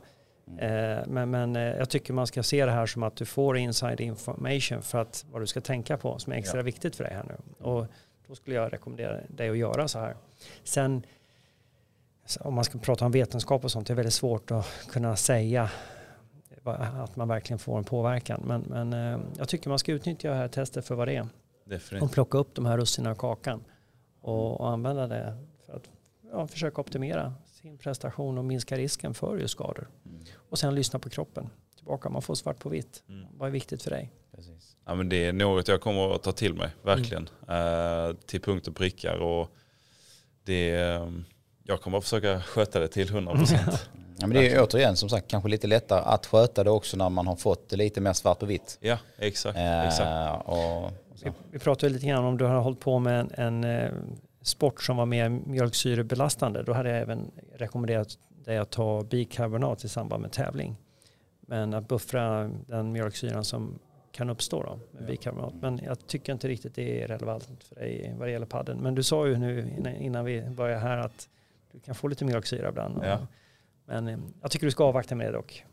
Eh, 0.58 0.98
Men, 1.06 1.30
men 1.30 1.56
eh, 1.56 1.62
jag 1.62 1.88
tycker 1.90 2.12
man 2.12 2.26
ska 2.26 2.42
se 2.42 2.64
det 2.66 2.72
här 2.72 2.86
som 2.86 3.02
att 3.02 3.16
du 3.16 3.24
får 3.24 3.56
inside 3.58 4.00
information 4.00 4.82
för 4.82 4.98
att 4.98 5.24
vad 5.32 5.42
du 5.42 5.46
ska 5.46 5.60
tänka 5.60 5.96
på 5.96 6.18
som 6.18 6.32
är 6.32 6.36
extra 6.36 6.58
Ja. 6.58 6.62
viktigt 6.62 6.96
för 6.96 7.04
dig 7.04 7.12
här 7.14 7.24
nu. 7.24 7.64
Och 7.66 7.86
då 8.28 8.34
skulle 8.34 8.56
jag 8.56 8.72
rekommendera 8.72 9.20
dig 9.28 9.50
att 9.50 9.56
göra 9.56 9.88
så 9.88 9.98
här. 9.98 10.16
Sen 10.64 11.02
om 12.40 12.54
man 12.54 12.64
ska 12.64 12.78
prata 12.78 13.04
om 13.06 13.12
vetenskap 13.12 13.64
och 13.64 13.70
sånt, 13.70 13.86
det 13.86 13.92
är 13.92 13.94
väldigt 13.94 14.14
svårt 14.14 14.50
att 14.50 14.66
kunna 14.88 15.16
säga 15.16 15.70
att 16.64 17.16
man 17.16 17.28
verkligen 17.28 17.58
får 17.58 17.78
en 17.78 17.84
påverkan. 17.84 18.42
Men, 18.46 18.60
men 18.60 18.92
eh, 19.14 19.20
jag 19.38 19.48
tycker 19.48 19.68
man 19.68 19.78
ska 19.78 19.92
utnyttja 19.92 20.28
det 20.30 20.34
här 20.36 20.48
testet 20.48 20.86
för 20.86 20.94
vad 20.94 21.08
det 21.08 21.16
är 21.16 21.20
och 21.22 21.28
Definitivt. 21.70 22.12
plocka 22.12 22.38
upp 22.38 22.54
de 22.54 22.66
här 22.66 22.76
russinen 22.78 23.10
av 23.10 23.14
kakan 23.16 23.64
och, 24.20 24.60
och 24.60 24.68
använda 24.70 25.06
det 25.06 25.36
för 25.66 25.76
att 25.76 25.82
ja, 26.32 26.46
försöka 26.46 26.80
optimera 26.80 27.34
sin 27.64 27.78
prestation 27.78 28.38
och 28.38 28.44
minska 28.44 28.76
risken 28.76 29.14
för 29.14 29.36
just 29.36 29.52
skador. 29.52 29.88
Och 30.50 30.58
sen 30.58 30.74
lyssna 30.74 30.98
på 30.98 31.10
kroppen. 31.10 31.50
Tillbaka, 31.76 32.08
man 32.08 32.22
får 32.22 32.34
svart 32.34 32.58
på 32.58 32.68
vitt. 32.68 33.02
Mm. 33.08 33.26
Vad 33.38 33.48
är 33.48 33.52
viktigt 33.52 33.82
för 33.82 33.90
dig? 33.90 34.12
Precis. 34.36 34.76
Ja, 34.84 34.94
men 34.94 35.08
det 35.08 35.24
är 35.24 35.32
något 35.32 35.68
jag 35.68 35.80
kommer 35.80 36.14
att 36.14 36.22
ta 36.22 36.32
till 36.32 36.54
mig, 36.54 36.70
verkligen. 36.82 37.28
Eh, 37.48 38.16
till 38.26 38.40
punkt 38.40 38.68
och 38.68 38.76
prickar. 38.76 39.16
Och 39.16 39.50
det, 40.44 40.70
är, 40.70 41.22
jag 41.62 41.80
kommer 41.80 41.98
att 41.98 42.04
försöka 42.04 42.40
sköta 42.40 42.80
det 42.80 42.88
till 42.88 43.08
100 43.08 43.36
procent. 43.36 43.88
Ja, 44.16 44.26
men 44.26 44.36
det 44.36 44.46
är 44.46 44.50
ju 44.50 44.62
återigen 44.62 44.96
som 44.96 45.08
sagt 45.08 45.28
kanske 45.28 45.48
lite 45.48 45.66
lättare 45.66 46.00
att 46.04 46.26
sköta 46.26 46.64
det 46.64 46.70
också 46.70 46.96
när 46.96 47.08
man 47.08 47.26
har 47.26 47.36
fått 47.36 47.68
det 47.68 47.76
lite 47.76 48.00
mer 48.00 48.12
svart 48.12 48.38
på 48.38 48.46
vitt. 48.46 48.78
ja, 48.80 48.98
exakt. 49.18 49.58
Eh, 49.58 49.86
exakt. 49.86 50.48
och, 50.48 50.90
Vi, 51.22 51.32
vi 51.50 51.58
pratade 51.58 51.92
lite 51.92 52.06
grann 52.06 52.24
om 52.24 52.38
du 52.38 52.44
har 52.44 52.60
hållit 52.60 52.80
på 52.80 52.98
med 52.98 53.20
en, 53.20 53.32
en 53.34 53.64
eh, 53.64 53.92
sport 54.44 54.82
som 54.82 54.96
var 54.96 55.06
mer 55.06 55.28
mjölksyrebelastande. 55.28 56.62
Då 56.62 56.72
hade 56.72 56.88
jag 56.90 56.98
även 56.98 57.30
rekommenderat 57.54 58.18
dig 58.44 58.58
att 58.58 58.70
ta 58.70 59.02
bikarbonat 59.02 59.84
i 59.84 59.88
samband 59.88 60.22
med 60.22 60.32
tävling. 60.32 60.76
Men 61.40 61.74
att 61.74 61.88
buffra 61.88 62.50
den 62.66 62.92
mjölksyran 62.92 63.44
som 63.44 63.78
kan 64.12 64.30
uppstå 64.30 64.62
då 64.62 64.78
med 64.92 65.02
Ja. 65.02 65.06
bikarbonat. 65.06 65.54
Men 65.60 65.80
jag 65.84 66.06
tycker 66.06 66.32
inte 66.32 66.48
riktigt 66.48 66.74
det 66.74 67.02
är 67.02 67.08
relevant 67.08 67.64
för 67.64 67.74
dig 67.74 68.14
vad 68.18 68.28
det 68.28 68.32
gäller 68.32 68.46
padden. 68.46 68.78
Men 68.78 68.94
du 68.94 69.02
sa 69.02 69.26
ju 69.26 69.38
nu 69.38 69.74
innan, 70.00 70.24
vi 70.24 70.42
började 70.50 70.80
här 70.80 70.98
att 70.98 71.28
du 71.72 71.80
kan 71.80 71.94
få 71.94 72.08
lite 72.08 72.24
mjölksyra 72.24 72.68
ibland. 72.68 73.00
Ja. 73.04 73.26
Men 73.86 74.08
eh, 74.08 74.18
jag 74.42 74.50
tycker 74.50 74.66
du 74.66 74.70
ska 74.70 74.84
avvakta 74.84 75.14
med 75.14 75.26
det 75.26 75.32
dock. 75.32 75.64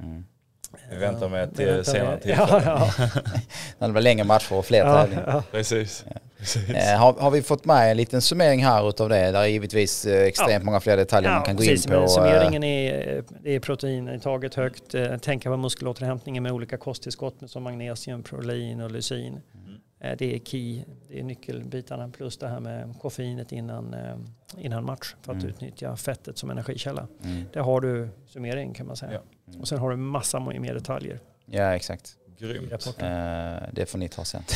mm. 0.00 0.24
Vi 0.90 0.96
väntar 0.96 1.28
med 1.28 1.56
till 1.56 1.66
väntar 1.66 1.82
senare 1.82 2.10
med- 2.10 2.22
tillfälle. 2.22 2.62
Ja, 2.64 2.90
ja, 2.98 3.08
När 3.78 3.88
det 3.88 3.92
blir 3.92 4.02
längre 4.02 4.24
matcher 4.24 4.54
och 4.54 4.64
fler 4.66 4.78
ja, 4.78 4.94
tävlingar. 5.02 5.24
ja. 5.26 5.42
Precis. 5.50 6.04
Precis. 6.38 6.70
Eh, 6.70 6.98
har, 6.98 7.12
har 7.12 7.30
vi 7.30 7.42
fått 7.42 7.64
med 7.64 7.90
en 7.90 7.96
liten 7.96 8.22
summering 8.22 8.64
här 8.64 8.88
utav 8.88 9.08
det? 9.08 9.30
Där 9.30 9.40
är 9.42 9.46
givetvis 9.46 10.06
eh, 10.06 10.22
extremt 10.22 10.64
många 10.64 10.80
fler 10.80 10.96
detaljer 10.96 11.30
man 11.30 11.42
kan 11.42 11.56
gå 11.56 11.62
precis, 11.62 11.86
in 11.86 11.90
på. 11.92 11.96
Men 11.96 12.04
eh, 12.04 12.08
summeringen 12.08 12.64
är, 12.64 13.22
är 13.44 13.60
proteinintaget 13.60 14.54
högt, 14.54 14.94
tänka 15.20 15.50
på 15.50 15.56
muskelåterhämtningen 15.56 16.42
med 16.42 16.52
olika 16.52 16.76
kosttillskott 16.76 17.40
med 17.40 17.50
som 17.50 17.62
magnesium, 17.62 18.22
prolin 18.22 18.80
och 18.80 18.90
lysin. 18.90 19.40
Mm. 20.00 20.12
Eh, 20.12 20.16
Det 20.18 20.34
är 20.34 20.38
key, 20.38 20.82
det 21.08 21.18
är 21.18 21.22
nyckelbitarna 21.22 22.08
plus 22.08 22.36
det 22.38 22.48
här 22.48 22.60
med 22.60 22.94
koffeinet 23.00 23.52
innan, 23.52 23.94
eh, 23.94 24.16
innan 24.58 24.84
match 24.84 25.14
för 25.22 25.32
att 25.32 25.38
Mm. 25.38 25.50
utnyttja 25.50 25.96
fettet 25.96 26.38
som 26.38 26.50
energikälla. 26.50 27.06
Mm. 27.24 27.44
Där 27.52 27.60
har 27.60 27.80
du 27.80 28.08
summering 28.26 28.74
kan 28.74 28.86
man 28.86 28.96
säga. 28.96 29.12
Ja. 29.12 29.58
Och 29.60 29.68
sen 29.68 29.78
har 29.78 29.90
du 29.90 29.96
massa 29.96 30.40
mer 30.40 30.74
detaljer 30.74 31.20
Ja, 31.46 31.74
exakt. 31.76 32.16
Grymt. 32.38 32.72
Eh, 32.98 33.68
det 33.72 33.86
får 33.86 33.98
ni 33.98 34.08
ta 34.08 34.24
sen. 34.24 34.42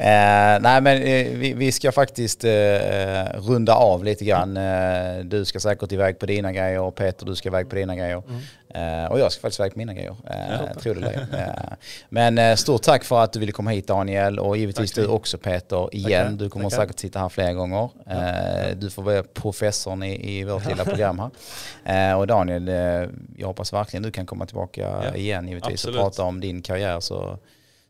Eh, 0.00 0.60
nej 0.60 0.80
men 0.80 0.96
eh, 1.02 1.36
vi, 1.38 1.52
vi 1.54 1.72
ska 1.72 1.92
faktiskt 1.92 2.44
runda 3.34 3.74
av 3.74 4.04
lite 4.04 4.24
grann. 4.24 4.54
Du 5.28 5.44
ska 5.44 5.60
säkert 5.60 5.92
iväg 5.92 6.18
på 6.18 6.26
dina 6.26 6.52
grejer 6.52 6.80
och 6.80 6.94
Peter 6.94 7.26
du 7.26 7.34
ska 7.36 7.48
iväg 7.48 7.68
på 7.68 7.76
dina 7.76 7.96
grejer. 7.96 8.22
Eh, 8.74 9.04
och 9.12 9.18
jag 9.18 9.32
ska 9.32 9.40
faktiskt 9.40 9.60
iväg 9.60 9.72
på 9.72 9.78
mina 9.78 9.94
grejer. 9.94 10.16
Eh, 10.30 10.76
tror 10.80 10.94
det? 10.94 11.26
Eh, 11.38 11.76
men 12.08 12.38
eh, 12.38 12.54
stort 12.56 12.82
tack 12.82 13.04
för 13.04 13.20
att 13.20 13.32
du 13.32 13.40
ville 13.40 13.52
komma 13.52 13.70
hit 13.70 13.86
Daniel 13.86 14.38
och 14.38 14.56
givetvis 14.56 14.92
Tack. 14.92 15.04
du 15.04 15.10
också 15.10 15.38
Peter 15.38 15.94
igen. 15.94 16.36
Du 16.36 16.50
kommer 16.50 16.70
Tackar. 16.70 16.82
säkert 16.82 16.98
sitta 16.98 17.18
här 17.18 17.28
flera 17.28 17.52
gånger. 17.52 17.90
Du 18.74 18.90
får 18.90 19.02
vara 19.02 19.22
professorn 19.22 20.02
i, 20.02 20.38
i 20.38 20.44
vårt 20.44 20.66
lilla 20.66 20.84
program 20.84 21.30
här. 21.84 22.16
Och 22.16 22.26
Daniel, 22.26 22.68
jag 23.36 23.46
hoppas 23.46 23.72
verkligen 23.72 24.02
du 24.02 24.10
kan 24.10 24.26
komma 24.26 24.46
tillbaka 24.46 24.80
Ja, 25.04 25.14
igen 25.14 25.48
givetvis 25.48 25.72
absolut. 25.74 25.96
och 25.96 26.02
prata 26.02 26.22
om 26.22 26.40
din 26.40 26.62
karriär 26.62 27.00
så 27.00 27.38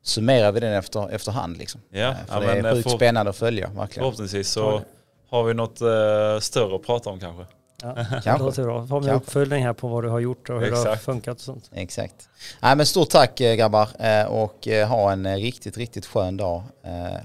summerar 0.02 0.52
vi 0.52 0.60
den 0.60 0.72
efter, 0.72 1.10
efterhand. 1.10 1.56
Liksom. 1.58 1.80
Ja, 1.90 1.98
Eh, 1.98 2.14
ja, 2.28 2.34
för 2.40 2.40
det 2.62 2.68
är 2.68 2.72
sjukt 2.74 2.90
för- 2.90 2.96
spännande 2.96 3.30
att 3.30 3.36
följa, 3.36 3.66
verkligen. 3.68 3.88
Förhoppningsvis 4.04 4.48
så 4.50 4.80
har 5.30 5.44
vi 5.44 5.54
något 5.54 5.80
eh, 5.80 6.40
större 6.40 6.76
att 6.76 6.82
prata 6.86 7.10
om 7.10 7.20
kanske. 7.20 7.44
Ja, 7.82 7.94
Kanske. 8.10 8.30
det 8.32 8.38
låter 8.38 8.62
bra. 8.62 8.80
Har 8.80 9.00
vi 9.00 9.10
uppföljning 9.10 9.64
här 9.64 9.72
på 9.72 9.88
vad 9.88 10.04
du 10.04 10.08
har 10.08 10.18
gjort 10.20 10.50
och 10.50 10.60
hur 10.60 10.70
det 10.70 10.76
har 10.76 10.82
Exakt. 10.86 11.04
funkat 11.04 11.36
och 11.36 11.40
sånt. 11.42 11.70
Exakt. 11.74 12.28
Nej, 12.60 12.76
men 12.76 12.86
stort 12.86 13.10
tack 13.10 13.40
eh, 13.40 13.54
grabbar 13.54 13.88
eh, 13.98 14.26
och 14.26 14.68
eh, 14.68 14.88
ha 14.88 15.12
en 15.12 15.36
riktigt, 15.36 15.76
riktigt 15.76 16.06
skön 16.06 16.36
dag. 16.36 16.62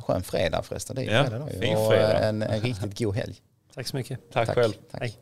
Skön 0.07 0.23
fredag 0.23 0.61
förresten. 0.63 0.95
Det 0.95 1.05
är 1.05 1.15
Ja, 1.15 1.23
fredag 1.23 1.39
då 1.39 1.59
fin 1.59 1.77
och 1.77 1.91
fredag. 1.91 2.19
eh, 2.19 2.27
en, 2.27 2.41
en 2.41 2.61
riktigt 2.61 2.99
god 2.99 3.15
helg. 3.15 3.35
Tack 3.75 3.87
så 3.87 3.95
mycket. 3.95 4.19
Tack, 4.33 4.49
själv. 4.55 4.73
Tack. 4.91 5.01
Hej. 5.01 5.17